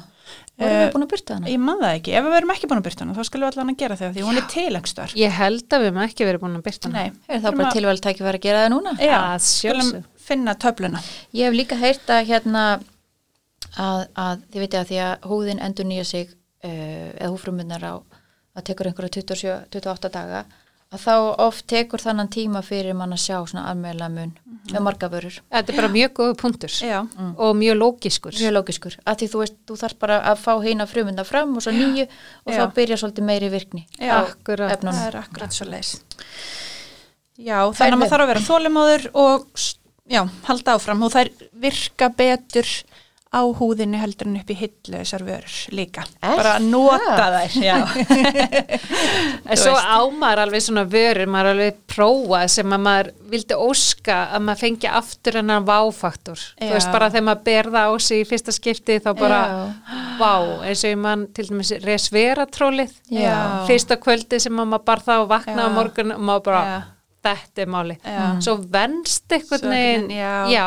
vorum 0.61 0.79
við 0.79 0.93
búin 0.93 1.05
að 1.05 1.11
byrta 1.11 1.37
hana? 1.37 1.51
Ég 1.51 1.59
man 1.65 1.81
það 1.81 1.97
ekki, 1.97 2.13
ef 2.15 2.23
við 2.23 2.35
verum 2.37 2.53
ekki 2.55 2.71
búin 2.71 2.79
að 2.79 2.87
byrta 2.87 3.03
hana 3.03 3.17
þá 3.17 3.29
skulum 3.29 3.45
við 3.45 3.51
allan 3.51 3.73
að 3.73 3.81
gera 3.83 3.99
það 3.99 4.15
því 4.15 4.25
hún 4.29 4.39
er 4.39 4.47
tilengstar. 4.53 5.17
Ég 5.19 5.37
held 5.41 5.67
að 5.67 5.83
við 5.83 5.91
erum 5.91 6.01
ekki 6.05 6.29
verið 6.29 6.43
búin 6.45 6.57
að 6.61 6.65
byrta 6.69 6.93
hana. 6.93 7.03
Nei, 7.03 7.21
er 7.27 7.43
það 7.43 7.59
bara 7.59 7.75
tilvæg 7.75 8.01
tækifæri 8.07 8.39
að 8.39 8.47
gera 8.47 8.63
það 8.63 8.73
núna? 8.77 8.95
Já, 9.01 9.17
Að 9.19 9.45
skulum 9.49 9.91
finna 10.23 10.55
töfluna. 10.55 11.03
Ég 11.35 11.49
hef 11.49 11.59
líka 11.59 11.83
heyrt 11.83 12.15
að 12.15 12.31
hérna 12.31 12.63
að, 13.75 14.07
að 14.15 14.47
þið 14.53 14.63
veitir 14.63 14.79
að 14.79 14.91
því 14.91 15.03
að 15.03 15.29
húðin 15.31 15.63
endur 15.67 15.89
nýja 15.89 16.07
sig 16.07 16.31
uh, 16.31 17.09
eða 17.17 17.31
húfrumunnar 17.33 17.83
á 17.83 17.93
að 18.53 18.67
tekur 18.69 18.89
einhverja 18.89 19.23
27-28 19.23 20.13
daga 20.13 20.43
að 20.93 21.01
þá 21.01 21.13
oft 21.41 21.65
tekur 21.69 22.01
þannan 22.01 22.29
tíma 22.33 22.61
fyrir 22.65 22.93
mann 22.97 23.15
að 23.15 23.23
sjá 23.23 23.37
svona 23.49 23.65
almeinlega 23.71 24.11
mun 24.13 24.33
með 24.69 24.83
marga 24.85 25.09
vörur. 25.11 25.39
Þetta 25.49 25.73
er 25.73 25.79
bara 25.79 25.91
mjög 25.91 26.11
góðu 26.19 26.35
punktur 26.39 26.75
Já, 26.85 26.99
og 27.17 27.55
mjög 27.57 27.79
lókiskur. 27.79 28.35
Mjög 28.37 28.53
lókiskur. 28.59 28.97
Að 29.01 29.23
því 29.23 29.29
þú 29.31 29.41
veist, 29.41 29.57
þú 29.67 29.77
þarf 29.81 29.97
bara 30.03 30.19
að 30.31 30.43
fá 30.43 30.51
heina 30.63 30.87
frumunda 30.89 31.25
fram 31.27 31.57
og 31.57 31.65
svo 31.65 31.73
nýju 31.73 32.05
og 32.05 32.53
Já. 32.53 32.59
þá 32.59 32.75
byrja 32.77 32.99
svolítið 33.01 33.27
meiri 33.31 33.49
virkni 33.53 33.87
Já. 33.97 34.13
Akkurat. 34.21 34.75
efnunum. 34.77 34.99
það 34.99 35.09
er 35.09 35.19
akkurat 35.23 35.57
svo 35.57 35.67
leis. 35.71 35.95
Já, 37.41 37.57
þannig 37.73 37.95
að 37.95 37.99
maður 38.03 38.13
þarf 38.13 38.25
að 38.27 38.31
vera 38.33 38.45
þólimóður 38.47 39.07
og 39.17 39.63
já, 40.13 40.21
halda 40.45 40.77
áfram 40.77 41.05
og 41.07 41.13
þær 41.15 41.31
virka 41.65 42.11
betur 42.13 42.69
á 43.33 43.41
húðinu 43.57 43.97
heldur 43.97 44.27
en 44.29 44.37
upp 44.39 44.51
í 44.53 44.55
hillu 44.59 44.99
þessar 44.99 45.23
vörur 45.25 45.55
líka. 45.73 46.03
Er 46.21 46.35
Bara 46.37 46.51
að 46.59 46.67
nota 46.69 47.25
þær, 47.33 47.55
já. 47.67 47.77
En 49.49 49.57
svo 49.59 49.73
ámar 49.73 50.41
alveg 50.43 50.61
svona 50.63 50.83
vörur, 50.89 51.27
maður 51.33 51.49
alveg 51.55 51.79
prófa 51.89 52.43
sem 52.51 52.75
að 52.77 52.83
maður 52.85 53.09
vildi 53.33 53.57
óska 53.57 54.17
að 54.37 54.45
maður 54.47 54.61
fengi 54.63 54.91
aftur 55.01 55.39
hennar 55.39 55.65
váfaktor. 55.67 56.39
Þú 56.61 56.69
Já. 56.69 56.73
veist 56.77 56.93
bara 56.93 57.09
þegar 57.13 57.27
maður 57.31 57.43
ber 57.49 57.71
það 57.73 57.89
á 57.89 57.93
sig 58.07 58.21
í 58.23 58.27
fyrsta 58.29 58.55
skipti 58.55 58.99
þá 59.03 59.09
bara 59.19 59.41
vá, 60.21 60.33
eins 60.69 60.83
og 60.85 60.93
ég 60.93 61.01
mann 61.01 61.25
til 61.33 61.47
dæmis 61.49 61.73
resveratrólið. 61.83 62.93
Já. 63.17 63.35
Fyrsta 63.69 63.97
kvöldi 64.01 64.39
sem 64.43 64.61
að 64.61 64.71
maður 64.75 64.87
bara 64.91 65.07
þá 65.09 65.15
vakna 65.33 65.65
á 65.65 65.69
Já. 65.69 65.73
morgun 65.79 66.15
og 66.15 66.21
maður 66.29 66.45
bara, 66.51 66.63
Já. 66.63 66.81
Þetta 67.23 67.61
er 67.63 67.69
máli. 67.71 67.95
Já. 68.03 68.23
Svo 68.43 68.55
venst 68.73 69.31
einhvern 69.31 69.61
Svo 69.63 69.69
veginn, 69.71 70.07
einhvern 70.09 70.09
veginn, 70.09 70.51
já. 70.53 70.65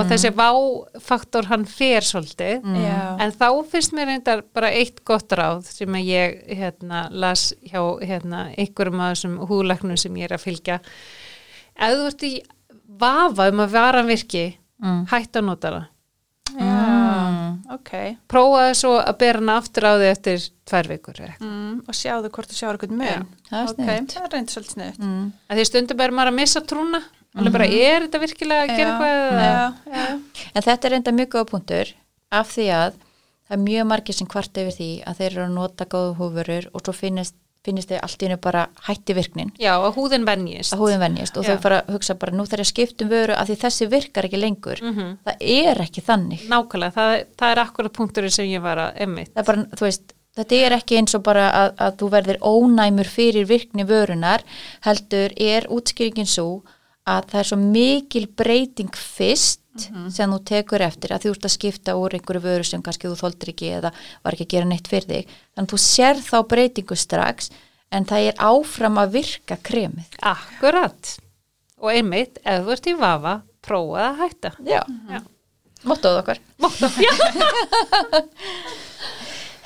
og 0.00 0.06
þessi 0.10 0.30
váfaktor 0.38 1.48
hann 1.50 1.64
fer 1.68 2.00
svolítið. 2.06 2.64
Já. 2.84 3.00
En 3.20 3.32
þá 3.36 3.46
finnst 3.72 3.92
mér 3.96 4.06
reyndar 4.10 4.42
bara 4.56 4.70
eitt 4.72 5.02
gott 5.04 5.28
ráð 5.36 5.64
sem 5.68 5.88
að 6.00 6.08
ég 6.08 6.38
hérna, 6.60 7.04
las 7.12 7.50
hjá 7.62 7.82
hérna, 8.00 8.46
einhverjum 8.56 9.00
af 9.04 9.14
þessum 9.16 9.38
húðlæknum 9.50 9.98
sem 10.00 10.16
ég 10.16 10.30
er 10.30 10.36
að 10.38 10.44
fylgja. 10.48 10.80
Ef 11.80 11.94
þú 11.96 12.06
ert 12.10 12.26
í 12.28 12.34
vafa 13.00 13.48
um 13.52 13.60
að 13.66 13.70
varan 13.76 14.06
virki, 14.10 14.56
Mm. 14.80 15.02
hætt 15.12 15.36
að 15.36 15.44
nota 15.44 15.70
það. 15.74 15.86
Já, 16.56 16.99
ok. 17.76 17.90
Prófaðu 18.30 18.74
svo 18.80 18.92
að 19.00 19.18
bera 19.22 19.40
hana 19.42 19.56
aftur 19.60 19.86
á 19.86 19.92
því 20.00 20.08
eftir 20.10 20.44
tvær 20.70 20.88
vikur. 20.90 21.14
eða 21.20 21.28
eitthvað. 21.30 21.46
Mm, 21.50 21.76
og 21.88 21.94
sjáðu 22.00 22.30
hvort 22.34 22.50
þú 22.50 22.58
sjáur 22.60 22.78
eitthvað 22.78 22.96
mun. 23.00 23.26
það 23.50 23.60
er 23.60 23.70
Ok, 23.70 23.76
sniðugt. 23.76 24.14
það 24.14 24.24
er 24.26 24.34
reynd 24.36 24.54
svolítið 24.54 24.74
sniðut. 24.76 24.98
Mm. 25.04 25.32
Því 25.50 25.66
stundum 25.70 26.00
er 26.06 26.10
maður 26.18 26.32
að 26.32 26.38
missa 26.40 26.60
trúna. 26.60 27.02
Alveg 27.38 27.52
bara, 27.54 27.66
er 27.70 28.00
þetta 28.08 28.18
virkilega 28.24 28.62
að 28.66 28.76
gera 28.76 28.94
eitthvað? 28.98 30.20
En 30.54 30.62
þetta 30.66 30.88
er 30.88 30.96
enda 30.98 31.12
mjög 31.14 31.28
góða 31.36 31.46
punktur 31.52 31.92
af 32.34 32.50
því 32.56 32.66
að 32.74 32.96
það 33.46 33.54
er 33.56 33.62
mjög 33.66 33.86
margir 33.90 34.14
sem 34.18 34.26
kvart 34.30 34.58
yfir 34.62 34.74
því 34.74 34.88
að 35.06 35.20
þeir 35.20 35.30
eru 35.36 35.44
að 35.44 35.54
nota 35.54 35.86
góðu 35.90 36.16
húfurur 36.18 36.66
og 36.74 36.82
svo 36.84 36.92
finnist, 36.94 37.34
finnist 37.64 37.88
þeir 37.92 38.00
allt 38.02 38.22
í 38.22 38.26
hennu 38.28 38.38
bara 38.40 38.62
hætti 38.86 39.14
virknin 39.14 39.50
Já, 39.60 39.74
að 39.76 39.94
húðin 39.98 40.24
venjist. 40.24 40.72
að 40.72 40.80
húðin 40.80 41.02
venjist 41.02 41.36
og 41.36 41.44
Já. 41.44 41.50
þau 41.56 41.60
fara 41.66 41.80
að 41.82 41.92
hugsa 41.96 42.14
bara 42.14 42.32
nú 42.32 42.46
þarf 42.48 42.62
ég 42.62 42.66
að 42.66 42.70
skipta 42.72 43.04
um 43.04 43.10
vöru 43.10 43.34
að 43.36 43.50
því 43.50 43.56
þessi 43.64 43.88
virkar 43.90 44.24
ekki 44.30 44.40
lengur 44.40 44.80
Mhm. 44.82 45.18
það 45.26 45.36
er 45.40 45.82
ekki 45.84 46.00
þannig 46.06 46.46
Nákvæmlega, 46.48 46.92
það, 46.96 47.26
það 47.36 47.52
er 47.52 47.58
akkurat 47.64 47.92
punkturinn 47.92 48.30
sem 48.32 48.46
ég 48.46 48.62
var 48.62 48.76
að 48.78 48.96
emmitt. 49.04 49.34
það 49.34 49.42
er 49.42 49.44
bara, 49.52 49.64
þú 49.76 49.80
veist, 49.90 50.14
þetta 50.36 50.56
er 50.66 50.72
ekki 50.78 50.96
eins 50.96 51.14
og 51.14 51.22
bara 51.22 51.50
að, 51.52 51.70
að 51.76 51.96
þú 52.00 52.10
verðir 52.10 52.38
ónæmur 52.40 53.04
fyrir 53.06 53.46
virkni 53.46 53.84
vörunar 53.84 54.40
heldur 54.86 55.32
er 55.36 55.66
útskýringin 55.68 56.26
svo 56.26 56.62
að 57.06 57.24
það 57.32 57.38
er 57.40 57.48
svo 57.50 57.56
mikil 57.60 58.26
breyting 58.36 58.92
fyrst 58.94 59.59
sem 60.14 60.32
þú 60.34 60.38
tekur 60.50 60.84
eftir 60.84 61.14
að 61.14 61.24
þú 61.24 61.32
ert 61.34 61.48
að 61.48 61.54
skipta 61.56 61.96
úr 61.98 62.16
einhverju 62.18 62.42
vöru 62.44 62.66
sem 62.68 62.82
kannski 62.84 63.08
þú 63.08 63.16
þoldir 63.20 63.52
ekki 63.54 63.72
eða 63.78 63.90
var 64.24 64.36
ekki 64.36 64.46
að 64.48 64.54
gera 64.54 64.70
neitt 64.70 64.90
fyrir 64.90 65.08
þig 65.10 65.34
þannig 65.34 65.66
að 65.66 65.72
þú 65.74 65.80
sér 65.86 66.22
þá 66.26 66.36
breytingu 66.52 66.98
strax 66.98 67.50
en 67.90 68.06
það 68.06 68.28
er 68.30 68.40
áfram 68.50 69.00
að 69.02 69.16
virka 69.18 69.58
kremið 69.66 70.18
Akkurat. 70.22 71.16
Og 71.80 71.92
einmitt, 71.94 72.38
ef 72.44 72.64
þú 72.66 72.74
ert 72.74 72.88
í 72.90 72.94
vafa, 73.00 73.34
prófaðu 73.64 74.04
að 74.04 74.18
hætta. 74.20 74.50
Já, 74.68 74.82
Já. 75.08 75.20
mottóð 75.88 76.18
okkar 76.20 76.40
Máttu, 76.60 76.90
já. 77.06 77.12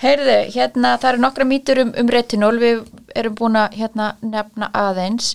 Heyrðu, 0.04 0.36
hérna, 0.52 0.94
það 1.00 1.08
eru 1.10 1.22
nokkra 1.24 1.46
mýtur 1.48 1.80
um, 1.84 1.90
um 2.00 2.10
retinól, 2.12 2.56
við 2.60 2.82
erum 3.16 3.36
búin 3.38 3.56
að 3.56 3.76
hérna, 3.78 4.08
nefna 4.22 4.68
aðeins. 4.76 5.32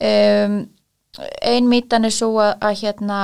Um, 0.00 0.56
ein 1.44 1.68
mýtan 1.70 2.08
er 2.08 2.14
svo 2.14 2.32
að, 2.42 2.54
að 2.64 2.80
hérna, 2.80 3.18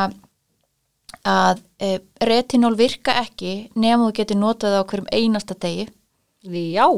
að 1.25 1.63
e, 1.81 1.99
retinól 2.29 2.77
virka 2.79 3.15
ekki 3.23 3.71
nema 3.75 4.09
þú 4.09 4.17
getur 4.21 4.41
notað 4.41 4.75
það 4.75 4.83
á 4.83 4.89
hverjum 4.91 5.13
einasta 5.13 5.57
degi. 5.63 5.87
Já. 6.47 6.89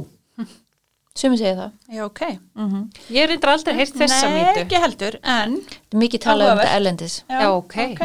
Sumi 1.18 1.38
segja 1.40 1.54
það. 1.58 1.70
Já, 1.90 2.02
ok. 2.06 2.20
Mm 2.54 2.82
Ég 3.10 3.24
er 3.24 3.32
reyndar 3.32 3.54
aldrei 3.56 3.74
heyrt 3.74 3.96
þessa 3.98 4.28
Nei, 4.30 4.36
mýtu. 4.38 4.64
ekki 4.64 4.82
heldur, 4.84 5.18
en... 5.22 5.56
Það 5.66 5.96
er 5.96 6.02
mikið 6.04 6.22
talað 6.24 6.50
um 6.52 6.60
þetta 6.60 6.74
ellendis. 6.78 7.16
Já, 7.26 7.46
ok. 7.50 7.76
ok. 7.86 8.04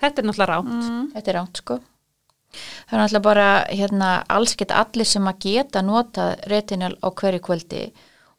Þetta 0.00 0.22
er 0.22 0.26
náttúrulega 0.26 0.48
ránt. 0.50 0.72
Mm. 0.74 1.04
Þetta 1.14 1.30
er 1.30 1.38
ránt, 1.38 1.60
sko. 1.62 1.76
Það 2.54 2.96
er 2.96 3.02
náttúrulega 3.02 3.26
bara, 3.28 3.46
hérna, 3.70 4.08
alls 4.34 4.56
geta 4.58 4.80
allir 4.82 5.10
sem 5.10 5.30
að 5.30 5.38
geta 5.46 5.84
nota 5.86 6.26
retinol 6.50 6.96
á 6.98 7.08
hverju 7.14 7.44
kvöldi 7.46 7.84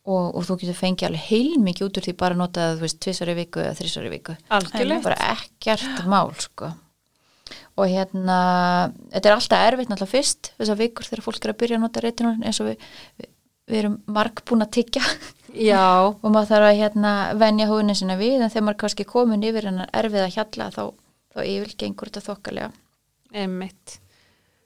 og, 0.05 0.23
og 0.37 0.47
þú 0.47 0.57
getur 0.61 0.79
fengið 0.79 1.09
alveg 1.09 1.27
heilmikið 1.31 1.87
út 1.87 1.99
úr 1.99 2.07
því 2.07 2.15
bara 2.21 2.37
að 2.37 2.41
nota 2.43 2.65
það, 2.65 2.79
þú 2.79 2.85
veist, 2.85 3.01
tvisar 3.05 3.31
í 3.31 3.37
viku 3.41 3.61
eða 3.63 3.77
þrisar 3.81 4.07
í 4.07 4.15
viku. 4.15 4.39
Algjörlega. 4.57 5.05
bara 5.09 5.29
ekkert 5.35 6.09
mál 6.11 6.33
sko 6.39 6.71
og 7.75 7.91
hérna 7.91 8.37
þetta 9.11 9.29
er 9.29 9.35
alltaf 9.35 9.63
erfitt 9.67 9.89
náttúrulega 9.91 10.13
fyrst 10.13 10.51
þessar 10.55 10.79
vikur 10.79 11.07
þegar 11.07 11.25
fólk 11.25 11.41
er 11.43 11.51
að 11.51 11.59
byrja 11.61 11.79
að 11.79 11.83
nota 11.83 12.03
retinol 12.03 12.35
eins 12.39 12.61
og 12.63 12.69
við, 12.69 12.85
við, 13.19 13.31
við 13.71 13.81
erum 13.81 13.97
marg 14.15 14.41
búin 14.47 14.65
að 14.65 14.71
tyggja 14.79 15.03
Já, 15.55 15.83
og 16.23 16.25
maður 16.29 16.51
þarf 16.53 16.69
að 16.69 16.79
hérna 16.79 17.11
venja 17.41 17.67
húðinu 17.69 17.97
sinna 17.99 18.17
við 18.19 18.39
en 18.39 18.49
þegar 18.53 18.67
maður 18.67 18.77
er 18.77 18.81
kannski 18.85 19.07
komin 19.09 19.45
yfir 19.45 19.69
hennar 19.69 19.91
erfið 20.01 20.23
að 20.23 20.33
hjalla 20.37 20.71
þá, 20.71 20.81
þá 21.35 21.39
yfir 21.43 21.77
gengur 21.83 22.11
þetta 22.11 22.25
þokkalega 22.29 22.71
einmitt. 23.35 23.99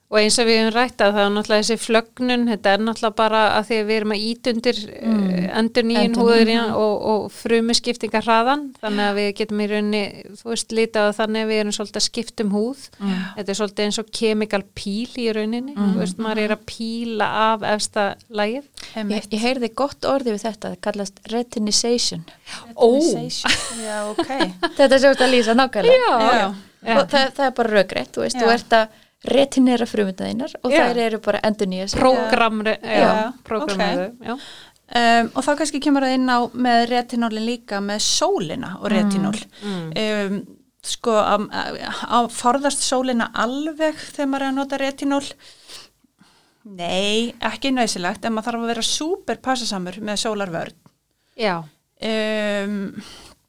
Og 0.10 0.18
eins 0.18 0.39
og 0.41 0.47
við 0.49 0.57
höfum 0.57 0.72
rætt 0.74 1.01
að 1.05 1.12
það 1.14 1.24
er 1.24 1.34
náttúrulega 1.36 1.66
þessi 1.68 1.84
flögnun, 1.84 2.45
þetta 2.49 2.72
er 2.74 2.82
náttúrulega 2.82 3.18
bara 3.20 3.41
að 3.60 3.68
því 3.68 3.76
að 3.78 3.89
við 3.89 3.99
erum 3.99 4.14
að 4.16 4.24
ítundir 4.26 4.80
mm. 4.89 5.26
endur 5.60 5.86
nýjum 5.86 6.16
húðurinn 6.18 6.72
og, 6.74 6.95
og 7.12 7.28
frumiskiptingar 7.36 8.26
hraðan, 8.26 8.64
þannig 8.82 9.05
að 9.05 9.20
við 9.20 9.28
getum 9.38 9.62
í 9.62 9.68
rauninni, 9.70 10.01
þú 10.39 10.49
veist, 10.49 10.74
litað 10.74 11.12
að 11.12 11.20
þannig 11.20 11.45
að 11.45 11.51
við 11.51 11.62
erum 11.62 11.76
svolítið 11.78 12.01
að 12.01 12.05
skipta 12.07 12.45
um 12.47 12.55
húð. 12.57 12.88
Þetta 12.97 13.53
er 13.53 13.60
svolítið 13.60 13.86
eins 13.86 13.99
og 14.01 14.10
chemical 14.20 14.62
peel 14.80 15.22
í 15.22 15.28
rauninni, 15.38 15.76
þú 15.78 16.01
veist, 16.01 16.24
maður 16.26 16.41
er 16.47 16.55
að 16.55 16.64
píla 16.74 17.28
af 17.43 17.68
efsta 17.76 18.07
lægið. 18.34 18.66
ég, 19.14 19.28
ég 19.30 19.43
heyrði 19.43 19.70
gott 19.78 20.07
orði 20.10 20.34
við 20.34 20.47
þetta 20.47 20.74
það 20.74 20.82
kallast 20.88 21.22
retinisation 21.30 22.26
Ó. 22.74 22.89
Já, 23.78 23.97
ok. 24.10 24.32
þetta 24.80 24.89
er 24.89 25.03
sjótt 25.03 25.22
að 25.22 25.36
lýsa 25.36 25.55
nákvæmlega 25.57 26.18
Já. 26.18 26.41
Já. 26.82 26.95
og 26.95 27.05
það, 27.12 27.32
það 27.38 27.45
er 27.45 27.55
bara 27.62 27.76
röggreitt, 27.76 28.12
þú 28.16 28.26
veist, 28.26 28.39
Já. 28.39 28.43
þú 28.43 28.51
ert 28.55 28.76
að 28.80 28.97
retinera 29.28 29.88
frumundæðinar 29.89 30.53
og 30.63 30.72
Já. 30.72 30.86
þær 30.88 31.01
eru 31.03 31.20
bara 31.24 31.41
endur 31.43 31.67
nýja 31.67 31.89
programmaðu. 33.47 34.38
Um, 34.89 35.28
og 35.38 35.43
þá 35.45 35.51
kannski 35.59 35.82
kemur 35.84 36.01
það 36.07 36.15
inn 36.17 36.32
á 36.34 36.39
með 36.49 36.86
retinólin 36.89 37.45
líka 37.45 37.82
með 37.84 37.99
sólina 38.07 38.72
og 38.80 38.89
retinól. 38.89 39.36
Um, 39.61 40.39
sko 40.86 41.13
að, 41.20 41.47
að 42.07 42.30
forðast 42.34 42.84
sólina 42.86 43.30
alveg 43.36 43.99
þegar 43.99 44.30
maður 44.32 44.45
er 44.45 44.49
að 44.49 44.57
nota 44.57 44.80
retinól 44.80 45.24
nei, 46.70 47.34
ekki 47.43 47.74
nöðsilegt 47.76 48.26
en 48.26 48.36
maður 48.36 48.49
þarf 48.51 48.63
að 48.63 48.72
vera 48.74 48.86
súper 48.86 49.41
passasamur 49.43 49.99
með 50.05 50.22
sólarvörn 50.24 50.78
Já, 51.39 51.55
um, 51.59 52.78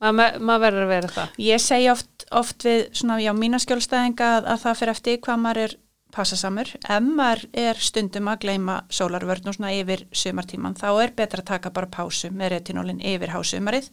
maður 0.00 0.40
ma 0.48 0.58
verður 0.62 0.86
að 0.86 0.92
vera 0.94 1.12
það. 1.14 1.38
ég 1.50 1.62
segi 1.62 1.90
oft, 1.92 2.26
oft 2.30 2.66
við 2.66 2.82
svona, 2.96 3.20
já, 3.22 3.32
mína 3.36 3.60
skjólstæðinga 3.62 4.32
að, 4.38 4.50
að 4.54 4.64
það 4.64 4.78
fyrir 4.80 4.94
eftir 4.96 5.22
hvað 5.26 5.42
maður 5.44 5.64
er 5.66 5.78
passasamur 6.10 6.70
ef 6.80 7.04
maður 7.06 7.44
er 7.62 7.80
stundum 7.80 8.30
að 8.30 8.44
gleyma 8.44 8.80
sólarvörn 8.92 9.50
og 9.50 9.56
svona 9.56 9.74
yfir 9.76 10.06
sumartíman 10.10 10.76
þá 10.78 10.88
er 11.04 11.12
betra 11.16 11.44
að 11.44 11.50
taka 11.52 11.72
bara 11.74 11.90
pásu 11.92 12.32
með 12.34 12.56
retinólin 12.56 13.02
yfir 13.12 13.30
hásumarið 13.34 13.90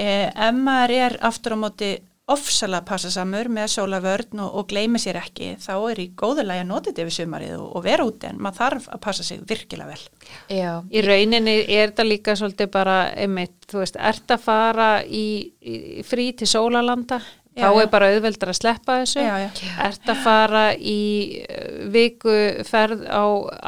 eh, 0.00 0.30
ef 0.30 0.56
maður 0.56 0.96
er 0.96 1.18
aftur 1.28 1.56
á 1.56 1.58
móti 1.60 1.90
ofsalega 2.34 2.86
passasamur 2.88 3.50
með 3.52 3.72
sólarvörn 3.74 4.42
og, 4.44 4.54
og 4.60 4.68
gleymi 4.70 5.00
sér 5.02 5.20
ekki 5.20 5.54
þá 5.62 5.72
er 5.90 6.02
í 6.02 6.06
góðulegi 6.18 6.64
að 6.64 6.70
nota 6.70 6.90
þetta 6.90 7.04
yfir 7.04 7.16
sumarið 7.16 7.56
og, 7.58 7.66
og 7.78 7.84
vera 7.86 8.06
úti 8.06 8.30
en 8.30 8.40
maður 8.42 8.60
þarf 8.60 8.88
að 8.94 9.02
passa 9.06 9.26
sig 9.26 9.42
virkilega 9.50 9.90
vel. 9.90 10.06
Já, 10.52 10.72
Í 10.90 11.04
rauninni 11.06 11.56
er 11.66 11.90
þetta 11.90 12.06
líka 12.06 12.36
svolítið 12.38 12.72
bara 12.74 12.96
einmitt, 13.12 13.58
þú 13.70 13.82
veist, 13.82 14.00
ert 14.12 14.36
að 14.36 14.46
fara 14.46 14.90
í, 15.04 15.26
í 15.60 16.06
frí 16.06 16.30
til 16.38 16.48
sólalanda 16.50 17.20
Já, 17.60 17.64
þá 17.66 17.68
já. 17.76 17.80
er 17.84 17.90
bara 17.92 18.08
auðveldur 18.14 18.52
að 18.52 18.58
sleppa 18.58 18.96
þessu 19.02 19.24
Já, 19.24 19.34
já. 19.44 19.48
ert 19.86 20.12
að 20.14 20.22
fara 20.24 20.64
í 20.74 21.00
uh, 21.44 21.68
viku 21.94 22.36
ferð 22.68 23.04
á 23.06 23.24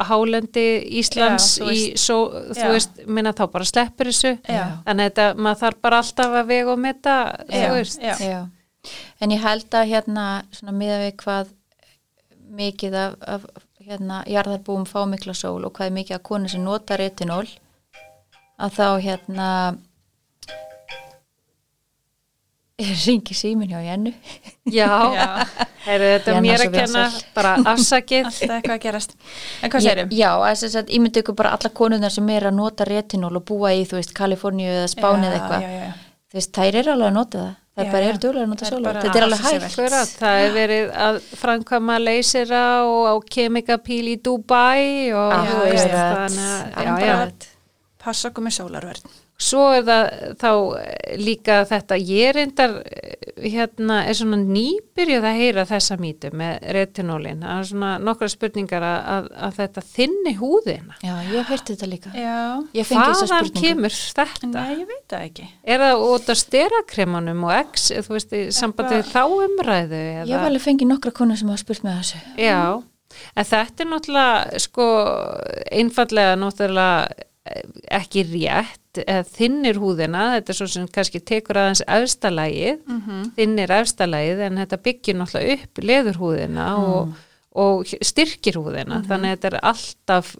hálendi 0.09 0.65
Íslands 1.03 1.47
Já, 1.59 1.63
þú 1.63 1.69
í, 1.69 1.77
veist. 1.77 2.03
svo, 2.03 2.19
Já. 2.33 2.57
þú 2.59 2.71
veist, 2.73 3.03
minna 3.07 3.35
þá 3.37 3.45
bara 3.55 3.69
sleppur 3.69 4.11
þessu 4.11 4.33
Já. 4.41 4.63
þannig 4.87 5.05
að 5.05 5.11
þetta, 5.11 5.27
maður 5.37 5.61
þarf 5.63 5.81
bara 5.87 6.01
alltaf 6.03 6.37
að 6.41 6.51
vega 6.51 6.73
og 6.75 6.83
metta, 6.89 7.17
Já, 7.47 7.63
þú 7.69 7.79
veist 7.79 8.07
en 9.23 9.31
ég 9.31 9.43
held 9.43 9.75
að 9.79 9.91
hérna 9.93 10.25
svona 10.51 10.73
miða 10.75 10.97
við 11.05 11.13
hvað 11.23 11.53
mikið 12.53 12.97
af, 12.99 13.13
af 13.37 13.45
hérna 13.83 14.21
jarðarbúum 14.29 14.85
fá 14.87 15.01
mikla 15.09 15.35
sól 15.37 15.63
og 15.63 15.73
hvað 15.75 15.89
er 15.89 15.95
mikið 15.97 16.17
af 16.17 16.25
konu 16.27 16.51
sem 16.51 16.63
nota 16.63 16.97
retinól 16.99 17.45
að 18.61 18.75
þá 18.77 18.87
hérna 19.03 19.47
ringi 23.05 23.35
símin 23.37 23.69
hjá 23.69 23.81
Jennu 23.85 24.13
Já, 24.65 24.89
Já. 25.13 25.27
Heyrðu, 25.83 26.07
þetta 26.13 26.31
er 26.33 26.39
mér 26.41 26.63
að 26.65 26.75
kenna, 26.77 27.03
bara 27.35 27.55
afsakið 27.73 28.29
alltaf 28.29 28.53
eitthvað 28.57 28.75
að 28.75 28.83
gerast 28.85 29.17
en 29.61 29.73
hvað 29.73 29.81
Ég- 29.83 29.89
sérum? 29.89 30.13
Já, 30.17 30.29
þess 30.63 30.77
að 30.81 30.93
ímyndu 30.97 31.21
ykkur 31.23 31.37
bara 31.37 31.51
alla 31.57 31.73
konunar 31.81 32.13
sem 32.13 32.29
er 32.33 32.47
að 32.49 32.55
nota 32.57 32.87
retinól 32.89 33.35
og 33.37 33.45
búa 33.49 33.73
í, 33.77 33.83
þú 33.89 33.99
veist, 33.99 34.15
Kaliforníu 34.17 34.71
eða 34.71 34.87
Spáni 34.91 35.29
eða 35.29 35.37
eitthvað 35.37 35.67
já, 35.67 35.69
já, 35.69 35.83
já. 35.83 35.91
þú 36.31 36.39
veist, 36.39 36.53
þær 36.57 36.79
eru 36.81 36.95
alveg 36.95 37.11
að 37.11 37.17
nota 37.19 37.43
það 37.43 37.51
það 37.73 37.85
er 37.85 37.91
bara 37.93 38.03
já. 38.03 38.09
eru 38.09 38.21
duglega 38.23 38.43
að 38.43 38.51
nota 38.53 38.65
er 38.65 38.73
sólar 38.73 38.99
þetta 39.01 39.19
er 39.19 39.27
alveg 39.27 39.45
hægt 39.47 40.17
það 40.19 40.41
er 40.43 40.51
verið 40.57 40.91
að 41.07 41.19
framkvæma 41.41 41.95
leysera 42.03 42.63
og 42.85 43.07
á 43.09 43.15
kemikapíl 43.37 44.05
í 44.13 44.17
Dubai 44.21 45.09
og 45.17 45.33
þú 45.49 45.63
veist, 45.67 45.93
þannig 45.93 46.47
að, 46.49 46.63
já, 46.73 46.89
já. 46.89 47.13
Akkurat. 47.17 47.47
Passa 48.03 48.29
okkur 48.29 48.43
með 48.43 48.57
sólarverð. 48.59 49.22
Svo 49.41 49.63
er 49.73 49.81
það 49.87 50.07
þá 50.39 50.49
eh, 50.79 51.15
líka 51.19 51.55
þetta, 51.67 51.97
ég 51.97 52.33
reyndar 52.37 52.75
eh, 52.85 53.23
hérna, 53.49 54.03
er 54.07 54.15
svona 54.15 54.37
nýbyrjuð 54.39 55.25
að 55.25 55.39
heyra 55.41 55.63
þessa 55.67 55.97
mýtu 55.99 56.29
með 56.37 56.67
retinólin, 56.77 57.41
það 57.43 57.61
er 57.63 57.67
svona 57.71 57.89
nokkra 58.05 58.29
spurningar 58.31 58.85
að, 58.87 58.99
að, 59.15 59.29
að 59.47 59.57
þetta 59.57 59.83
þinni 59.89 60.33
húðina. 60.37 60.97
já, 61.01 61.13
ég 61.17 61.33
hef 61.39 61.49
heyrt 61.51 61.71
þetta 61.73 61.89
líka 61.89 62.13
Já. 62.13 62.37
ég 62.77 62.87
fengi 62.87 63.07
þessa 63.09 63.25
Hvaðan 63.25 63.49
spurningu 63.49 63.65
kemur 63.65 63.97
þetta? 63.97 64.51
Nei, 64.53 64.77
ég 64.77 64.87
veit 64.93 65.15
það 65.15 65.25
ekki. 65.27 65.49
Er 65.65 65.83
það 65.83 66.05
út 66.07 66.31
af 66.35 66.39
sterakremanum 66.43 67.43
og 67.49 67.55
X, 67.73 67.89
þú 68.05 68.15
veist, 68.15 68.37
í 68.37 68.45
sambandi 68.55 69.01
við 69.01 69.11
þá 69.11 69.21
umræðu? 69.49 70.01
ég 70.23 70.31
hef 70.37 70.47
alveg 70.47 70.65
fengið 70.69 70.91
nokkra 70.93 71.15
konar 71.19 71.41
sem 71.41 71.51
hafa 71.51 71.63
spurt 71.65 71.83
með 71.83 71.99
þessu 71.99 72.23
Já, 72.37 72.61
en 73.33 73.49
þetta 73.49 73.83
er 73.83 73.91
náttúrulega, 73.91 74.63
sko, 74.63 74.87
einfallega 75.73 76.39
náttúrulega 76.39 77.27
eh, 77.49 77.67
ekki 77.99 78.23
rétt, 78.29 78.79
eða 78.79 78.82
þinnir 79.33 79.79
húðina, 79.81 80.23
þetta 80.37 80.53
er 80.53 80.57
svo 80.59 80.69
sem 80.69 80.87
kannski 80.93 81.21
tekur 81.25 81.59
aðeins 81.61 81.83
efstalagið, 81.87 82.79
mm 82.85 83.01
-hmm. 83.01 83.27
þinnir 83.37 83.75
efstalagið, 83.79 84.41
en 84.47 84.57
þetta 84.61 84.81
byggir 84.87 85.17
náttúrulega 85.17 85.57
upp 85.57 85.83
leðurhúðina 85.89 86.67
og, 86.77 87.13
og 87.53 87.93
styrkir 88.01 88.59
húðina, 88.61 89.01
þannig 89.07 89.31
að 89.31 89.37
þetta 89.37 89.51
er 89.51 89.59
alltaf, 89.71 90.35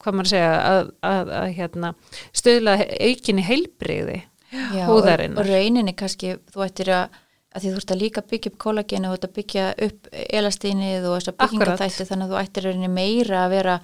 hvað 0.00 0.14
maður 0.14 0.26
að 0.26 0.34
segja, 0.34 0.52
að, 0.72 0.92
að, 1.12 1.32
að 1.42 1.48
hérna, 1.58 1.94
stöðla 2.32 2.78
aukinni 3.00 3.42
heilbrigði. 3.42 4.22
Já, 4.52 4.84
húðarinnar. 4.84 5.40
og, 5.40 5.48
rauninni 5.48 5.94
kannski 5.96 6.36
þú 6.52 6.64
ættir 6.66 6.90
að, 6.92 7.14
að 7.52 7.62
því 7.62 7.70
þú 7.70 7.78
ert 7.80 7.92
að 7.94 8.02
líka 8.02 8.22
byggja 8.28 8.50
upp 8.52 8.58
kollagenu 8.60 9.12
og 9.12 9.26
byggja 9.32 9.68
upp 9.86 10.08
elastínið 10.12 11.06
og 11.08 11.16
þess 11.16 11.32
að 11.32 11.38
byggingaþætti 11.40 12.08
þannig 12.10 12.26
að 12.26 12.32
þú 12.32 12.40
ættir 12.42 12.66
rauninni 12.68 12.90
meira 12.92 13.44
að 13.46 13.54
vera 13.56 13.78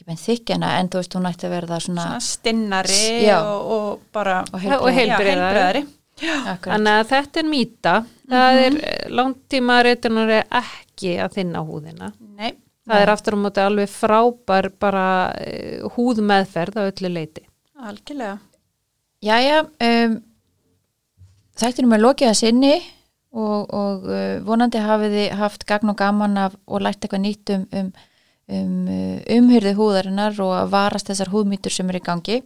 ekki 0.00 0.08
beint 0.08 0.22
þykjana 0.24 0.70
en 0.80 0.88
þú 0.88 1.00
veist 1.00 1.14
hún 1.18 1.28
ætti 1.28 1.46
að 1.46 1.54
vera 1.54 1.68
það 1.70 1.82
svona, 1.84 2.04
Svona 2.06 2.24
stinnari 2.24 3.00
Já. 3.26 3.36
og, 3.44 3.72
og 3.74 4.04
bara... 4.14 4.40
Og 4.52 4.62
akkurat, 6.20 6.74
Þannig 6.74 6.92
að 6.96 7.06
þetta 7.10 7.40
er 7.40 7.48
mýta, 7.48 7.94
það 8.28 8.60
er 8.64 8.78
langtíma 9.16 9.78
retinur 9.86 10.32
er 10.36 10.58
ekki 10.60 11.14
að 11.20 11.36
þinna 11.38 11.62
húðina. 11.64 12.10
Nei, 12.36 12.54
Það 12.90 13.04
er 13.04 13.12
aftur 13.12 13.36
á 13.36 13.38
móti 13.40 13.62
alveg 13.62 13.92
frábær 13.92 14.70
bara 14.80 15.04
uh, 15.36 15.90
húðmeðferð 15.96 16.80
á 16.80 16.82
öllu 16.88 17.12
leiti. 17.12 17.44
algjörlega. 17.80 18.38
Jæja, 19.24 19.62
um, 19.84 20.16
þættinum 21.60 21.96
er 21.96 22.04
lokið 22.04 22.32
að 22.32 22.38
sinni 22.40 22.74
og, 23.32 23.68
og 23.68 24.08
uh, 24.08 24.38
vonandi 24.44 24.80
hafið 24.80 25.16
þið 25.16 25.34
haft 25.40 25.66
gagn 25.68 25.92
og 25.92 25.98
gaman 26.00 26.40
af 26.40 26.56
og 26.66 26.84
lært 26.84 27.04
eitthvað 27.04 27.24
nýtt 27.24 27.52
um, 27.56 27.66
um, 27.76 27.92
um 28.50 28.72
uh, 28.90 29.18
umhyrði 29.38 29.74
húðarinnar 29.78 30.40
og 30.42 30.56
að 30.62 30.72
varast 30.76 31.12
þessar 31.12 31.32
húðmýtur 31.34 31.74
sem 31.74 31.92
er 31.92 32.00
í 32.00 32.06
gangi. 32.10 32.40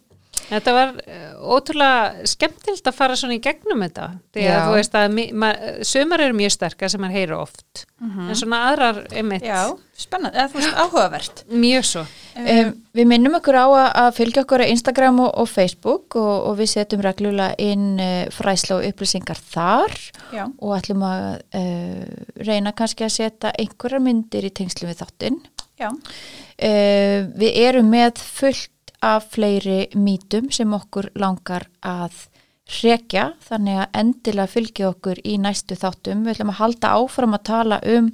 Þetta 0.45 0.73
var 0.77 0.91
uh, 0.99 1.55
ótrúlega 1.55 2.27
skemmtilt 2.29 2.89
að 2.91 2.97
fara 2.99 3.17
svona 3.17 3.37
í 3.39 3.43
gegnum 3.45 3.85
þetta. 3.87 4.11
Því 4.35 4.43
að 4.45 4.51
Já. 4.51 4.65
þú 4.67 4.73
veist 4.77 4.97
að 4.99 5.85
sumar 5.89 6.25
eru 6.25 6.37
mjög 6.37 6.53
sterkar 6.57 6.91
sem 6.93 7.01
maður 7.01 7.17
heyri 7.21 7.37
oft. 7.39 7.85
En 8.05 8.35
svona 8.37 8.59
aðrar 8.69 8.99
einmitt 9.17 9.47
Já, 9.47 9.71
spennandi, 9.97 10.37
eða 10.37 10.51
þú 10.53 10.59
veist, 10.59 10.75
áhugavert. 10.83 11.43
mjög 11.49 11.87
svo. 11.89 12.03
Um, 12.37 12.75
við 12.99 13.09
minnum 13.09 13.39
okkur 13.39 13.57
á 13.57 13.65
að, 13.65 13.87
að 14.03 14.09
fylgja 14.19 14.43
okkur 14.45 14.65
á 14.67 14.73
Instagram 14.75 15.23
og, 15.25 15.31
og 15.41 15.49
Facebook 15.49 16.19
og, 16.21 16.35
og 16.51 16.59
við 16.59 16.71
setjum 16.75 17.05
reglulega 17.07 17.55
inn 17.63 17.87
uh, 18.03 18.27
fræsla 18.35 18.81
og 18.81 18.89
upplýsingar 18.91 19.41
þar 19.55 19.97
Já, 20.35 20.45
og 20.51 20.77
ætlum 20.77 21.07
að 21.09 21.25
uh, 21.57 22.05
reyna 22.45 22.75
kannski 22.77 23.07
að 23.07 23.15
setja 23.17 23.55
einhverjar 23.55 24.05
myndir 24.05 24.51
í 24.51 24.53
tengslu 24.53 24.91
við 24.91 25.01
þáttinn. 25.01 25.41
Uh, 25.81 27.27
við 27.35 27.59
erum 27.65 27.91
með 27.93 28.23
fullt 28.23 28.95
af 29.05 29.33
fleiri 29.35 29.89
mítum 29.99 30.49
sem 30.55 30.71
okkur 30.73 31.11
langar 31.21 31.67
að 31.85 32.29
hrekja, 32.65 33.35
þannig 33.45 33.83
að 33.83 33.99
endilega 34.01 34.53
fylgja 34.55 34.89
okkur 34.95 35.21
í 35.21 35.37
næstu 35.41 35.77
þáttum. 35.77 36.23
Við 36.25 36.37
ætlum 36.37 36.55
að 36.55 36.61
halda 36.63 36.95
áfram 36.97 37.37
að 37.37 37.45
tala 37.51 37.81
um 37.97 38.09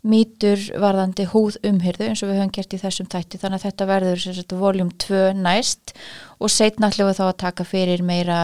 mítur 0.00 0.60
varðandi 0.80 1.26
húð 1.28 1.58
umhyrðu 1.66 2.06
eins 2.08 2.22
og 2.24 2.30
við 2.30 2.38
höfum 2.40 2.52
gert 2.56 2.72
í 2.72 2.80
þessum 2.80 3.08
þætti 3.12 3.40
þannig 3.42 3.60
að 3.60 3.66
þetta 3.66 3.88
verður 3.90 4.22
sagt 4.24 4.54
voljum 4.56 4.90
2 5.04 5.18
næst 5.36 5.92
og 6.40 6.48
setna 6.52 6.88
ætlum 6.88 7.10
við 7.10 7.18
þá 7.18 7.24
að 7.26 7.40
taka 7.42 7.66
fyrir 7.68 8.02
meira 8.06 8.38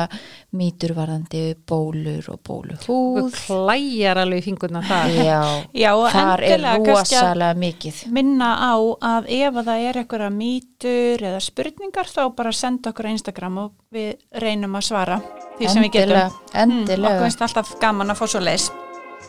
mítur 0.57 0.93
varðandi 0.97 1.43
bólur 1.69 2.29
og 2.33 2.43
bóluhúð. 2.45 2.85
Þú 2.85 3.25
klæjar 3.39 4.21
alveg 4.21 4.43
í 4.43 4.45
fingurna 4.45 4.83
það. 4.85 5.17
Já, 5.25 5.41
já 5.85 5.91
og 5.95 6.07
þar 6.13 6.45
er 6.45 6.67
rosalega 6.85 7.57
mikið. 7.65 8.03
minna 8.13 8.53
á 8.61 8.77
að 9.17 9.33
ef 9.39 9.57
að 9.63 9.71
það 9.71 9.89
er 9.89 10.01
eitthvað 10.03 10.29
mýtur 10.37 11.27
eða 11.31 11.43
spurningar 11.49 12.13
þá 12.13 12.23
bara 12.37 12.53
senda 12.53 12.93
okkur 12.93 13.09
á 13.09 13.15
Instagram 13.17 13.61
og 13.65 13.75
við 13.97 14.13
reynum 14.45 14.77
að 14.77 14.89
svara 14.91 15.21
því 15.57 15.73
sem 15.73 15.87
við 15.87 16.01
Endilega, 16.03 16.29
getum. 16.29 16.47
Mm, 16.53 16.81
endilega. 16.81 17.13
okkur 17.15 17.29
finnst 17.31 17.47
alltaf 17.49 17.77
gaman 17.81 18.13
að 18.13 18.21
fá 18.21 18.27
svo 18.29 18.45
leis. 18.45 18.69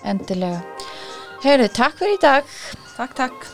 Endilega. 0.03 0.59
Heyrðu, 1.47 1.67
takk 1.71 1.93
fyrir 1.95 2.17
í 2.17 2.19
dag. 2.19 2.49
Takk, 2.97 3.13
takk. 3.15 3.47